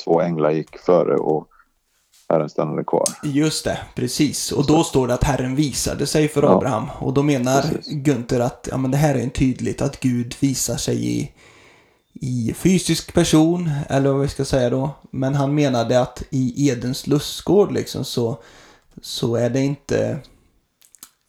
två 0.04 0.20
änglar 0.20 0.50
gick 0.50 0.78
före 0.78 1.16
och 1.16 1.46
Herren 2.28 2.48
stannade 2.48 2.84
kvar. 2.84 3.04
Just 3.22 3.64
det, 3.64 3.78
precis. 3.94 4.52
Och 4.52 4.66
då 4.66 4.84
står 4.84 5.08
det 5.08 5.14
att 5.14 5.24
Herren 5.24 5.56
visade 5.56 6.06
sig 6.06 6.28
för 6.28 6.42
ja. 6.42 6.48
Abraham. 6.48 6.86
Och 6.98 7.14
då 7.14 7.22
menar 7.22 7.62
precis. 7.62 7.92
Gunther 7.92 8.40
att 8.40 8.68
ja, 8.70 8.76
men 8.76 8.90
det 8.90 8.96
här 8.96 9.14
är 9.14 9.22
en 9.22 9.30
tydligt 9.30 9.82
att 9.82 10.00
Gud 10.00 10.34
visar 10.40 10.76
sig 10.76 11.20
i, 11.20 11.32
i 12.12 12.54
fysisk 12.54 13.14
person, 13.14 13.70
eller 13.88 14.10
vad 14.10 14.20
vi 14.20 14.28
ska 14.28 14.44
säga 14.44 14.70
då. 14.70 14.90
Men 15.10 15.34
han 15.34 15.54
menade 15.54 16.00
att 16.00 16.22
i 16.30 16.68
Edens 16.68 17.06
lustgård 17.06 17.72
liksom 17.72 18.04
så, 18.04 18.38
så 19.02 19.36
är 19.36 19.50
det 19.50 19.60
inte 19.60 20.18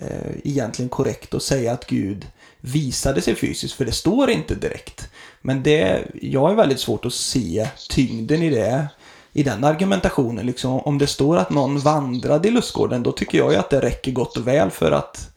eh, 0.02 0.32
egentligen 0.44 0.90
korrekt 0.90 1.34
att 1.34 1.44
säga 1.44 1.74
att 1.74 1.88
Gud 1.88 2.28
visade 2.62 3.22
sig 3.22 3.36
fysiskt, 3.36 3.74
för 3.74 3.86
det 3.86 3.92
står 3.92 4.30
inte 4.30 4.56
direkt. 4.56 5.10
Men 5.42 5.64
det, 5.64 6.04
jag 6.22 6.42
har 6.42 6.54
väldigt 6.54 6.80
svårt 6.80 7.06
att 7.06 7.14
se 7.14 7.68
tyngden 7.90 8.44
i 8.44 8.50
det, 8.50 8.88
i 9.34 9.44
den 9.44 9.64
argumentationen. 9.64 10.46
Liksom, 10.46 10.80
om 10.80 10.98
det 10.98 11.08
står 11.08 11.38
att 11.38 11.50
någon 11.50 11.80
vandrade 11.80 12.48
i 12.48 12.52
lustgården, 12.52 13.04
då 13.04 13.12
tycker 13.12 13.38
jag 13.38 13.52
ju 13.52 13.58
att 13.58 13.70
det 13.70 13.80
räcker 13.80 14.12
gott 14.12 14.38
och 14.38 14.48
väl 14.48 14.72
för 14.72 14.92
att, 14.92 15.30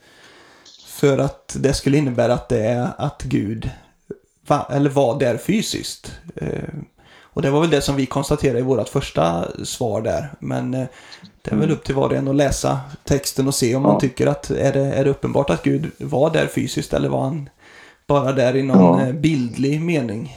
för 0.86 1.18
att 1.18 1.56
det 1.60 1.74
skulle 1.74 1.98
innebära 1.98 2.34
att 2.34 2.48
det 2.48 2.66
är 2.66 2.90
att 2.98 3.22
Gud 3.22 3.70
va, 4.46 4.68
eller 4.70 4.90
var 4.90 5.18
där 5.18 5.36
fysiskt. 5.36 6.12
Eh, 6.36 6.74
och 7.20 7.42
det 7.42 7.50
var 7.50 7.60
väl 7.60 7.70
det 7.70 7.80
som 7.80 7.96
vi 7.96 8.06
konstaterade 8.06 8.58
i 8.58 8.62
vårt 8.62 8.88
första 8.88 9.48
svar 9.64 10.02
där. 10.02 10.34
Men 10.38 10.74
eh, 10.74 10.86
det 11.44 11.50
är 11.50 11.56
väl 11.56 11.70
upp 11.70 11.84
till 11.84 11.94
var 11.94 12.08
och 12.08 12.16
en 12.16 12.28
att 12.28 12.36
läsa 12.36 12.80
texten 13.04 13.46
och 13.46 13.54
se 13.54 13.74
om 13.74 13.82
ja. 13.82 13.88
man 13.88 14.00
tycker 14.00 14.26
att 14.26 14.50
är 14.50 14.72
det, 14.72 14.80
är 14.80 15.04
det 15.04 15.10
uppenbart 15.10 15.50
att 15.50 15.62
Gud 15.62 15.90
var 15.98 16.30
där 16.30 16.46
fysiskt 16.46 16.92
eller 16.92 17.08
var 17.08 17.20
han 17.20 17.48
bara 18.06 18.32
där 18.32 18.56
i 18.56 18.62
någon 18.62 19.00
ja. 19.00 19.06
Eh, 19.06 19.12
bildlig 19.12 19.80
mening. 19.80 20.36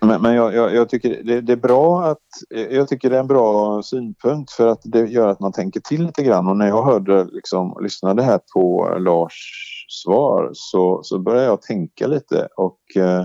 Men, 0.00 0.22
men 0.22 0.34
jag, 0.34 0.54
jag, 0.54 0.74
jag, 0.74 0.88
tycker 0.88 1.22
det, 1.22 1.40
det, 1.40 1.52
är 1.52 1.56
bra 1.56 2.04
att 2.04 2.18
jag 2.70 2.88
tycker 2.88 3.10
det 3.10 3.16
är 3.16 3.20
en 3.20 3.26
bra 3.26 3.82
synpunkt 3.82 4.52
för 4.52 4.66
att 4.66 4.80
det 4.84 5.06
gör 5.06 5.28
att 5.28 5.40
man 5.40 5.52
tänker 5.52 5.80
till 5.80 6.06
lite 6.06 6.22
grann 6.22 6.48
och 6.48 6.56
när 6.56 6.68
jag 6.68 6.84
hörde 6.84 7.24
liksom 7.24 7.78
lyssnade 7.80 8.22
här 8.22 8.40
på 8.54 8.96
Lars 8.98 9.34
svar 9.88 10.50
så, 10.52 11.00
så 11.02 11.18
började 11.18 11.46
jag 11.46 11.62
tänka 11.62 12.06
lite 12.06 12.48
och, 12.56 12.96
eh, 12.96 13.24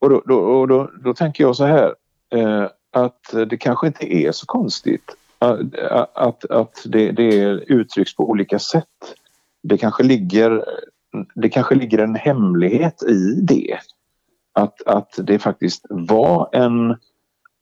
och, 0.00 0.10
då, 0.10 0.22
då, 0.26 0.38
och 0.38 0.68
då, 0.68 0.90
då 1.04 1.14
tänker 1.14 1.44
jag 1.44 1.56
så 1.56 1.64
här 1.64 1.94
eh, 2.34 2.66
att 2.92 3.20
det 3.50 3.56
kanske 3.56 3.86
inte 3.86 4.14
är 4.14 4.32
så 4.32 4.46
konstigt 4.46 5.16
att, 5.40 6.44
att, 6.44 6.82
det, 6.84 7.12
det 7.12 7.34
uttrycks 7.50 8.16
på 8.16 8.30
olika 8.30 8.58
sätt. 8.58 8.86
Det 9.62 9.78
kanske 9.78 10.02
ligger, 10.02 10.64
det 11.34 11.48
kanske 11.48 11.74
ligger 11.74 11.98
en 11.98 12.14
hemlighet 12.14 13.02
i 13.02 13.40
det. 13.42 13.78
Att, 14.52 14.82
att 14.86 15.14
det 15.18 15.38
faktiskt 15.38 15.86
var 15.88 16.48
en 16.52 16.96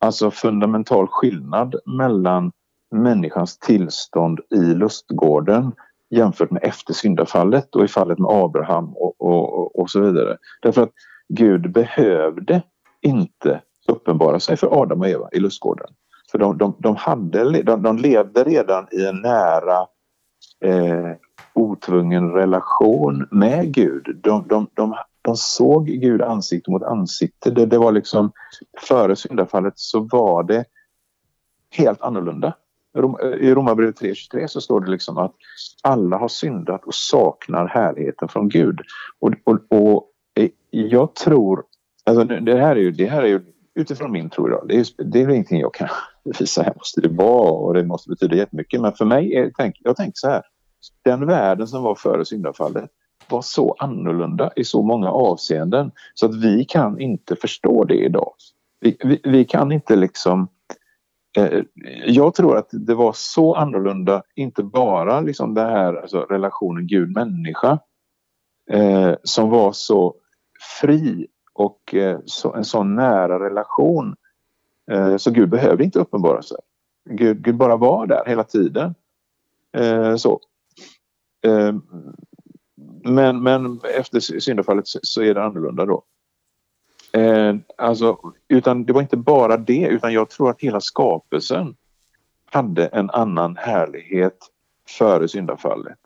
alltså 0.01 0.31
fundamental 0.31 1.07
skillnad 1.11 1.75
mellan 1.85 2.53
människans 2.91 3.59
tillstånd 3.59 4.41
i 4.51 4.61
lustgården 4.61 5.73
jämfört 6.11 6.51
med 6.51 6.65
efter 6.65 6.95
syndafallet 6.95 7.75
och 7.75 7.85
i 7.85 7.89
fallet 7.89 8.19
med 8.19 8.31
Abraham 8.31 8.97
och, 8.97 9.21
och, 9.21 9.81
och 9.81 9.91
så 9.91 10.01
vidare. 10.01 10.37
Därför 10.63 10.83
att 10.83 10.93
Gud 11.29 11.73
behövde 11.73 12.63
inte 13.01 13.61
uppenbara 13.89 14.41
sig 14.41 14.57
för 14.57 14.83
Adam 14.83 15.01
och 15.01 15.09
Eva 15.09 15.29
i 15.33 15.41
lustgården. 15.41 15.89
För 16.31 16.39
de, 16.39 16.59
de, 16.59 16.77
de, 16.79 16.97
hade, 16.97 17.63
de, 17.63 17.83
de 17.83 17.97
levde 17.97 18.45
redan 18.45 18.87
i 18.93 19.07
en 19.07 19.21
nära 19.21 19.87
eh, 20.65 21.13
otvungen 21.53 22.33
relation 22.33 23.29
med 23.31 23.75
Gud. 23.75 24.21
De, 24.23 24.49
de, 24.49 24.67
de, 24.75 24.95
de 25.23 25.37
såg 25.37 25.87
Gud 25.87 26.23
ansikte 26.23 26.71
mot 26.71 26.83
ansikte. 26.83 27.51
Det, 27.51 27.67
det 27.67 27.79
var 27.79 27.93
liksom 27.93 28.33
före 28.89 29.17
syndafallet 29.17 29.79
så 29.79 30.01
var 30.01 30.43
det 30.43 30.65
helt 31.71 32.03
annorlunda. 32.03 32.55
Eh, 32.97 33.29
I 33.29 33.55
Romarbrevet 33.55 34.01
3.23 34.01 34.47
så 34.47 34.61
står 34.61 34.81
det 34.81 34.91
liksom 34.91 35.19
att 35.19 35.35
alla 35.83 36.17
har 36.17 36.29
syndat 36.29 36.85
och 36.85 36.95
saknar 36.95 37.67
härligheten 37.67 38.29
från 38.29 38.49
Gud. 38.49 38.81
Och, 39.19 39.33
och, 39.45 39.59
och 39.69 40.11
eh, 40.35 40.51
jag 40.71 41.15
tror, 41.15 41.65
alltså 42.05 42.25
det 42.25 42.61
här 42.61 42.77
är 42.77 42.81
ju, 42.81 42.91
det 42.91 43.07
här 43.07 43.23
är 43.23 43.27
ju 43.27 43.41
utifrån 43.75 44.13
min 44.13 44.31
tro 44.31 44.49
idag, 44.49 44.65
det 44.69 44.79
är, 44.79 45.05
det 45.05 45.23
är 45.23 45.29
ingenting 45.29 45.61
jag 45.61 45.75
kan 45.75 45.89
så 46.35 46.63
här 46.63 46.73
måste 46.77 47.01
det 47.01 47.09
vara 47.09 47.51
och 47.51 47.75
det 47.75 47.85
måste 47.85 48.11
betyda 48.11 48.37
jättemycket. 48.37 48.81
Men 48.81 48.93
för 48.93 49.05
mig, 49.05 49.35
är, 49.35 49.51
tänk, 49.57 49.77
jag 49.81 49.97
tänker 49.97 50.15
så 50.15 50.29
här, 50.29 50.43
den 51.05 51.27
världen 51.27 51.67
som 51.67 51.83
var 51.83 51.95
före 51.95 52.25
syndafallet 52.25 52.91
var 53.29 53.43
så 53.43 53.77
annorlunda 53.79 54.51
i 54.57 54.65
så 54.65 54.83
många 54.83 55.11
avseenden 55.11 55.91
så 56.15 56.27
att 56.27 56.45
vi 56.45 56.65
kan 56.65 57.01
inte 57.01 57.37
förstå 57.37 57.85
det 57.85 58.05
idag. 58.05 58.33
Vi, 58.81 58.97
vi, 59.05 59.21
vi 59.25 59.45
kan 59.45 59.73
inte 59.73 59.97
liksom 59.97 60.49
Eh, 61.37 61.63
jag 62.07 62.35
tror 62.35 62.57
att 62.57 62.69
det 62.73 62.95
var 62.95 63.13
så 63.13 63.55
annorlunda, 63.55 64.23
inte 64.35 64.63
bara 64.63 65.21
liksom 65.21 65.55
det 65.55 65.65
här 65.65 65.95
alltså 65.95 66.21
relationen 66.21 66.87
Gud-människa 66.87 67.79
eh, 68.71 69.15
som 69.23 69.51
var 69.51 69.73
så 69.73 70.15
fri 70.81 71.27
och 71.55 71.95
eh, 71.95 72.19
så, 72.25 72.55
en 72.55 72.65
sån 72.65 72.95
nära 72.95 73.45
relation. 73.49 74.15
Eh, 74.91 75.17
så 75.17 75.31
Gud 75.31 75.49
behövde 75.49 75.85
inte 75.85 75.99
uppenbara 75.99 76.43
sig. 76.43 76.57
Gud, 77.11 77.43
Gud 77.43 77.57
bara 77.57 77.77
var 77.77 78.07
där 78.07 78.23
hela 78.27 78.45
tiden. 78.45 78.95
Eh, 79.77 80.17
så. 80.17 80.41
Eh, 81.45 81.75
men, 83.05 83.43
men 83.43 83.81
efter 83.95 84.21
syndafallet 84.21 84.85
så, 84.87 85.23
är 85.23 85.35
det 85.35 85.45
annorlunda 85.45 85.87
då. 85.87 86.03
Alltså, 87.77 88.19
utan 88.49 88.85
det 88.85 88.93
var 88.93 89.01
inte 89.01 89.17
bara 89.17 89.57
det, 89.57 89.87
utan 89.87 90.13
jag 90.13 90.31
tror 90.31 90.51
att 90.51 90.61
hela 90.61 90.81
skapelsen 90.81 91.77
hade 92.51 92.87
en 92.87 93.11
annan 93.11 93.57
härlighet 93.57 94.39
före 94.99 95.29
syndafallet. 95.29 95.99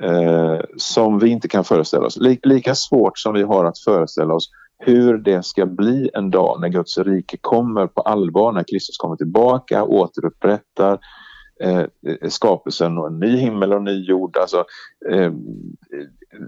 Eh, 0.00 0.60
som 0.76 1.18
vi 1.18 1.28
inte 1.28 1.48
kan 1.48 1.64
föreställa 1.64 2.06
oss. 2.06 2.18
lika 2.42 2.74
svårt 2.74 3.18
som 3.18 3.34
vi 3.34 3.42
har 3.42 3.64
att 3.64 3.78
föreställa 3.78 4.34
oss 4.34 4.50
hur 4.84 5.18
det 5.18 5.44
ska 5.44 5.66
bli 5.66 6.10
en 6.14 6.30
dag 6.30 6.60
när 6.60 6.68
Guds 6.68 6.98
rike 6.98 7.36
kommer 7.40 7.86
på 7.86 8.00
allvar, 8.00 8.52
när 8.52 8.62
Kristus 8.62 8.96
kommer 8.96 9.16
tillbaka, 9.16 9.84
återupprättar 9.84 10.98
eh, 11.60 11.84
skapelsen 12.28 12.98
och 12.98 13.06
en 13.06 13.18
ny 13.18 13.36
himmel 13.36 13.72
och 13.72 13.78
en 13.78 13.84
ny 13.84 14.04
jord. 14.04 14.36
Alltså, 14.36 14.64
eh, 15.10 15.32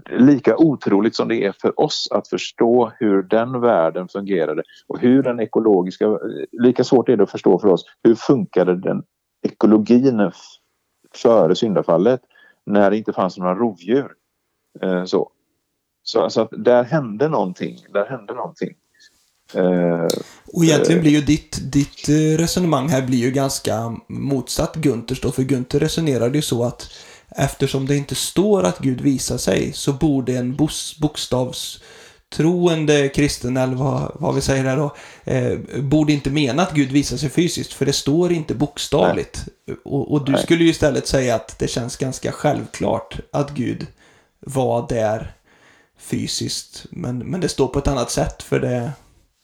lika 0.09 0.57
otroligt 0.57 1.15
som 1.15 1.27
det 1.27 1.45
är 1.45 1.51
för 1.61 1.79
oss 1.79 2.07
att 2.11 2.27
förstå 2.27 2.91
hur 2.99 3.23
den 3.23 3.61
världen 3.61 4.07
fungerade 4.07 4.63
och 4.87 4.99
hur 4.99 5.23
den 5.23 5.39
ekologiska, 5.39 6.05
eh, 6.05 6.17
lika 6.51 6.83
svårt 6.83 7.09
är 7.09 7.17
det 7.17 7.23
att 7.23 7.31
förstå 7.31 7.59
för 7.59 7.67
oss, 7.67 7.85
hur 8.03 8.15
funkade 8.15 8.75
den 8.75 9.03
ekologin 9.41 10.31
före 11.13 11.55
syndafallet 11.55 12.21
när 12.65 12.91
det 12.91 12.97
inte 12.97 13.13
fanns 13.13 13.37
några 13.37 13.55
rovdjur. 13.55 14.11
Eh, 14.81 15.03
så. 15.03 15.31
Så 16.05 16.41
att 16.41 16.49
där 16.51 16.83
hände 16.83 17.29
någonting, 17.29 17.85
där 17.93 18.05
hände 18.05 18.33
någonting. 18.33 18.73
Eh, 19.53 20.07
och 20.53 20.63
egentligen 20.63 21.01
blir 21.01 21.11
ju 21.11 21.21
ditt, 21.21 21.59
ditt 21.71 22.09
eh, 22.09 22.37
resonemang 22.37 22.89
här 22.89 23.01
blir 23.01 23.17
ju 23.17 23.31
ganska 23.31 23.95
motsatt 24.07 24.75
Gunters 24.75 25.21
då, 25.21 25.31
för 25.31 25.43
Gunter 25.43 25.79
resonerade 25.79 26.37
ju 26.37 26.41
så 26.41 26.63
att 26.63 26.89
eftersom 27.29 27.85
det 27.85 27.97
inte 27.97 28.15
står 28.15 28.63
att 28.63 28.79
Gud 28.79 29.01
visar 29.01 29.37
sig 29.37 29.73
så 29.73 29.93
borde 29.93 30.37
en 30.37 30.57
bokstavstroende 30.99 33.09
kristen, 33.09 33.57
eller 33.57 33.75
vad, 33.75 34.11
vad 34.13 34.35
vi 34.35 34.41
säger 34.41 34.63
här 34.63 34.77
då, 34.77 34.95
eh, 35.23 35.59
borde 35.81 36.13
inte 36.13 36.29
mena 36.29 36.63
att 36.63 36.73
Gud 36.73 36.91
visar 36.91 37.17
sig 37.17 37.29
fysiskt, 37.29 37.73
för 37.73 37.85
det 37.85 37.93
står 37.93 38.31
inte 38.31 38.55
bokstavligt. 38.55 39.45
Och, 39.85 40.11
och, 40.11 40.25
du 40.25 40.31
Nej. 40.31 40.43
skulle 40.43 40.63
ju 40.63 40.69
istället 40.69 41.07
säga 41.07 41.35
att 41.35 41.59
det 41.59 41.67
känns 41.67 41.97
ganska 41.97 42.31
självklart 42.31 43.19
att 43.31 43.51
Gud 43.51 43.87
var 44.39 44.87
där 44.89 45.35
fysiskt, 45.97 46.85
men, 46.89 47.17
men 47.17 47.41
det 47.41 47.49
står 47.49 47.67
på 47.67 47.79
ett 47.79 47.87
annat 47.87 48.11
sätt 48.11 48.43
för 48.43 48.59
det 48.59 48.91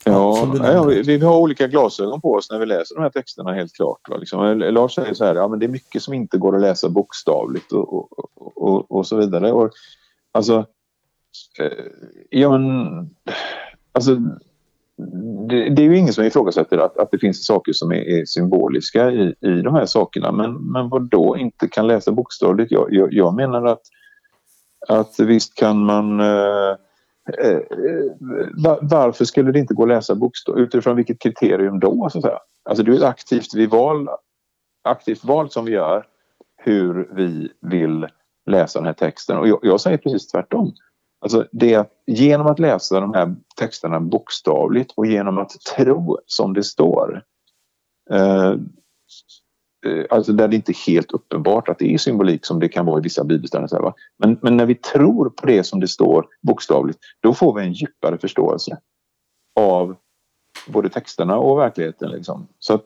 Ja, 0.03 0.53
ja 0.63 0.83
vi, 0.83 1.01
vi, 1.01 1.17
har 1.17 1.37
olika 1.37 1.67
glasögon 1.67 2.21
på 2.21 2.33
oss 2.33 2.51
när 2.51 2.59
vi 2.59 2.65
läser 2.65 2.95
de 2.95 3.01
här 3.01 3.09
texterna 3.09 3.53
helt 3.53 3.73
klart. 3.73 3.99
Liksom. 4.19 4.59
Lars 4.59 4.95
säger 4.95 5.13
så 5.13 5.25
här, 5.25 5.35
ja 5.35 5.47
men 5.47 5.59
det 5.59 5.65
är 5.65 5.67
mycket 5.67 6.01
som 6.01 6.13
inte 6.13 6.37
går 6.37 6.55
att 6.55 6.61
läsa 6.61 6.89
bokstavligt 6.89 7.71
och, 7.71 7.93
och, 7.93 8.09
och, 8.55 8.91
och 8.91 9.07
så 9.07 9.15
vidare. 9.15 9.51
Och, 9.51 9.71
alltså, 10.31 10.65
eh, 11.59 11.85
ja 12.29 12.57
men, 12.57 12.87
alltså 13.91 14.15
det, 15.49 15.69
det, 15.69 15.81
är 15.81 15.89
ju 15.89 15.97
ingen 15.97 16.13
som 16.13 16.23
ifrågasätter 16.23 16.77
att, 16.77 16.97
att 16.97 17.11
det 17.11 17.19
finns 17.19 17.45
saker 17.45 17.73
som 17.73 17.91
är, 17.91 18.19
är 18.19 18.25
symboliska 18.25 19.11
i, 19.11 19.35
i 19.41 19.61
de 19.61 19.73
här 19.73 19.85
sakerna. 19.85 20.31
Men, 20.31 20.53
men 20.53 20.89
vad 20.89 21.09
då 21.09 21.37
inte 21.37 21.67
kan 21.67 21.87
läsa 21.87 22.11
bokstavligt? 22.11 22.71
Jag, 22.71 22.93
jag, 22.93 23.13
jag 23.13 23.35
menar 23.35 23.65
att, 23.65 23.81
att 24.87 25.19
visst 25.19 25.55
kan 25.55 25.85
man 25.85 26.19
eh, 26.19 26.75
Eh, 27.39 27.49
eh 27.51 28.77
varför 28.81 29.25
skulle 29.25 29.51
det 29.51 29.59
inte 29.59 29.73
gå 29.73 29.83
att 29.83 29.89
läsa 29.89 30.15
bokstav? 30.15 30.59
Utifrån 30.59 30.95
vilket 30.95 31.19
kriterium 31.19 31.79
då? 31.79 32.09
Så 32.11 32.17
att 32.17 32.23
säga? 32.23 32.39
Alltså 32.69 32.83
det 32.83 32.91
är 32.91 32.95
ett 32.95 33.03
aktivt, 33.03 33.53
vi 33.53 33.65
val, 33.65 34.09
aktivt 34.83 35.23
val 35.23 35.49
som 35.49 35.65
vi 35.65 35.71
gör 35.71 36.05
hur 36.57 37.09
vi 37.15 37.51
vill 37.61 38.07
läsa 38.45 38.79
den 38.79 38.85
här 38.85 38.93
texten. 38.93 39.37
Och 39.37 39.47
jag, 39.47 39.59
jag 39.61 39.81
säger 39.81 39.97
precis 39.97 40.27
tvärtom. 40.27 40.73
Alltså 41.21 41.47
det, 41.51 41.89
genom 42.07 42.47
att 42.47 42.59
läsa 42.59 42.99
de 42.99 43.13
här 43.13 43.35
texterna 43.57 43.99
bokstavligt 43.99 44.93
och 44.95 45.05
genom 45.05 45.37
att 45.37 45.51
tro 45.75 46.17
som 46.25 46.53
det 46.53 46.63
står 46.63 47.23
eh, 48.11 48.55
Eh, 49.85 50.05
alltså 50.09 50.33
där 50.33 50.47
det 50.47 50.55
inte 50.55 50.71
är 50.71 50.87
helt 50.87 51.11
uppenbart 51.11 51.69
att 51.69 51.79
det 51.79 51.93
är 51.93 51.97
symbolik 51.97 52.45
som 52.45 52.59
det 52.59 52.69
kan 52.69 52.85
vara 52.85 52.99
i 52.99 53.01
vissa 53.01 53.23
bibelställen. 53.23 53.69
Men, 54.17 54.37
men 54.41 54.57
när 54.57 54.65
vi 54.65 54.75
tror 54.75 55.29
på 55.29 55.45
det 55.45 55.63
som 55.63 55.79
det 55.79 55.87
står 55.87 56.25
bokstavligt, 56.41 56.99
då 57.19 57.33
får 57.33 57.55
vi 57.55 57.65
en 57.65 57.73
djupare 57.73 58.17
förståelse 58.17 58.77
av 59.55 59.95
både 60.67 60.89
texterna 60.89 61.37
och 61.37 61.59
verkligheten. 61.59 62.11
Liksom. 62.11 62.47
Så, 62.59 62.73
att, 62.73 62.85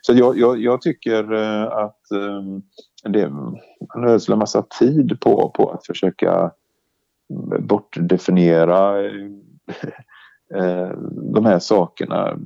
så 0.00 0.14
jag, 0.14 0.38
jag, 0.38 0.60
jag 0.60 0.80
tycker 0.80 1.32
eh, 1.32 1.72
att 1.72 2.00
um, 2.10 2.62
det 3.04 3.28
man 3.28 3.58
ödslar 4.06 4.34
en 4.34 4.38
massa 4.38 4.62
tid 4.62 5.20
på, 5.20 5.50
på 5.50 5.70
att 5.70 5.86
försöka 5.86 6.50
mm, 7.30 7.66
bortdefiniera 7.66 9.04
eh, 9.04 9.30
de 11.34 11.44
här 11.44 11.58
sakerna. 11.58 12.38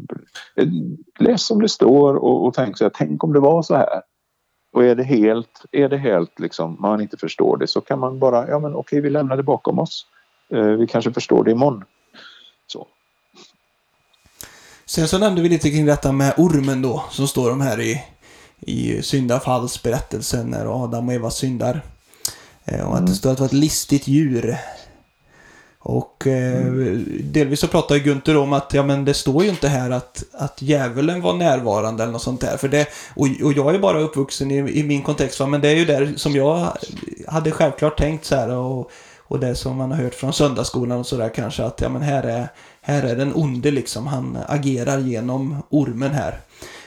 Läs 1.18 1.46
som 1.46 1.62
det 1.62 1.68
står 1.68 2.14
och, 2.14 2.46
och 2.46 2.54
tänk 2.54 2.78
så 2.78 2.84
här, 2.84 2.92
tänk 2.94 3.24
om 3.24 3.32
det 3.32 3.40
var 3.40 3.62
så 3.62 3.74
här. 3.74 4.02
Och 4.72 4.84
är 4.84 4.94
det 4.94 5.04
helt, 5.04 5.64
är 5.72 5.88
det 5.88 5.98
helt 5.98 6.40
liksom, 6.40 6.76
man 6.80 7.00
inte 7.00 7.16
förstår 7.16 7.56
det 7.56 7.66
så 7.66 7.80
kan 7.80 7.98
man 7.98 8.18
bara, 8.18 8.48
ja 8.48 8.58
men 8.58 8.74
okej 8.74 9.00
vi 9.00 9.10
lämnar 9.10 9.36
det 9.36 9.42
bakom 9.42 9.78
oss. 9.78 10.06
Eh, 10.54 10.62
vi 10.62 10.86
kanske 10.86 11.12
förstår 11.12 11.44
det 11.44 11.50
imorgon. 11.50 11.84
Så. 12.66 12.86
Sen 14.86 15.08
så 15.08 15.18
nämnde 15.18 15.42
vi 15.42 15.48
lite 15.48 15.70
kring 15.70 15.86
detta 15.86 16.12
med 16.12 16.34
ormen 16.36 16.82
då, 16.82 17.04
som 17.10 17.28
står 17.28 17.50
de 17.50 17.60
här 17.60 17.80
i, 17.80 18.04
i 18.60 19.02
syndafallsberättelsen 19.02 20.46
när 20.46 20.84
Adam 20.84 21.08
och 21.08 21.14
Eva 21.14 21.30
syndar. 21.30 21.80
Eh, 22.64 22.88
och 22.88 22.94
att 22.94 23.06
det 23.06 23.12
mm. 23.12 23.14
står 23.14 23.30
att 23.30 23.36
det 23.36 23.42
var 23.42 23.46
ett 23.46 23.52
listigt 23.52 24.08
djur. 24.08 24.56
Och 25.88 26.26
eh, 26.26 26.66
mm. 26.66 27.04
delvis 27.22 27.60
så 27.60 27.66
pratar 27.66 27.96
Gunther 27.96 28.36
om 28.36 28.52
att 28.52 28.74
ja, 28.74 28.82
men 28.82 29.04
det 29.04 29.14
står 29.14 29.44
ju 29.44 29.50
inte 29.50 29.68
här 29.68 29.90
att, 29.90 30.24
att 30.32 30.62
djävulen 30.62 31.20
var 31.20 31.32
närvarande 31.32 32.02
eller 32.02 32.12
något 32.12 32.22
sånt 32.22 32.40
där. 32.40 32.56
För 32.56 32.68
det, 32.68 32.88
och, 33.14 33.26
och 33.42 33.52
jag 33.52 33.74
är 33.74 33.78
bara 33.78 34.00
uppvuxen 34.00 34.50
i, 34.50 34.54
i 34.54 34.82
min 34.82 35.02
kontext, 35.02 35.40
va? 35.40 35.46
men 35.46 35.60
det 35.60 35.68
är 35.68 35.74
ju 35.74 35.84
där 35.84 36.12
som 36.16 36.36
jag 36.36 36.72
hade 37.28 37.50
självklart 37.50 37.98
tänkt 37.98 38.24
så 38.24 38.36
här. 38.36 38.50
Och, 38.50 38.90
och 39.18 39.40
det 39.40 39.54
som 39.54 39.76
man 39.76 39.90
har 39.90 39.98
hört 39.98 40.14
från 40.14 40.32
söndagsskolan 40.32 40.98
och 40.98 41.06
sådär 41.06 41.28
kanske 41.34 41.64
att 41.64 41.80
ja, 41.80 41.88
men 41.88 42.02
här, 42.02 42.22
är, 42.22 42.48
här 42.82 43.02
är 43.02 43.16
den 43.16 43.32
onde 43.34 43.70
liksom. 43.70 44.06
Han 44.06 44.38
agerar 44.46 44.98
genom 44.98 45.56
ormen 45.70 46.10
här. 46.10 46.40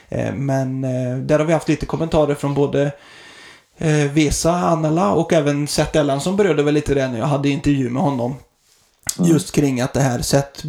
Eh, 0.08 0.34
men 0.34 0.84
eh, 0.84 1.16
där 1.16 1.38
har 1.38 1.46
vi 1.46 1.52
haft 1.52 1.68
lite 1.68 1.86
kommentarer 1.86 2.34
från 2.34 2.54
både 2.54 2.92
eh, 3.78 4.12
Vesa 4.12 4.52
Annala 4.52 5.12
och 5.12 5.32
även 5.32 5.68
Seth 5.68 5.96
Ellan 5.96 6.20
som 6.20 6.36
berörde 6.36 6.62
väl 6.62 6.74
lite 6.74 6.94
det 6.94 7.08
när 7.08 7.18
jag 7.18 7.26
hade 7.26 7.48
intervju 7.48 7.90
med 7.90 8.02
honom. 8.02 8.34
Mm. 9.18 9.30
Just 9.30 9.52
kring 9.52 9.80
att 9.80 9.92
det 9.92 10.00
här 10.00 10.22
Seth 10.22 10.66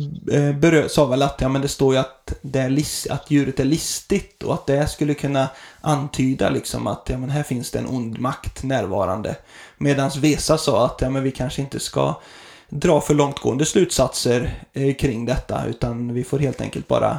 berör, 0.60 0.88
sa 0.88 1.06
väl 1.06 1.22
att 1.22 1.42
ja, 1.42 1.50
men 1.50 1.62
det 1.62 1.68
står 1.68 1.94
ju 1.94 2.00
att, 2.00 2.34
det 2.42 2.60
är 2.60 2.70
list, 2.70 3.10
att 3.10 3.32
djuret 3.32 3.60
är 3.60 3.66
listigt 3.66 4.44
och 4.44 4.54
att 4.54 4.66
det 4.66 4.88
skulle 4.88 5.14
kunna 5.14 5.48
antyda 5.82 6.50
liksom 6.50 6.88
att 6.88 7.08
ja, 7.10 7.18
men 7.18 7.30
här 7.30 7.44
finns 7.44 7.72
det 7.72 7.80
en 7.80 7.88
ond 7.88 8.20
makt 8.20 8.64
närvarande. 8.64 9.36
Medan 9.78 10.12
Vesa 10.16 10.58
sa 10.58 10.86
att 10.86 11.02
ja, 11.02 11.10
men 11.10 11.24
vi 11.24 11.32
kanske 11.32 11.62
inte 11.62 11.80
ska 11.80 12.22
dra 12.70 13.02
för 13.02 13.14
långtgående 13.14 13.66
slutsatser 13.66 14.64
eh, 14.74 14.96
kring 14.96 15.26
detta 15.26 15.66
utan 15.66 16.14
vi 16.14 16.24
får 16.24 16.40
helt 16.40 16.62
enkelt 16.62 16.88
bara 16.88 17.18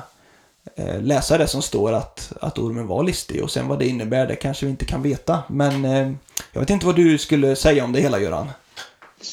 eh, 0.76 1.00
läsa 1.00 1.38
det 1.38 1.46
som 1.46 1.62
står 1.62 1.92
att, 1.92 2.32
att 2.40 2.58
ormen 2.58 2.86
var 2.86 3.02
listig 3.02 3.42
och 3.42 3.50
sen 3.50 3.68
vad 3.68 3.78
det 3.78 3.86
innebär 3.86 4.26
det 4.26 4.36
kanske 4.36 4.66
vi 4.66 4.70
inte 4.70 4.84
kan 4.84 5.02
veta. 5.02 5.42
Men 5.48 5.84
eh, 5.84 6.12
jag 6.52 6.60
vet 6.60 6.70
inte 6.70 6.86
vad 6.86 6.96
du 6.96 7.18
skulle 7.18 7.56
säga 7.56 7.84
om 7.84 7.92
det 7.92 8.00
hela 8.00 8.20
Göran? 8.20 8.50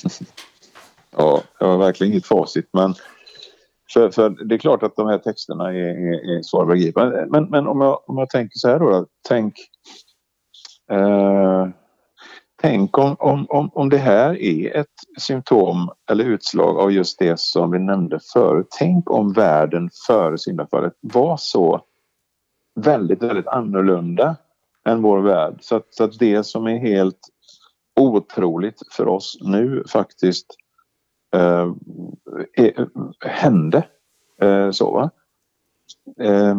Ja, 1.18 1.42
jag 1.60 1.68
har 1.68 1.78
verkligen 1.78 2.14
inget 2.14 2.26
facit 2.26 2.70
men 2.74 2.94
för, 3.94 4.12
för 4.12 4.30
det 4.30 4.56
är 4.56 4.60
klart 4.60 4.84
att 4.84 4.96
de 4.96 5.08
här 5.08 5.18
texterna 5.18 5.70
är, 5.70 5.74
är, 5.74 6.38
är 6.38 6.42
svåra 6.42 6.64
att 6.64 6.70
begripa. 6.70 7.26
Men, 7.30 7.44
men 7.44 7.68
om, 7.68 7.82
jag, 7.82 8.10
om 8.10 8.18
jag 8.18 8.30
tänker 8.30 8.58
så 8.58 8.68
här 8.68 8.80
då. 8.80 9.06
tänk 9.28 9.54
eh, 10.92 11.68
Tänk 12.62 12.98
om, 12.98 13.16
om, 13.20 13.46
om, 13.50 13.70
om 13.74 13.90
det 13.90 13.98
här 13.98 14.42
är 14.42 14.78
ett 14.78 14.88
symptom 15.20 15.90
eller 16.12 16.26
utslag 16.26 16.78
av 16.78 16.92
just 16.92 17.20
det 17.20 17.40
som 17.40 17.72
vi 17.72 17.80
nämnde 17.80 18.20
förut. 18.34 18.68
Tänk 18.80 19.12
om 19.12 19.34
världen 19.34 19.90
före 20.08 20.38
syndafallet 20.38 20.94
var 21.00 21.38
så 21.38 21.82
väldigt, 22.76 23.24
väldigt 23.24 23.48
annorlunda 23.48 24.36
än 24.86 25.02
vår 25.02 25.22
värld. 25.22 25.58
Så 25.62 25.76
att, 25.76 25.88
så 25.90 26.04
att 26.04 26.20
det 26.20 26.44
som 26.44 26.68
är 26.68 26.80
helt 26.80 27.20
otroligt 28.00 28.82
för 28.92 29.08
oss 29.08 29.38
nu 29.42 29.84
faktiskt 29.88 30.46
eh, 31.34 31.74
är, 32.54 32.88
hände. 33.26 33.84
Eh, 34.42 34.72
så 34.72 34.92
va? 34.92 35.10
Eh, 36.20 36.56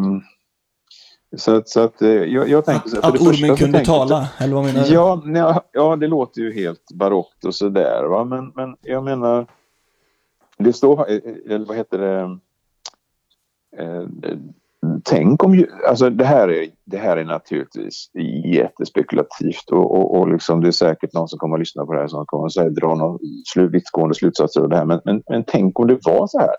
så, 1.37 1.61
så 1.65 1.79
att, 1.79 2.01
eh, 2.01 2.09
jag, 2.09 2.49
jag 2.49 2.65
tänker 2.65 2.89
så, 2.89 2.99
Att 2.99 3.21
ormen 3.21 3.57
kunde 3.57 3.85
tala, 3.85 4.29
eller 4.37 4.55
vad 4.55 4.65
menar 4.65 4.83
du? 4.83 4.93
Ja, 4.93 5.63
ja, 5.71 5.95
det 5.95 6.07
låter 6.07 6.41
ju 6.41 6.53
helt 6.53 6.91
barockt 6.93 7.45
och 7.45 7.55
sådär. 7.55 8.03
Va? 8.03 8.23
Men, 8.23 8.51
men 8.55 8.75
jag 8.81 9.03
menar, 9.03 9.45
det 10.57 10.73
står, 10.73 11.11
eh, 11.11 11.19
eller 11.45 11.65
vad 11.65 11.77
heter 11.77 11.97
det, 11.97 12.39
eh, 13.77 14.03
tänk 15.03 15.43
om, 15.43 15.65
alltså 15.87 16.09
det 16.09 16.25
här 16.25 16.47
är, 16.49 16.67
det 16.85 16.97
här 16.97 17.17
är 17.17 17.25
naturligtvis 17.25 18.11
jättespekulativt 18.45 19.69
och, 19.71 19.95
och, 19.95 20.19
och 20.19 20.27
liksom 20.27 20.61
det 20.61 20.67
är 20.67 20.71
säkert 20.71 21.13
någon 21.13 21.27
som 21.27 21.39
kommer 21.39 21.55
att 21.55 21.59
lyssna 21.59 21.85
på 21.85 21.93
det 21.93 21.99
här 21.99 22.07
som 22.07 22.25
kommer 22.25 22.45
att 22.45 22.53
säga, 22.53 22.69
dra 22.69 22.95
några 22.95 23.69
vittgående 23.69 24.15
slutsatser 24.15 24.61
av 24.61 24.69
det 24.69 24.77
här. 24.77 24.85
Men, 24.85 25.01
men, 25.05 25.23
men 25.29 25.43
tänk 25.47 25.79
om 25.79 25.87
det 25.87 25.99
var 26.03 26.27
så 26.27 26.39
här 26.39 26.55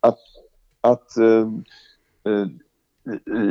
att, 0.00 0.18
att 0.80 1.16
eh, 1.16 1.48
eh 2.32 2.46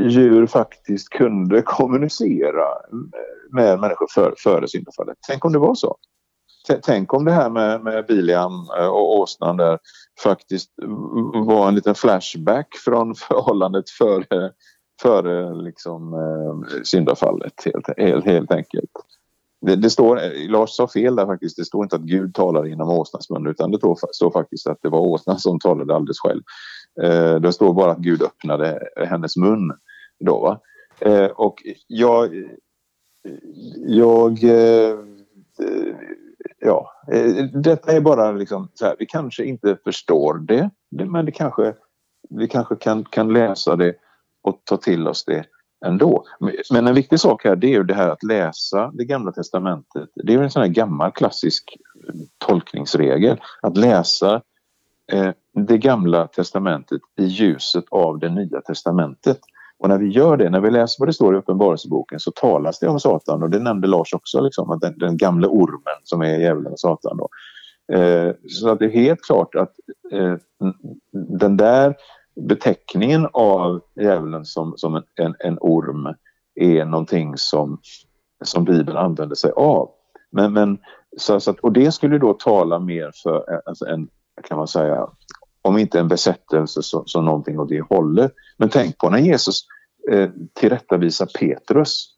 djur 0.07 0.47
faktiskt 0.47 1.09
kunde 1.09 1.61
kommunicera 1.61 2.65
med 3.51 3.79
människor 3.79 4.07
för, 4.13 4.33
före 4.37 4.67
syndafallet. 4.67 5.17
Tänk 5.27 5.45
om 5.45 5.53
det 5.53 5.59
var 5.59 5.75
så. 5.75 5.97
Tänk 6.83 7.13
om 7.13 7.25
det 7.25 7.31
här 7.31 7.49
med, 7.49 7.83
med 7.83 8.05
Biliam 8.05 8.53
eh, 8.79 8.87
och 8.87 9.19
åsnan 9.19 9.57
där 9.57 9.79
faktiskt 10.23 10.71
var 11.33 11.67
en 11.67 11.75
liten 11.75 11.95
flashback 11.95 12.67
från 12.85 13.15
förhållandet 13.29 13.89
före, 13.89 14.51
före 15.01 15.55
liksom, 15.55 16.13
eh, 16.13 16.81
syndafallet 16.83 17.53
helt, 17.65 17.89
helt, 17.97 18.25
helt 18.25 18.51
enkelt. 18.51 18.91
Det, 19.61 19.75
det, 19.75 19.89
står, 19.89 20.17
eh, 20.17 20.49
Lars 20.49 20.69
sa 20.69 20.87
fel 20.87 21.15
där 21.15 21.25
faktiskt. 21.25 21.57
Det 21.57 21.65
står 21.65 21.83
inte 21.83 21.95
att 21.95 22.01
Gud 22.01 22.33
talar 22.33 22.65
genom 22.65 22.89
åsnans 22.89 23.29
mun 23.29 23.47
utan 23.47 23.71
det 23.71 23.77
står, 23.77 23.99
står 24.11 24.31
faktiskt 24.31 24.67
att 24.67 24.79
det 24.81 24.89
var 24.89 24.99
åsnan 24.99 25.39
som 25.39 25.59
talade 25.59 25.95
alldeles 25.95 26.19
själv. 26.19 26.41
Eh, 27.01 27.35
det 27.35 27.53
står 27.53 27.73
bara 27.73 27.91
att 27.91 27.97
Gud 27.97 28.21
öppnade 28.21 28.79
hennes 29.07 29.37
mun. 29.37 29.71
Då, 30.19 30.39
va? 30.39 30.59
Eh, 30.99 31.25
och 31.25 31.55
jag... 31.87 32.29
Jag... 33.87 34.43
Eh, 34.43 34.99
ja, 36.59 36.91
eh, 37.11 37.45
detta 37.45 37.91
är 37.91 38.01
bara 38.01 38.31
liksom 38.31 38.71
så 38.73 38.85
här, 38.85 38.95
vi 38.99 39.05
kanske 39.05 39.45
inte 39.45 39.77
förstår 39.83 40.33
det, 40.33 40.69
men 40.89 41.25
det 41.25 41.31
kanske, 41.31 41.73
vi 42.29 42.47
kanske 42.47 42.75
kan, 42.75 43.03
kan 43.03 43.33
läsa 43.33 43.75
det 43.75 43.95
och 44.43 44.61
ta 44.63 44.77
till 44.77 45.07
oss 45.07 45.25
det 45.25 45.45
ändå. 45.85 46.25
Men 46.71 46.87
en 46.87 46.95
viktig 46.95 47.19
sak 47.19 47.43
här 47.43 47.55
det 47.55 47.67
är 47.67 47.71
ju 47.71 47.83
det 47.83 47.93
här 47.93 48.09
att 48.09 48.23
läsa 48.23 48.91
det 48.93 49.05
gamla 49.05 49.31
testamentet. 49.31 50.09
Det 50.15 50.33
är 50.33 50.37
ju 50.37 50.43
en 50.43 50.51
sån 50.51 50.61
här 50.61 50.69
gammal 50.69 51.11
klassisk 51.11 51.77
eh, 52.07 52.15
tolkningsregel. 52.37 53.41
Att 53.61 53.77
läsa 53.77 54.41
eh, 55.11 55.29
det 55.53 55.77
gamla 55.77 56.27
testamentet 56.27 57.01
i 57.19 57.25
ljuset 57.25 57.85
av 57.91 58.19
det 58.19 58.29
nya 58.29 58.61
testamentet. 58.61 59.39
Och 59.79 59.89
när 59.89 59.97
vi 59.97 60.07
gör 60.07 60.37
det, 60.37 60.49
när 60.49 60.61
vi 60.61 60.71
läser 60.71 60.99
vad 60.99 61.09
det 61.09 61.13
står 61.13 61.35
i 61.35 61.37
Uppenbarelseboken 61.37 62.19
så 62.19 62.31
talas 62.31 62.79
det 62.79 62.87
om 62.87 62.99
Satan 62.99 63.43
och 63.43 63.49
det 63.49 63.59
nämnde 63.59 63.87
Lars 63.87 64.13
också, 64.13 64.41
liksom, 64.41 64.71
att 64.71 64.81
den, 64.81 64.97
den 64.97 65.17
gamla 65.17 65.47
ormen 65.47 65.99
som 66.03 66.21
är 66.21 66.37
djävulen 66.39 66.71
och 66.71 66.79
Satan. 66.79 67.17
Då. 67.17 67.29
Eh, 67.95 68.33
så 68.47 68.69
att 68.69 68.79
det 68.79 68.85
är 68.85 68.89
helt 68.89 69.21
klart 69.21 69.55
att 69.55 69.73
eh, 70.11 70.35
den 71.39 71.57
där 71.57 71.95
beteckningen 72.35 73.27
av 73.33 73.81
djävulen 74.01 74.45
som, 74.45 74.73
som 74.77 74.95
en, 74.95 75.03
en, 75.15 75.35
en, 75.39 75.57
orm 75.61 76.15
är 76.55 76.85
någonting 76.85 77.37
som, 77.37 77.79
som 78.43 78.65
Bibeln 78.65 78.97
använder 78.97 79.35
sig 79.35 79.51
av. 79.51 79.89
Men, 80.31 80.53
men, 80.53 80.77
så, 81.17 81.39
så 81.39 81.51
att, 81.51 81.59
och 81.59 81.71
det 81.71 81.91
skulle 81.91 82.17
då 82.17 82.33
tala 82.33 82.79
mer 82.79 83.11
för 83.23 83.53
eh, 83.53 83.59
alltså 83.65 83.85
en, 83.85 84.07
kan 84.43 84.57
man 84.57 84.67
säga, 84.67 85.07
om 85.67 85.77
inte 85.77 85.99
en 85.99 86.07
besättelse 86.07 86.83
så, 86.83 87.03
så 87.05 87.21
någonting 87.21 87.59
åt 87.59 87.69
det 87.69 87.81
hållet. 87.81 88.33
Men 88.57 88.69
tänk 88.69 88.97
på 88.97 89.09
när 89.09 89.19
Jesus 89.19 89.61
eh, 90.11 90.29
tillrättavisar 90.59 91.27
Petrus. 91.39 92.13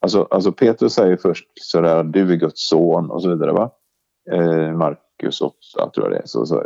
Alltså, 0.00 0.26
alltså 0.30 0.52
Petrus 0.52 0.92
säger 0.92 1.16
först 1.16 1.46
sådär, 1.54 2.04
du 2.04 2.32
är 2.32 2.36
Guds 2.36 2.68
son 2.68 3.10
och 3.10 3.22
så 3.22 3.28
vidare. 3.28 3.52
Va? 3.52 3.70
Eh, 4.32 4.72
Markus 4.72 5.40
8 5.40 5.54
tror 5.94 6.06
jag 6.06 6.12
det 6.12 6.18
är. 6.18 6.26
Så, 6.26 6.46
så, 6.46 6.64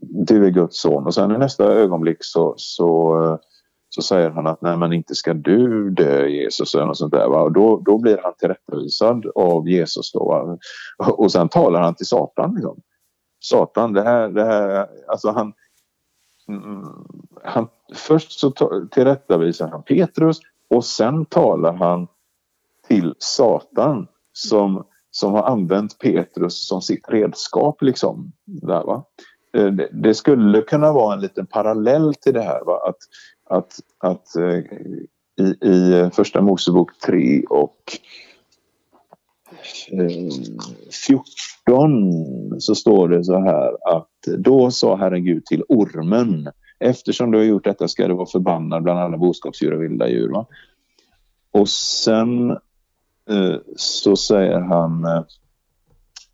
du 0.00 0.46
är 0.46 0.50
Guds 0.50 0.80
son 0.80 1.06
och 1.06 1.14
sen 1.14 1.34
i 1.34 1.38
nästa 1.38 1.64
ögonblick 1.64 2.18
så, 2.20 2.54
så, 2.56 3.38
så 3.88 4.02
säger 4.02 4.30
han 4.30 4.46
att 4.46 4.62
nej 4.62 4.76
men 4.76 4.92
inte 4.92 5.14
ska 5.14 5.34
du 5.34 5.90
dö 5.90 6.26
Jesus 6.26 6.74
och 6.74 6.96
sånt 6.96 7.12
där. 7.12 7.28
Va? 7.28 7.42
Och 7.42 7.52
då, 7.52 7.82
då 7.84 7.98
blir 7.98 8.20
han 8.22 8.34
tillrättavisad 8.38 9.26
av 9.34 9.68
Jesus 9.68 10.12
då. 10.12 10.24
Va? 10.24 10.58
Och 11.12 11.32
sen 11.32 11.48
talar 11.48 11.80
han 11.80 11.94
till 11.94 12.06
Satan. 12.06 12.54
Liksom. 12.54 12.80
Satan, 13.40 13.92
det 13.92 14.02
här, 14.02 14.28
det 14.28 14.44
här, 14.44 14.86
alltså 15.08 15.30
han, 15.30 15.52
mm, 16.48 16.84
han 17.44 17.68
först 17.94 18.32
så 18.40 18.50
tillrättavisar 18.90 19.68
han 19.68 19.82
Petrus 19.82 20.40
Och 20.68 20.84
sen 20.84 21.24
talar 21.24 21.72
han 21.72 22.08
till 22.88 23.14
Satan 23.18 24.06
som, 24.32 24.84
som 25.10 25.32
har 25.32 25.42
använt 25.42 25.98
Petrus 25.98 26.68
som 26.68 26.82
sitt 26.82 27.08
redskap. 27.08 27.82
Liksom, 27.82 28.32
där, 28.44 28.84
va? 28.84 29.04
Eh, 29.52 29.72
det, 29.92 30.14
skulle 30.14 30.62
kunna 30.62 30.92
vara 30.92 31.14
en 31.14 31.20
liten 31.20 31.46
parallell 31.46 32.14
till 32.14 32.34
det 32.34 32.42
här. 32.42 32.64
Va? 32.64 32.80
Att, 32.88 32.98
att, 33.58 33.80
att 33.98 34.36
eh, 34.36 34.58
i, 35.40 35.68
i 35.68 36.10
Första 36.12 36.40
Mosebok 36.40 36.98
3 36.98 37.44
och 37.50 37.76
Ehm, 39.92 40.30
14 41.06 42.60
så 42.60 42.74
står 42.74 43.08
det 43.08 43.24
så 43.24 43.38
här 43.38 43.96
att 43.96 44.38
då 44.38 44.70
sa 44.70 44.96
Herren 44.96 45.24
Gud 45.24 45.44
till 45.46 45.62
ormen 45.68 46.48
Eftersom 46.80 47.30
du 47.30 47.38
har 47.38 47.44
gjort 47.44 47.64
detta 47.64 47.88
ska 47.88 48.08
du 48.08 48.14
vara 48.14 48.26
förbannad 48.26 48.82
bland 48.82 48.98
alla 48.98 49.16
boskapsdjur 49.16 49.72
och 49.72 49.82
vilda 49.82 50.08
djur. 50.08 50.28
Va? 50.28 50.46
Och 51.50 51.68
sen 51.68 52.50
eh, 53.30 53.56
så 53.76 54.16
säger 54.16 54.60
han 54.60 55.04
eh, 55.04 55.24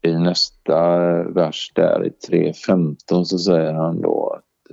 i 0.03 0.19
nästa 0.19 0.89
vers 1.23 1.73
där 1.75 2.07
i 2.07 2.11
3.15 2.29 3.25
så 3.25 3.39
säger 3.39 3.73
han 3.73 4.01
då 4.01 4.39
att 4.39 4.71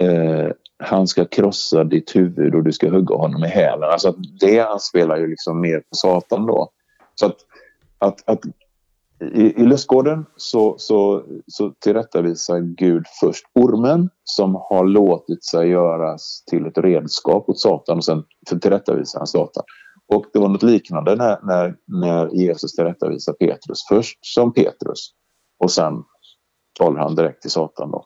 eh, 0.00 0.08
eh 0.08 0.50
han 0.78 1.06
ska 1.06 1.24
krossa 1.24 1.84
ditt 1.84 2.16
huvud 2.16 2.54
och 2.54 2.64
du 2.64 2.72
ska 2.72 2.90
hugga 2.90 3.14
honom 3.14 3.44
i 3.44 3.48
hälen. 3.48 3.90
Alltså 3.90 4.14
det 4.40 4.60
anspelar 4.60 5.16
ju 5.16 5.26
liksom 5.26 5.60
mer 5.60 5.78
på 5.78 5.94
Satan 5.94 6.46
då. 6.46 6.70
Så 7.14 7.26
att, 7.26 7.36
att, 7.98 8.28
att 8.28 8.40
i, 9.20 9.62
i 9.62 9.66
lustgården 9.66 10.26
så, 10.36 10.74
så, 10.78 11.24
så 11.46 11.70
tillrättavisar 11.70 12.60
Gud 12.60 13.04
först 13.20 13.44
ormen 13.54 14.10
som 14.24 14.54
har 14.54 14.84
låtit 14.84 15.44
sig 15.44 15.68
göras 15.68 16.44
till 16.50 16.66
ett 16.66 16.78
redskap 16.78 17.48
åt 17.48 17.60
Satan 17.60 17.96
och 17.96 18.04
sen 18.04 18.24
tillrättavisar 18.60 19.18
han 19.18 19.26
Satan. 19.26 19.64
Och 20.08 20.26
det 20.32 20.38
var 20.38 20.48
något 20.48 20.62
liknande 20.62 21.16
när, 21.16 21.38
när, 21.42 21.76
när 21.86 22.34
Jesus 22.34 22.72
tillrättavisar 22.72 23.32
Petrus. 23.32 23.78
Först 23.88 24.18
som 24.26 24.52
Petrus 24.52 25.10
och 25.58 25.70
sen 25.70 26.04
talar 26.78 27.00
han 27.00 27.14
direkt 27.14 27.42
till 27.42 27.50
Satan. 27.50 27.90
Då. 27.90 28.04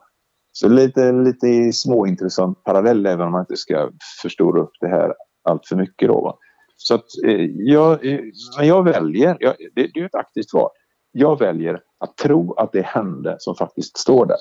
Så 0.53 0.69
lite, 0.69 1.13
lite 1.13 1.73
småintressant 1.73 2.65
parallell 2.65 3.07
även 3.07 3.27
om 3.27 3.33
man 3.33 3.41
inte 3.41 3.57
ska 3.57 3.91
förstora 4.23 4.63
upp 4.63 4.73
det 4.81 4.89
här 4.89 5.15
allt 5.49 5.67
för 5.67 5.77
mycket. 5.77 6.09
Då, 6.09 6.21
va? 6.21 6.37
Så 6.77 6.95
att 6.95 7.07
eh, 7.27 7.47
jag, 7.57 8.07
eh, 8.07 8.21
men 8.59 8.67
jag 8.67 8.85
väljer, 8.85 9.37
jag, 9.41 9.55
det, 9.75 9.91
det 9.95 10.01
är 10.01 10.05
ett 10.05 10.15
aktivt 10.15 10.53
val. 10.55 10.71
Jag 11.13 11.39
väljer 11.39 11.81
att 11.99 12.17
tro 12.17 12.55
att 12.55 12.73
det 12.73 12.87
hände 12.87 13.37
som 13.39 13.55
faktiskt 13.55 13.99
står 13.99 14.27
där. 14.27 14.37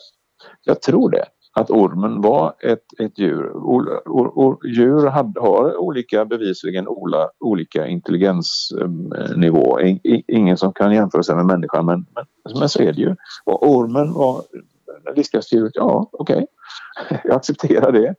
Jag 0.64 0.82
tror 0.82 1.12
det. 1.12 1.26
Att 1.53 1.70
ormen 1.70 2.22
var 2.22 2.53
ett, 2.64 2.99
ett 2.99 3.20
djur. 3.20 3.51
Or, 3.51 4.01
or, 4.05 4.28
or, 4.28 4.68
djur 4.68 5.07
hade, 5.07 5.39
har 5.39 5.78
olika, 5.78 6.26
bevisligen 6.26 6.88
ola, 6.88 7.30
olika 7.39 7.88
intelligensnivå. 7.88 9.80
Eh, 9.80 9.89
In, 9.89 10.24
ingen 10.28 10.57
som 10.57 10.74
kan 10.74 10.93
jämföra 10.93 11.24
sig 11.24 11.36
med 11.36 11.45
människan 11.45 11.86
men, 11.86 12.05
men, 12.16 12.26
men 12.60 12.70
så 12.70 12.82
är 12.82 12.93
det 12.93 13.01
ju. 13.01 13.16
Och 13.45 13.70
ormen 13.70 14.14
var 14.14 14.41
Eh, 15.10 15.16
livskraftsdjuret. 15.16 15.72
Ja, 15.76 16.10
okej. 16.12 16.36
Okay. 16.36 17.18
Jag 17.24 17.36
accepterar 17.36 17.91
det. 17.91 18.16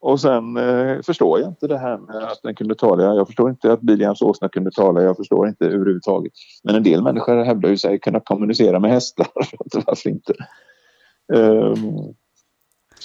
Och 0.00 0.20
sen 0.20 0.56
eh, 0.56 1.02
förstår 1.02 1.40
jag 1.40 1.48
inte 1.48 1.66
det 1.66 1.78
här 1.78 1.98
med 1.98 2.16
att 2.16 2.40
den 2.42 2.54
kunde 2.54 2.74
tala. 2.74 3.02
Jag 3.02 3.26
förstår 3.26 3.50
inte 3.50 3.72
att 3.72 3.80
Biliams 3.80 4.22
åsna 4.22 4.48
kunde 4.48 4.70
tala. 4.70 5.02
Jag 5.02 5.16
förstår 5.16 5.48
inte 5.48 5.66
överhuvudtaget. 5.66 6.32
Men 6.62 6.74
en 6.74 6.82
del 6.82 7.02
människor 7.02 7.44
hävdar 7.44 7.68
ju 7.68 7.76
sig 7.76 7.98
kunna 7.98 8.20
kommunicera 8.20 8.78
med 8.78 8.90
hästar. 8.90 9.26
Varför 9.86 10.10
inte? 10.10 10.34
Um, 11.32 12.14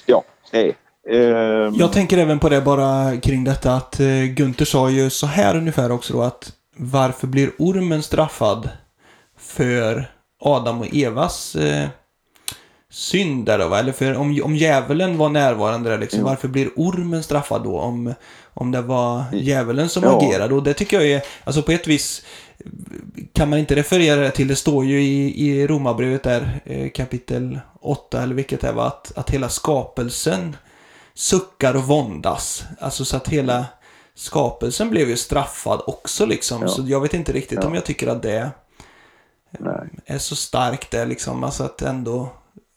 ja, 0.06 0.24
nej. 0.54 0.78
Um, 1.10 1.74
jag 1.76 1.94
tänker 1.94 2.18
även 2.18 2.40
på 2.40 2.50
det 2.50 2.62
bara 2.62 3.18
kring 3.18 3.44
detta 3.44 3.74
att 3.74 4.00
eh, 4.00 4.24
Gunther 4.36 4.66
sa 4.66 4.90
ju 4.90 5.10
så 5.10 5.26
här 5.26 5.58
ungefär 5.58 5.92
också 5.92 6.14
då 6.14 6.22
att 6.22 6.54
varför 6.78 7.28
blir 7.28 7.52
ormen 7.58 8.04
straffad 8.04 8.70
för 9.38 10.12
Adam 10.40 10.80
och 10.82 10.96
Evas 10.96 11.56
eh, 11.56 11.88
synd 12.98 13.46
där 13.46 13.58
då? 13.58 13.76
Eller 13.76 13.92
för 13.92 14.16
om, 14.16 14.42
om 14.44 14.56
djävulen 14.56 15.18
var 15.18 15.30
närvarande 15.30 15.90
där, 15.90 15.98
liksom, 15.98 16.24
varför 16.24 16.48
blir 16.48 16.70
ormen 16.76 17.24
straffad 17.24 17.64
då? 17.64 17.80
Om, 17.80 18.14
om 18.54 18.72
det 18.72 18.82
var 18.82 19.24
djävulen 19.34 19.90
som 19.90 20.04
ja. 20.04 20.18
agerade. 20.18 20.56
Och 20.56 20.64
det 20.64 20.74
tycker 20.74 20.98
jag 21.02 21.10
är, 21.10 21.22
alltså 21.44 21.62
på 21.62 21.72
ett 21.72 21.88
vis 21.88 22.26
kan 23.34 23.50
man 23.50 23.60
inte 23.60 23.76
referera 23.76 24.22
det 24.22 24.32
till, 24.32 24.48
det 24.48 24.56
står 24.56 24.86
ju 24.86 25.02
i, 25.02 25.48
i 25.48 25.68
Romarbrevet 25.68 26.24
där, 26.24 26.62
eh, 26.66 26.90
kapitel 26.90 27.60
8 27.82 28.22
eller 28.22 28.36
vilket 28.36 28.62
det 28.62 28.72
var, 28.72 28.88
att, 28.88 29.12
att 29.16 29.30
hela 29.30 29.50
skapelsen 29.50 30.56
suckar 31.14 31.76
och 31.76 31.84
våndas. 31.84 32.64
Alltså 32.80 33.06
så 33.06 33.18
att 33.18 33.28
hela 33.28 33.66
skapelsen 34.16 34.90
blev 34.90 35.10
ju 35.10 35.18
straffad 35.18 35.82
också 35.88 36.26
liksom. 36.26 36.62
Ja. 36.62 36.68
Så 36.68 36.84
jag 36.86 37.02
vet 37.02 37.14
inte 37.14 37.34
riktigt 37.34 37.60
ja. 37.62 37.68
om 37.68 37.76
jag 37.76 37.86
tycker 37.86 38.08
att 38.08 38.22
det 38.22 38.52
Nej. 39.60 39.90
är 40.06 40.18
så 40.18 40.36
starkt 40.36 40.92
det 40.92 41.06
liksom. 41.06 41.44
Alltså 41.44 41.64
att 41.64 41.82
ändå 41.82 42.30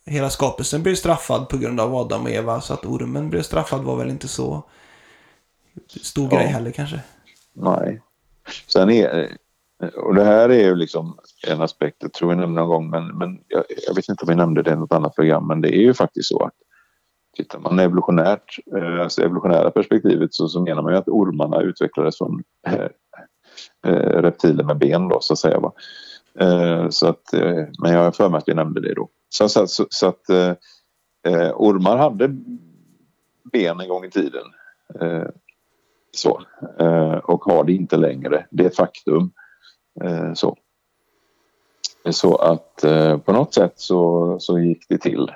hela 0.07 0.31
skapelsen 0.31 0.83
blev 0.83 0.95
straffad 0.95 1.49
på 1.49 1.57
grund 1.57 1.81
av 1.81 1.95
Adam 1.95 2.23
och 2.23 2.31
Eva. 2.31 2.61
Så 2.61 2.75
att 2.75 2.87
ormen 2.87 3.31
blev 3.31 3.43
straffad 3.43 3.85
var 3.85 3.97
väl 3.97 4.11
inte 4.11 4.29
så 4.29 4.63
stor 6.03 6.29
ja. 6.31 6.39
grej 6.39 6.47
heller 6.47 6.71
kanske. 6.71 7.01
Nej. 7.53 8.03
Sen 8.67 8.91
är, 8.91 9.29
och 9.97 10.15
det 10.15 10.25
här 10.25 10.49
är 10.49 10.65
ju 10.65 10.75
liksom 10.75 11.19
en 11.47 11.63
aspekt, 11.63 11.97
jag 12.01 12.13
tror 12.13 12.31
jag 12.33 12.39
nämnde 12.39 12.61
någon 12.61 12.69
gång, 12.69 12.91
men, 12.91 13.19
men 13.19 13.41
jag, 13.49 13.65
jag, 13.87 13.95
vet 13.95 14.09
inte 14.09 14.25
om 14.25 14.29
jag 14.29 14.37
nämnde 14.37 14.63
det 14.63 14.71
i 14.71 14.77
något 14.77 14.93
annat 14.93 15.15
program, 15.15 15.47
men 15.47 15.61
det 15.61 15.69
är 15.69 15.81
ju 15.81 15.95
faktiskt 15.95 16.29
så 16.29 16.45
att 16.45 16.55
tittar 17.37 17.59
man 17.59 17.79
evolutionärt, 17.79 18.59
eh, 18.77 19.01
alltså 19.01 19.23
evolutionära 19.23 19.71
perspektivet 19.71 20.35
så, 20.35 20.49
så 20.49 20.61
menar 20.61 20.83
man 20.83 20.93
ju 20.93 20.99
att 20.99 21.09
ormarna 21.09 21.61
utvecklades 21.61 22.19
från 22.19 22.43
äh, 22.67 22.89
reptiler 23.93 24.65
med 24.65 24.79
ben 24.79 25.09
då 25.09 25.21
så 25.21 25.33
att 25.33 25.39
säga. 25.39 25.61
Va? 25.61 25.73
Äh, 26.41 26.89
så 26.89 27.07
att, 27.07 27.33
men 27.83 27.93
jag 27.93 27.99
har 28.05 28.13
för 28.13 28.29
mig 28.29 28.39
att 28.39 28.49
vi 28.49 28.55
nämnde 28.55 28.81
det 28.81 28.95
då. 28.95 29.09
Så, 29.31 29.49
så, 29.49 29.67
så, 29.67 29.87
så 29.91 30.07
att 30.07 30.31
eh, 30.31 30.53
eh, 31.27 31.53
ormar 31.57 31.97
hade 31.97 32.29
ben 33.53 33.81
en 33.81 33.89
gång 33.89 34.05
i 34.05 34.11
tiden. 34.11 34.45
Eh, 35.01 35.29
så. 36.13 36.43
Eh, 36.79 37.13
och 37.13 37.45
har 37.45 37.65
det 37.65 37.73
inte 37.73 37.97
längre. 37.97 38.47
Det 38.51 38.63
är 38.63 38.67
ett 38.67 38.77
faktum. 38.77 39.33
Eh, 40.05 40.35
så. 40.35 40.57
så 42.11 42.37
att 42.37 42.85
eh, 42.85 43.19
på 43.19 43.33
något 43.33 43.55
sätt 43.55 43.75
så, 43.77 44.37
så 44.41 44.59
gick 44.59 44.89
det 44.89 44.99
till. 44.99 45.33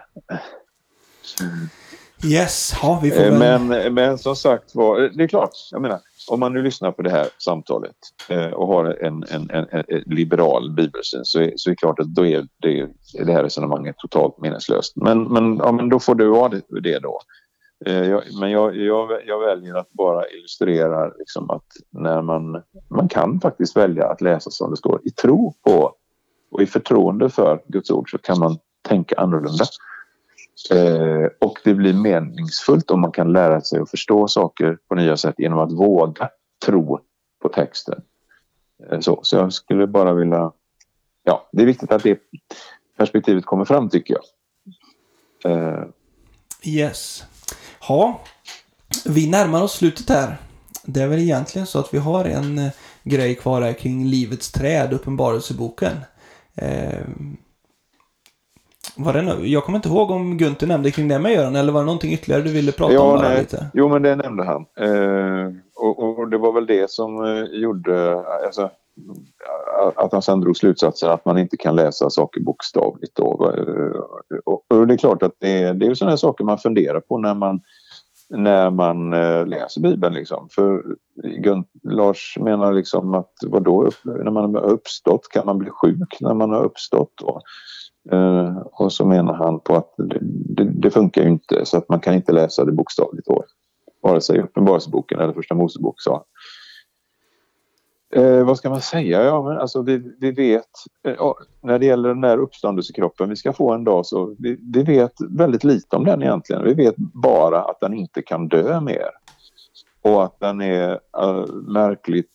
Yes, 2.25 2.75
ja, 2.83 3.01
vi 3.03 3.11
får 3.11 3.20
väl... 3.20 3.39
men, 3.39 3.95
men 3.95 4.18
som 4.18 4.37
sagt 4.37 4.75
var, 4.75 5.01
det 5.01 5.25
är 5.25 5.29
klart, 5.29 5.51
jag 5.70 5.83
menar, 5.83 6.01
om 6.29 6.41
man 6.41 6.53
nu 6.53 6.62
lyssnar 6.62 6.93
på 6.93 7.03
det 7.03 7.11
här 7.11 7.27
samtalet 7.39 7.97
eh, 8.29 8.47
och 8.47 8.66
har 8.66 8.85
en, 8.85 9.25
en, 9.31 9.51
en, 9.51 9.66
en 9.70 10.03
liberal 10.07 10.70
bibelsyn 10.70 11.25
så 11.25 11.41
är, 11.41 11.53
så 11.57 11.70
är 11.70 11.72
det 11.72 11.77
klart 11.77 12.01
att 12.01 12.14
då 12.14 12.27
är 12.27 12.47
det, 12.62 12.89
det 13.25 13.33
här 13.33 13.43
resonemanget 13.43 13.99
totalt 13.99 14.41
meningslöst. 14.41 14.97
Men, 14.97 15.22
men, 15.25 15.57
ja, 15.57 15.72
men 15.72 15.89
då 15.89 15.99
får 16.01 16.14
du 16.14 16.31
ha 16.31 16.49
det, 16.49 16.81
det 16.81 16.99
då. 16.99 17.20
Eh, 17.87 18.09
jag, 18.09 18.22
men 18.41 18.51
jag, 18.51 18.77
jag, 18.77 19.11
jag, 19.27 19.41
väljer 19.41 19.75
att 19.75 19.93
bara 19.93 20.29
illustrera 20.29 21.09
liksom 21.18 21.51
att 21.51 21.66
när 21.91 22.22
man, 22.22 22.62
man 22.91 23.09
kan 23.09 23.41
faktiskt 23.41 23.77
välja 23.77 24.07
att 24.07 24.20
läsa 24.20 24.51
som 24.51 24.70
det 24.70 24.77
står 24.77 25.01
i 25.05 25.11
tro 25.11 25.55
på 25.64 25.93
och 26.51 26.62
i 26.62 26.66
förtroende 26.66 27.31
för 27.31 27.62
Guds 27.66 27.91
ord 27.91 28.11
så 28.11 28.18
kan 28.18 28.39
man 28.39 28.59
tänka 28.89 29.14
annorlunda. 29.18 29.64
Eh, 30.70 31.28
och 31.40 31.59
det 31.64 31.74
blir 31.74 31.92
meningsfullt 31.92 32.90
om 32.90 33.00
man 33.00 33.12
kan 33.12 33.32
lära 33.32 33.61
sig 33.61 33.80
att 33.80 33.90
förstå 33.90 34.28
saker 34.28 34.78
på 34.88 34.94
nya 34.94 35.16
sätt 35.16 35.34
genom 35.38 35.59
att 35.59 35.72
våga 35.72 36.30
tro 36.66 37.00
på 37.42 37.48
texten. 37.48 38.02
Eh, 38.90 39.00
så, 39.00 39.20
så 39.22 39.36
jag 39.36 39.52
skulle 39.52 39.86
bara 39.86 40.14
vilja... 40.14 40.52
Ja, 41.22 41.48
det 41.52 41.62
är 41.62 41.66
viktigt 41.66 41.92
att 41.92 42.02
det 42.02 42.18
perspektivet 42.96 43.44
kommer 43.44 43.64
fram 43.64 43.88
tycker 43.88 44.14
jag. 44.14 44.24
Eh. 45.52 45.84
Yes. 46.64 47.24
Ja, 47.88 48.20
vi 49.05 49.30
närmar 49.30 49.62
oss 49.62 49.72
slutet 49.72 50.09
här. 50.09 50.36
Det 50.86 51.02
är 51.02 51.07
väl 51.07 51.18
egentligen 51.18 51.66
så 51.66 51.78
att 51.78 51.94
vi 51.94 51.98
har 51.98 52.24
en 52.24 52.59
eh, 52.59 52.72
grej 53.02 53.34
kvar 53.34 53.62
här 53.62 53.72
kring 53.72 54.07
livets 54.07 54.52
träd, 54.52 54.92
Uppenbarelseboken. 54.92 55.96
Eh, 56.55 57.00
var 58.97 59.12
det 59.12 59.47
jag 59.47 59.64
kommer 59.64 59.78
inte 59.78 59.88
ihåg 59.88 60.11
om 60.11 60.38
Gunther 60.38 60.66
nämnde 60.66 60.90
kring 60.90 61.09
det 61.09 61.18
med 61.18 61.32
Göran 61.32 61.57
eller 61.57 61.72
var 61.72 61.80
det 61.80 61.86
någonting 61.86 62.12
ytterligare 62.12 62.42
du 62.42 62.53
ville 62.53 62.72
prata 62.72 62.92
ja, 62.92 63.01
om? 63.01 63.18
Bara 63.18 63.38
lite? 63.38 63.66
Jo, 63.74 63.88
men 63.88 64.03
det 64.03 64.16
nämnde 64.16 64.45
han. 64.45 64.66
Eh, 64.80 65.53
och, 65.76 66.18
och, 66.18 66.30
det 66.30 66.38
var 66.38 66.53
väl 66.53 66.66
det 66.66 66.90
som 66.90 67.24
eh, 67.24 67.42
gjorde 67.42 68.24
alltså, 68.47 68.70
att 69.97 70.12
han 70.12 70.22
sen 70.22 70.40
drog 70.40 70.57
slutsatsen 70.57 71.11
att 71.11 71.24
man 71.24 71.38
inte 71.38 71.57
kan 71.57 71.76
läsa 71.76 72.11
saker 72.11 72.40
bokstavligt. 72.40 73.16
Då. 73.16 73.53
Eh, 73.57 74.01
och, 74.45 74.64
och 74.68 74.86
det 74.86 74.95
är 74.95 74.99
klart 74.99 75.22
att 75.22 75.36
det, 75.38 75.72
det 75.72 75.86
är 75.86 75.95
sådana 75.95 76.16
saker 76.16 76.45
man 76.45 76.59
funderar 76.59 77.01
på 77.01 77.18
när 77.18 77.34
man 77.34 77.61
när 78.28 78.70
man 78.70 79.12
eh, 79.12 79.47
läser 79.47 79.80
Bibeln. 79.80 80.14
Liksom. 80.14 80.49
För 80.51 80.82
Gunt, 81.38 81.68
Lars 81.82 82.36
menar 82.40 82.72
liksom 82.72 83.14
att 83.14 83.32
vadå, 83.47 83.90
när 84.05 84.30
man 84.30 84.55
har 84.55 84.62
uppstått, 84.62 85.28
kan 85.28 85.47
man 85.47 85.59
bli 85.59 85.70
sjuk 85.70 86.16
när 86.20 86.34
man 86.34 86.51
har 86.51 86.64
uppstått? 86.64 87.20
Och, 87.22 87.42
Uh, 88.12 88.59
och 88.59 88.92
så 88.92 89.07
menar 89.07 89.34
han 89.34 89.61
på 89.61 89.76
att 89.76 89.94
det, 89.96 90.18
det, 90.22 90.64
det, 90.64 90.90
funkar 90.90 91.22
ju 91.22 91.28
inte 91.28 91.66
så 91.66 91.76
att 91.76 91.88
man 91.88 92.00
kan 92.00 92.14
inte 92.14 92.32
läsa 92.32 92.64
det 92.64 92.72
bokstavligt. 92.72 93.26
Då. 93.26 93.44
vare 94.02 94.20
sig 94.20 94.40
Uppenbarelseboken 94.40 95.20
eller 95.20 95.32
Första 95.32 95.55
Mosebok 95.55 96.00
sa 96.00 96.24
uh, 98.16 98.44
vad 98.44 98.59
ska 98.59 98.70
man 98.70 98.80
säga? 98.80 99.24
Ja, 99.24 99.42
men 99.42 99.59
alltså 99.59 99.82
vi, 99.82 100.16
vi 100.20 100.30
vet 100.30 100.70
uh, 101.09 101.32
när 101.62 101.78
det 101.78 101.86
gäller 101.86 102.09
den 102.09 102.20
där 102.20 102.38
uppståndelsekroppen 102.38 103.28
vi 103.28 103.36
ska 103.36 103.52
få 103.52 103.72
en 103.72 103.84
dag 103.84 104.07
så 104.07 104.36
vi, 104.38 104.59
vi, 104.74 104.82
vet 104.82 105.12
väldigt 105.30 105.64
lite 105.64 105.96
om 105.96 106.05
den 106.05 106.22
egentligen. 106.22 106.64
Vi 106.64 106.74
vet 106.74 106.96
bara 106.96 107.62
att 107.62 107.80
den 107.80 107.94
inte 107.94 108.22
kan 108.22 108.48
dö 108.48 108.80
mer. 108.80 109.11
Och 110.02 110.24
att 110.24 110.40
den 110.40 110.61
är 110.61 111.00
märkligt 111.72 112.32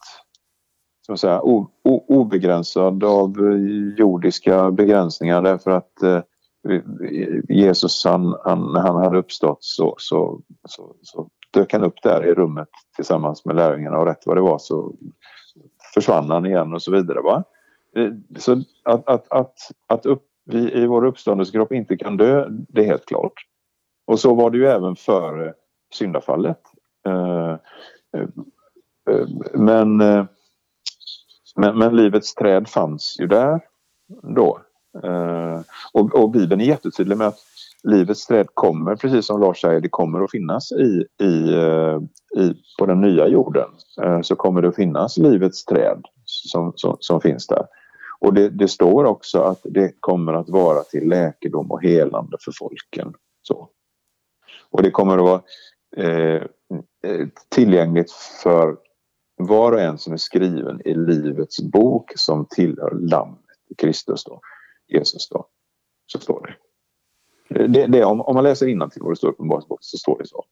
ska 1.09 1.11
man 1.11 1.17
säga, 1.17 1.41
o, 1.41 1.67
o, 1.83 2.05
obegränsad 2.07 3.03
av 3.03 3.37
eh, 3.39 3.97
jordiska 3.97 4.71
begränsningar 4.71 5.41
därför 5.41 5.71
att 5.71 6.03
eh, 6.03 6.21
Jesus 7.49 8.05
han, 8.05 8.35
han, 8.43 8.73
när 8.73 8.79
han 8.79 8.95
hade 8.95 9.17
uppstått 9.17 9.63
så, 9.63 9.95
så, 9.97 10.41
så, 10.67 10.95
så 11.01 11.29
dök 11.53 11.73
han 11.73 11.83
upp 11.83 12.01
där 12.03 12.25
i 12.25 12.33
rummet 12.33 12.67
tillsammans 12.95 13.45
med 13.45 13.55
lärjungarna 13.55 13.97
och 13.97 14.05
rätt 14.05 14.25
vad 14.25 14.37
det 14.37 14.41
var 14.41 14.57
så 14.57 14.95
försvann 15.93 16.29
han 16.29 16.45
igen 16.45 16.73
och 16.73 16.81
så 16.81 16.91
vidare. 16.91 17.21
Va? 17.21 17.43
Eh, 17.95 18.11
så 18.37 18.63
att, 18.83 19.07
att, 19.09 19.31
att, 19.31 19.55
att 19.87 20.05
upp, 20.05 20.23
vi 20.45 20.73
i 20.73 20.85
vår 20.85 21.05
uppståndelsekropp 21.05 21.71
inte 21.71 21.97
kan 21.97 22.17
dö, 22.17 22.47
det 22.49 22.81
är 22.81 22.85
helt 22.85 23.05
klart. 23.05 23.33
Och 24.07 24.19
så 24.19 24.35
var 24.35 24.49
det 24.49 24.57
ju 24.57 24.67
även 24.67 24.95
före 24.95 25.53
syndafallet. 25.93 26.61
Eh, 27.07 27.57
men, 29.53 30.01
men, 31.59 31.77
men 31.77 31.95
livets 31.95 32.35
träd 32.35 32.69
fanns 32.69 33.15
ju 33.19 33.27
där 33.27 33.59
då. 34.35 34.59
Eh, 35.03 35.61
och, 35.93 36.15
och 36.15 36.31
Bibeln 36.31 36.61
är 36.61 36.65
jättetydlig 36.65 37.17
med 37.17 37.27
att 37.27 37.39
livets 37.83 38.25
träd 38.25 38.47
kommer, 38.53 38.95
precis 38.95 39.25
som 39.25 39.41
Lars 39.41 39.61
säger, 39.61 39.81
det 39.81 39.89
kommer 39.89 40.23
att 40.23 40.31
finnas 40.31 40.71
i, 40.71 41.05
i, 41.23 41.53
eh, 41.53 41.99
i, 42.43 42.53
på 42.79 42.85
den 42.85 43.01
nya 43.01 43.27
jorden. 43.27 43.69
Eh, 44.01 44.21
så 44.21 44.35
kommer 44.35 44.61
det 44.61 44.67
att 44.67 44.75
finnas 44.75 45.17
livets 45.17 45.65
träd 45.65 46.01
som, 46.25 46.73
som, 46.75 46.97
som 46.99 47.21
finns 47.21 47.47
där. 47.47 47.65
Och 48.19 48.33
det, 48.33 48.49
det, 48.49 48.67
står 48.67 49.05
också 49.05 49.39
att 49.39 49.59
det 49.63 49.93
kommer 49.99 50.33
att 50.33 50.49
vara 50.49 50.83
till 50.83 51.09
läkedom 51.09 51.71
och 51.71 51.83
helande 51.83 52.37
för 52.45 52.51
folken. 52.59 53.13
Så. 53.41 53.69
Och 54.69 54.83
det 54.83 54.91
kommer 54.91 55.17
att 55.17 55.23
vara 55.23 55.41
eh, 55.97 56.43
eh 57.03 57.27
tillgängligt 57.49 58.11
för 58.43 58.77
var 59.39 59.71
och 59.71 59.81
en 59.81 59.97
som 59.97 60.13
är 60.13 60.17
skriven 60.17 60.81
i 60.85 60.93
livets 60.93 61.61
bok 61.61 62.11
som 62.15 62.45
tillhör 62.45 62.91
lammet, 62.91 63.45
Kristus 63.77 64.23
då, 64.23 64.41
Jesus 64.87 65.29
då. 65.29 65.47
Så 66.05 66.19
står 66.19 66.41
det. 66.41 67.67
Det, 67.67 67.87
det, 67.87 68.03
om, 68.03 68.21
om 68.21 68.35
man 68.35 68.43
läser 68.43 68.67
innantill 68.67 69.01
vad 69.03 69.11
det 69.11 69.15
står 69.15 69.29
i 69.29 69.33
Uppenbarelseboken 69.33 69.83
så 69.83 69.97
står 69.97 70.17
det 70.17 70.27
så. 70.27 70.45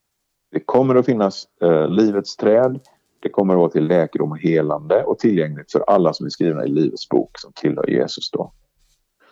Det 0.52 0.60
kommer 0.60 0.96
att 0.96 1.06
finnas 1.06 1.48
eh, 1.62 1.88
livets 1.88 2.36
träd. 2.36 2.80
Det 3.20 3.30
kommer 3.30 3.54
att 3.54 3.60
vara 3.60 3.70
till 3.70 3.88
läkedom 3.88 4.32
och 4.32 4.40
helande 4.40 5.04
och 5.04 5.20
tillgängligt 5.20 5.72
för 5.72 5.80
alla 5.80 6.14
som 6.14 6.26
är 6.26 6.30
skrivna 6.30 6.66
i 6.66 6.70
livets 6.70 7.10
bok 7.10 7.32
som 7.40 7.52
tillhör 7.54 7.90
Jesus 7.90 8.32
då. 8.32 8.54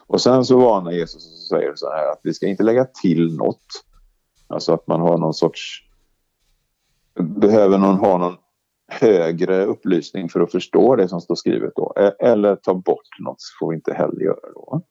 Och 0.07 0.21
sen 0.21 0.45
så 0.45 0.59
varnar 0.59 0.91
Jesus 0.91 1.25
och 1.25 1.57
säger 1.57 1.73
så 1.75 1.89
här 1.89 2.11
att 2.11 2.19
vi 2.23 2.33
ska 2.33 2.47
inte 2.47 2.63
lägga 2.63 2.85
till 2.85 3.35
något. 3.37 3.65
Alltså 4.47 4.73
att 4.73 4.87
man 4.87 5.01
har 5.01 5.17
någon 5.17 5.33
sorts... 5.33 5.81
Behöver 7.19 7.77
någon 7.77 7.95
ha 7.95 8.17
någon 8.17 8.35
högre 8.87 9.65
upplysning 9.65 10.29
för 10.29 10.39
att 10.39 10.51
förstå 10.51 10.95
det 10.95 11.07
som 11.07 11.21
står 11.21 11.35
skrivet 11.35 11.75
då. 11.75 11.93
E- 11.99 12.15
eller 12.19 12.55
ta 12.55 12.73
bort 12.73 13.19
något 13.19 13.37
får 13.59 13.69
vi 13.69 13.75
inte 13.75 13.93
heller 13.93 14.21
göra 14.21 14.51
då. 14.53 14.81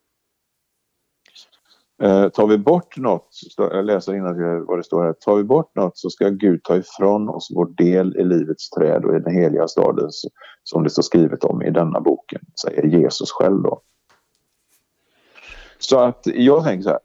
Eh, 2.03 2.28
tar 2.28 2.47
vi 2.47 2.59
bort 2.59 2.97
något, 2.97 3.28
jag 3.57 3.84
läser 3.84 4.14
innan 4.14 4.64
vad 4.66 4.78
det 4.78 4.84
står 4.84 5.05
här, 5.05 5.12
tar 5.12 5.36
vi 5.36 5.45
bort 5.45 5.74
något 5.74 5.99
så 5.99 6.11
ska 6.11 6.28
Gud 6.28 6.62
ta 6.62 6.76
ifrån 6.76 7.28
oss 7.28 7.49
vår 7.55 7.66
del 7.66 8.16
i 8.16 8.24
livets 8.24 8.70
träd 8.70 9.05
och 9.05 9.16
i 9.16 9.18
den 9.18 9.34
heliga 9.34 9.68
staden 9.68 10.09
som 10.62 10.82
det 10.82 10.90
står 10.90 11.03
skrivet 11.03 11.45
om 11.45 11.62
i 11.62 11.70
denna 11.70 12.01
boken, 12.01 12.40
säger 12.64 12.82
Jesus 12.82 13.30
själv 13.30 13.62
då. 13.62 13.80
Så 15.78 15.99
att 15.99 16.22
jag 16.24 16.64
tänker 16.64 16.82
så 16.82 16.90
här, 16.90 16.99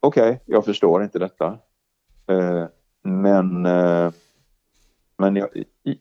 okej, 0.00 0.30
okay, 0.30 0.38
jag 0.46 0.64
förstår 0.64 1.02
inte 1.02 1.18
detta. 1.18 1.58
Eh, 2.26 2.66
men 3.02 3.66
eh, 3.66 4.10
men 5.22 5.36
jag, 5.36 5.48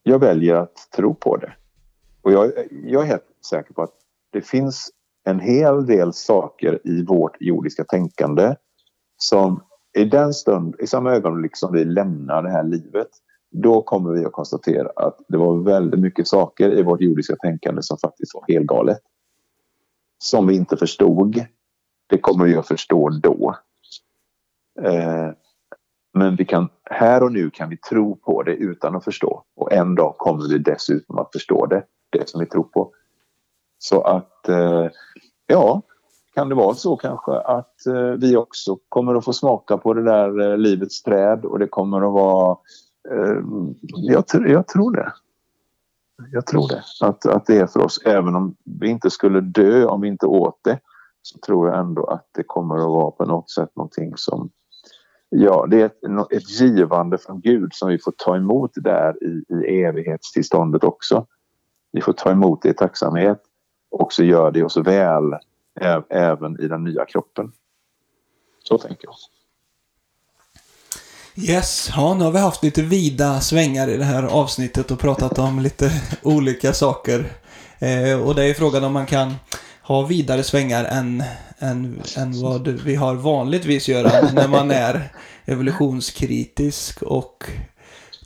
jag, 0.04 0.20
väljer 0.20 0.56
att 0.56 0.76
tro 0.96 1.16
på 1.16 1.38
det. 1.38 1.54
Och 2.22 2.32
jag, 2.32 2.52
jag 2.72 3.04
är 3.04 3.08
helt 3.08 3.26
säker 3.50 3.74
på 3.74 3.82
att 3.84 3.94
det 4.32 4.42
finns 4.42 4.92
en 5.24 5.40
hel 5.40 5.86
del 5.86 6.14
saker 6.14 6.80
i 6.84 7.04
vårt 7.04 7.38
jordiska 7.40 7.84
tänkande 7.84 8.56
som 9.18 9.64
i 9.98 10.06
den 10.06 10.34
stund, 10.34 10.76
i 10.80 10.88
samma 10.88 11.12
ögonblick 11.12 11.58
som 11.58 11.74
vi 11.74 11.86
lämnar 11.86 12.44
det 12.44 12.50
här 12.50 12.64
livet, 12.64 13.10
då 13.52 13.82
kommer 13.82 14.12
vi 14.12 14.26
att 14.26 14.32
konstatera 14.32 14.92
att 14.96 15.20
det 15.28 15.38
var 15.38 15.64
väldigt 15.64 16.00
mycket 16.00 16.28
saker 16.28 16.80
i 16.80 16.84
vårt 16.84 17.02
jordiska 17.02 17.36
tänkande 17.36 17.82
som 17.82 17.98
faktiskt 17.98 18.34
var 18.34 18.46
helt 18.48 18.66
galet. 18.66 19.00
Som 20.18 20.48
vi 20.48 20.56
inte 20.56 20.78
förstod. 20.78 21.46
Det 22.08 22.18
kommer 22.18 22.46
vi 22.46 22.56
att 22.56 22.68
förstå 22.68 23.10
då. 23.10 23.56
Eh, 24.82 25.30
men 26.14 26.36
vi 26.36 26.46
kan, 26.46 26.70
här 26.84 27.24
och 27.24 27.32
nu 27.32 27.50
kan 27.50 27.70
vi 27.70 27.78
tro 27.78 28.16
på 28.16 28.44
det 28.44 28.56
utan 28.56 28.96
att 28.96 29.04
förstå. 29.04 29.44
Och 29.56 29.72
en 29.72 29.96
dag 29.96 30.16
kommer 30.18 30.50
vi 30.50 30.58
dessutom 30.58 31.18
att 31.18 31.32
förstå 31.32 31.66
det, 31.66 31.84
det 32.10 32.30
som 32.30 32.40
vi 32.40 32.46
tror 32.46 32.64
på. 32.64 32.92
Så 33.78 34.02
att 34.02 34.50
eh, 34.50 34.88
ja, 35.48 35.82
kan 36.34 36.50
det 36.50 36.56
vara 36.56 36.74
så 36.74 36.96
kanske 36.96 37.32
att 37.32 37.86
eh, 37.86 38.12
vi 38.18 38.36
också 38.36 38.78
kommer 38.90 39.16
att 39.16 39.26
få 39.26 39.34
smaka 39.34 39.78
på 39.78 39.94
det 39.94 40.04
där 40.04 40.52
eh, 40.52 40.58
livets 40.58 41.04
träd 41.04 41.46
och 41.46 41.60
det 41.60 41.68
kommer 41.68 41.98
att 41.98 42.14
vara... 42.14 42.58
Eh, 43.10 43.38
jag, 43.82 44.24
jag 44.48 44.68
tror 44.68 44.92
det. 44.92 45.14
Jag 46.32 46.46
tror 46.46 46.68
det. 46.70 46.84
Att, 47.02 47.26
att 47.26 47.46
det 47.46 47.58
är 47.58 47.68
för 47.68 47.86
oss. 47.86 48.02
Även 48.06 48.36
om 48.36 48.56
vi 48.64 48.90
inte 48.90 49.10
skulle 49.10 49.42
dö 49.42 49.86
om 49.86 50.02
vi 50.02 50.08
inte 50.08 50.26
åt 50.26 50.60
det 50.64 50.80
så 51.22 51.40
tror 51.40 51.68
jag 51.68 51.80
ändå 51.80 52.06
att 52.06 52.30
det 52.32 52.44
kommer 52.44 52.76
att 52.76 52.88
vara 52.88 53.12
på 53.12 53.26
något 53.26 53.50
sätt 53.50 53.76
någonting 53.76 54.14
som 54.16 54.50
Ja, 55.34 55.68
det 55.70 55.82
är 55.82 55.86
ett, 55.86 56.32
ett 56.32 56.50
givande 56.50 57.18
från 57.18 57.42
Gud 57.42 57.74
som 57.74 57.90
vi 57.90 58.00
får 58.00 58.14
ta 58.18 58.36
emot 58.36 58.72
där 58.76 59.24
i, 59.24 59.44
i 59.54 59.84
evighetstillståndet 59.84 60.84
också. 60.84 61.26
Vi 61.92 62.02
får 62.02 62.14
ta 62.14 62.32
emot 62.32 62.62
det 62.62 62.70
i 62.70 62.74
tacksamhet 62.74 63.42
och 63.92 64.14
så 64.14 64.24
gör 64.24 64.52
det 64.52 64.64
oss 64.64 64.78
väl 64.78 65.36
även 66.10 66.60
i 66.60 66.68
den 66.68 66.84
nya 66.84 67.06
kroppen. 67.06 67.52
Så 68.64 68.78
tänker 68.78 69.08
jag. 69.08 69.16
Yes, 71.36 71.90
ja 71.96 72.14
nu 72.14 72.24
har 72.24 72.32
vi 72.32 72.40
haft 72.40 72.64
lite 72.64 72.82
vida 72.82 73.40
svängar 73.40 73.88
i 73.88 73.98
det 73.98 74.04
här 74.04 74.24
avsnittet 74.24 74.92
och 74.92 75.00
pratat 75.00 75.40
om 75.40 75.60
lite 75.60 75.92
olika 76.24 76.74
saker. 76.74 77.26
Eh, 77.80 78.28
och 78.28 78.36
det 78.36 78.44
är 78.46 78.54
frågan 78.54 78.84
om 78.84 78.94
man 78.94 79.06
kan 79.06 79.34
ha 79.92 80.06
vidare 80.06 80.44
svängar 80.44 80.86
än, 80.86 81.24
än, 81.60 82.02
än 82.18 82.42
vad 82.42 82.68
vi 82.68 82.96
har 82.96 83.16
vanligtvis 83.16 83.90
göra 83.90 84.32
när 84.34 84.48
man 84.48 84.72
är 84.72 85.12
evolutionskritisk 85.46 87.02
och 87.02 87.44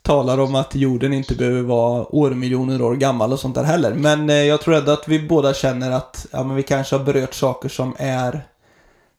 talar 0.01 0.37
om 0.37 0.55
att 0.55 0.75
jorden 0.75 1.13
inte 1.13 1.35
behöver 1.35 1.61
vara 1.61 2.15
årmiljoner 2.15 2.81
år 2.81 2.95
gammal 2.95 3.33
och 3.33 3.39
sånt 3.39 3.55
där 3.55 3.63
heller. 3.63 3.93
Men 3.93 4.29
eh, 4.29 4.35
jag 4.35 4.61
tror 4.61 4.75
ändå 4.75 4.91
att 4.91 5.07
vi 5.07 5.27
båda 5.27 5.53
känner 5.53 5.91
att 5.91 6.27
ja, 6.31 6.43
men 6.43 6.55
vi 6.55 6.63
kanske 6.63 6.95
har 6.95 7.05
berört 7.05 7.33
saker 7.33 7.69
som 7.69 7.95
är 7.97 8.41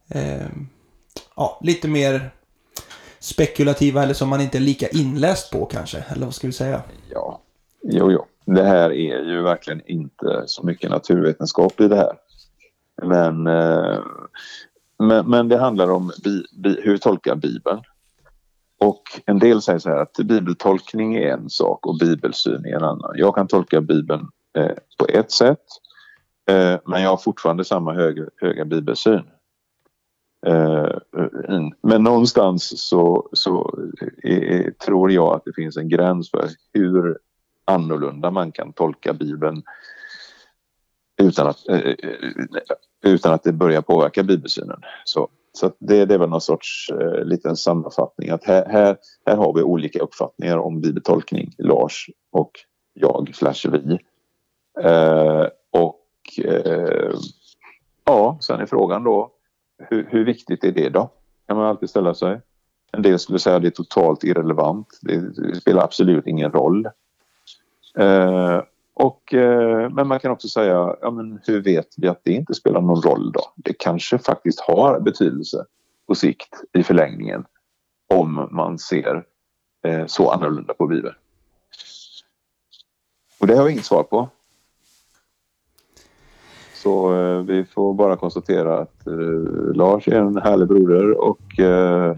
eh, 0.08 0.46
ja, 1.36 1.60
lite 1.62 1.88
mer 1.88 2.30
spekulativa 3.18 4.02
eller 4.02 4.14
som 4.14 4.28
man 4.28 4.40
inte 4.40 4.58
är 4.58 4.60
lika 4.60 4.88
inläst 4.88 5.52
på 5.52 5.64
kanske. 5.64 6.04
Eller 6.08 6.24
vad 6.24 6.34
ska 6.34 6.46
vi 6.46 6.52
säga? 6.52 6.82
Ja, 7.10 7.40
jo, 7.82 8.12
jo. 8.12 8.26
Det 8.44 8.62
här 8.62 8.90
är 8.90 9.22
ju 9.22 9.42
verkligen 9.42 9.82
inte 9.86 10.42
så 10.46 10.66
mycket 10.66 10.90
naturvetenskap 10.90 11.80
i 11.80 11.88
det 11.88 11.96
här. 11.96 12.12
Men, 13.02 13.46
eh, 13.46 13.98
men, 14.98 15.30
men 15.30 15.48
det 15.48 15.58
handlar 15.58 15.90
om 15.90 16.12
bi, 16.24 16.44
bi, 16.56 16.80
hur 16.82 16.98
tolkar 16.98 17.36
Bibeln. 17.36 17.82
Och 18.78 19.02
en 19.26 19.38
del 19.38 19.62
säger 19.62 19.78
så 19.78 19.88
här 19.88 19.96
att 19.96 20.16
bibeltolkning 20.16 21.14
är 21.14 21.32
en 21.32 21.50
sak 21.50 21.86
och 21.86 21.98
bibelsyn 21.98 22.64
är 22.64 22.76
en 22.76 22.84
annan. 22.84 23.12
Jag 23.14 23.34
kan 23.34 23.48
tolka 23.48 23.80
bibeln 23.80 24.28
eh, 24.58 24.76
på 24.98 25.06
ett 25.08 25.32
sätt 25.32 25.64
eh, 26.50 26.78
men 26.86 27.02
jag 27.02 27.10
har 27.10 27.16
fortfarande 27.16 27.64
samma 27.64 27.94
höga, 27.94 28.24
höga 28.36 28.64
bibelsyn. 28.64 29.22
Eh, 30.46 30.88
men 31.82 32.02
någonstans 32.02 32.88
så, 32.88 33.28
så 33.32 33.78
är, 34.22 34.70
tror 34.70 35.12
jag 35.12 35.34
att 35.34 35.44
det 35.44 35.52
finns 35.52 35.76
en 35.76 35.88
gräns 35.88 36.30
för 36.30 36.48
hur 36.72 37.18
annorlunda 37.64 38.30
man 38.30 38.52
kan 38.52 38.72
tolka 38.72 39.12
bibeln 39.12 39.62
utan 41.16 41.46
att, 41.46 41.68
eh, 41.68 41.78
eh, 41.78 41.94
utan 43.02 43.32
att 43.32 43.42
det 43.42 43.52
börjar 43.52 43.82
påverka 43.82 44.22
bibelsynen. 44.22 44.80
Så 45.04 45.28
så 45.56 45.72
det, 45.78 46.04
det 46.04 46.14
är 46.14 46.18
väl 46.18 46.28
någon 46.28 46.40
sorts 46.40 46.90
eh, 46.90 47.24
liten 47.24 47.56
sammanfattning 47.56 48.30
att 48.30 48.44
här, 48.44 48.66
här, 48.68 48.96
här 49.26 49.36
har 49.36 49.54
vi 49.54 49.62
olika 49.62 49.98
uppfattningar 49.98 50.58
om 50.58 50.80
bibeltolkning, 50.80 51.50
Lars 51.58 52.10
och 52.30 52.50
jag 52.94 53.30
slash 53.34 53.70
vi. 53.70 53.98
Eh, 54.80 55.46
och 55.70 56.04
eh, 56.44 57.14
ja, 58.04 58.38
sen 58.40 58.60
är 58.60 58.66
frågan 58.66 59.04
då 59.04 59.30
hur, 59.78 60.08
hur, 60.10 60.24
viktigt 60.24 60.64
är 60.64 60.72
det 60.72 60.88
då? 60.88 61.10
Kan 61.46 61.56
man 61.56 61.66
alltid 61.66 61.90
ställa 61.90 62.14
sig. 62.14 62.40
En 62.92 63.02
del 63.02 63.18
skulle 63.18 63.38
säga 63.38 63.56
att 63.56 63.62
det 63.62 63.68
är 63.68 63.70
totalt 63.70 64.24
irrelevant. 64.24 64.98
Det, 65.02 65.36
det 65.36 65.60
spelar 65.60 65.82
absolut 65.82 66.26
ingen 66.26 66.52
roll. 66.52 66.86
Eh, 67.98 68.60
och, 68.98 69.34
eh, 69.34 69.90
men 69.90 70.06
man 70.06 70.20
kan 70.20 70.30
också 70.30 70.48
säga, 70.48 70.96
ja, 71.00 71.10
men 71.10 71.40
hur 71.46 71.62
vet 71.62 71.88
vi 71.96 72.08
att 72.08 72.20
det 72.24 72.32
inte 72.32 72.54
spelar 72.54 72.80
någon 72.80 73.02
roll 73.02 73.32
då? 73.32 73.40
Det 73.56 73.72
kanske 73.78 74.18
faktiskt 74.18 74.60
har 74.60 75.00
betydelse 75.00 75.64
på 76.06 76.14
sikt 76.14 76.48
i 76.72 76.82
förlängningen 76.82 77.44
om 78.14 78.48
man 78.50 78.78
ser 78.78 79.24
eh, 79.86 80.06
så 80.06 80.30
annorlunda 80.30 80.74
på 80.74 80.86
Bibeln. 80.86 81.14
Och 83.40 83.46
det 83.46 83.56
har 83.56 83.64
vi 83.64 83.72
inget 83.72 83.84
svar 83.84 84.02
på. 84.02 84.28
Så 86.74 87.14
eh, 87.14 87.40
vi 87.40 87.64
får 87.64 87.94
bara 87.94 88.16
konstatera 88.16 88.78
att 88.78 89.06
eh, 89.06 89.74
Lars 89.74 90.08
är 90.08 90.20
en 90.20 90.36
härlig 90.36 90.68
broder 90.68 91.20
och 91.20 91.60
eh, 91.60 92.16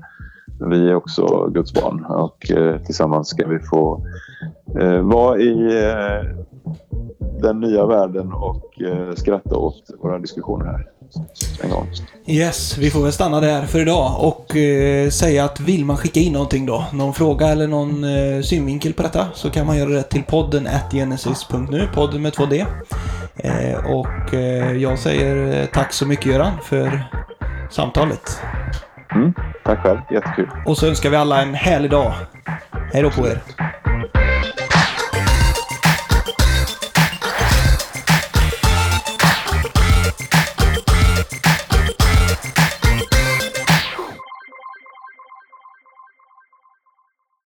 vi 0.60 0.88
är 0.88 0.94
också 0.94 1.46
Guds 1.46 1.72
barn 1.72 2.04
och 2.04 2.50
eh, 2.50 2.82
tillsammans 2.82 3.28
ska 3.28 3.46
vi 3.46 3.58
få 3.58 4.06
eh, 4.80 5.00
vara 5.00 5.38
i 5.38 5.82
eh, 5.84 6.46
den 7.42 7.60
nya 7.60 7.86
världen 7.86 8.32
och 8.32 8.82
eh, 8.82 9.14
skratta 9.14 9.56
åt 9.56 9.90
våra 10.02 10.18
diskussioner 10.18 10.66
här 10.66 10.88
en 11.62 11.70
gång. 11.70 11.86
Yes, 12.26 12.78
vi 12.78 12.90
får 12.90 13.02
väl 13.02 13.12
stanna 13.12 13.40
där 13.40 13.62
för 13.62 13.80
idag 13.80 14.12
och 14.20 14.56
eh, 14.56 15.08
säga 15.08 15.44
att 15.44 15.60
vill 15.60 15.84
man 15.84 15.96
skicka 15.96 16.20
in 16.20 16.32
någonting 16.32 16.66
då, 16.66 16.84
någon 16.92 17.14
fråga 17.14 17.46
eller 17.48 17.66
någon 17.66 18.04
eh, 18.04 18.42
synvinkel 18.42 18.92
på 18.92 19.02
detta 19.02 19.26
så 19.34 19.50
kan 19.50 19.66
man 19.66 19.78
göra 19.78 19.90
det 19.90 20.02
till 20.02 20.22
podden 20.22 20.68
genesis.nu, 20.92 21.88
podden 21.94 22.22
med 22.22 22.32
2D. 22.32 22.66
Eh, 23.36 23.90
och 23.90 24.34
eh, 24.34 24.72
jag 24.72 24.98
säger 24.98 25.60
eh, 25.60 25.66
tack 25.66 25.92
så 25.92 26.06
mycket 26.06 26.26
Göran 26.26 26.52
för 26.62 27.02
samtalet. 27.70 28.40
Mm, 29.18 29.34
tack 29.64 29.82
själv, 29.82 29.98
jättekul. 30.10 30.48
Och 30.66 30.78
så 30.78 30.86
önskar 30.86 31.10
vi 31.10 31.16
alla 31.16 31.42
en 31.42 31.54
härlig 31.54 31.90
dag. 31.90 32.12
Hej 32.92 33.02
då 33.02 33.10
på 33.10 33.26
er. 33.28 33.38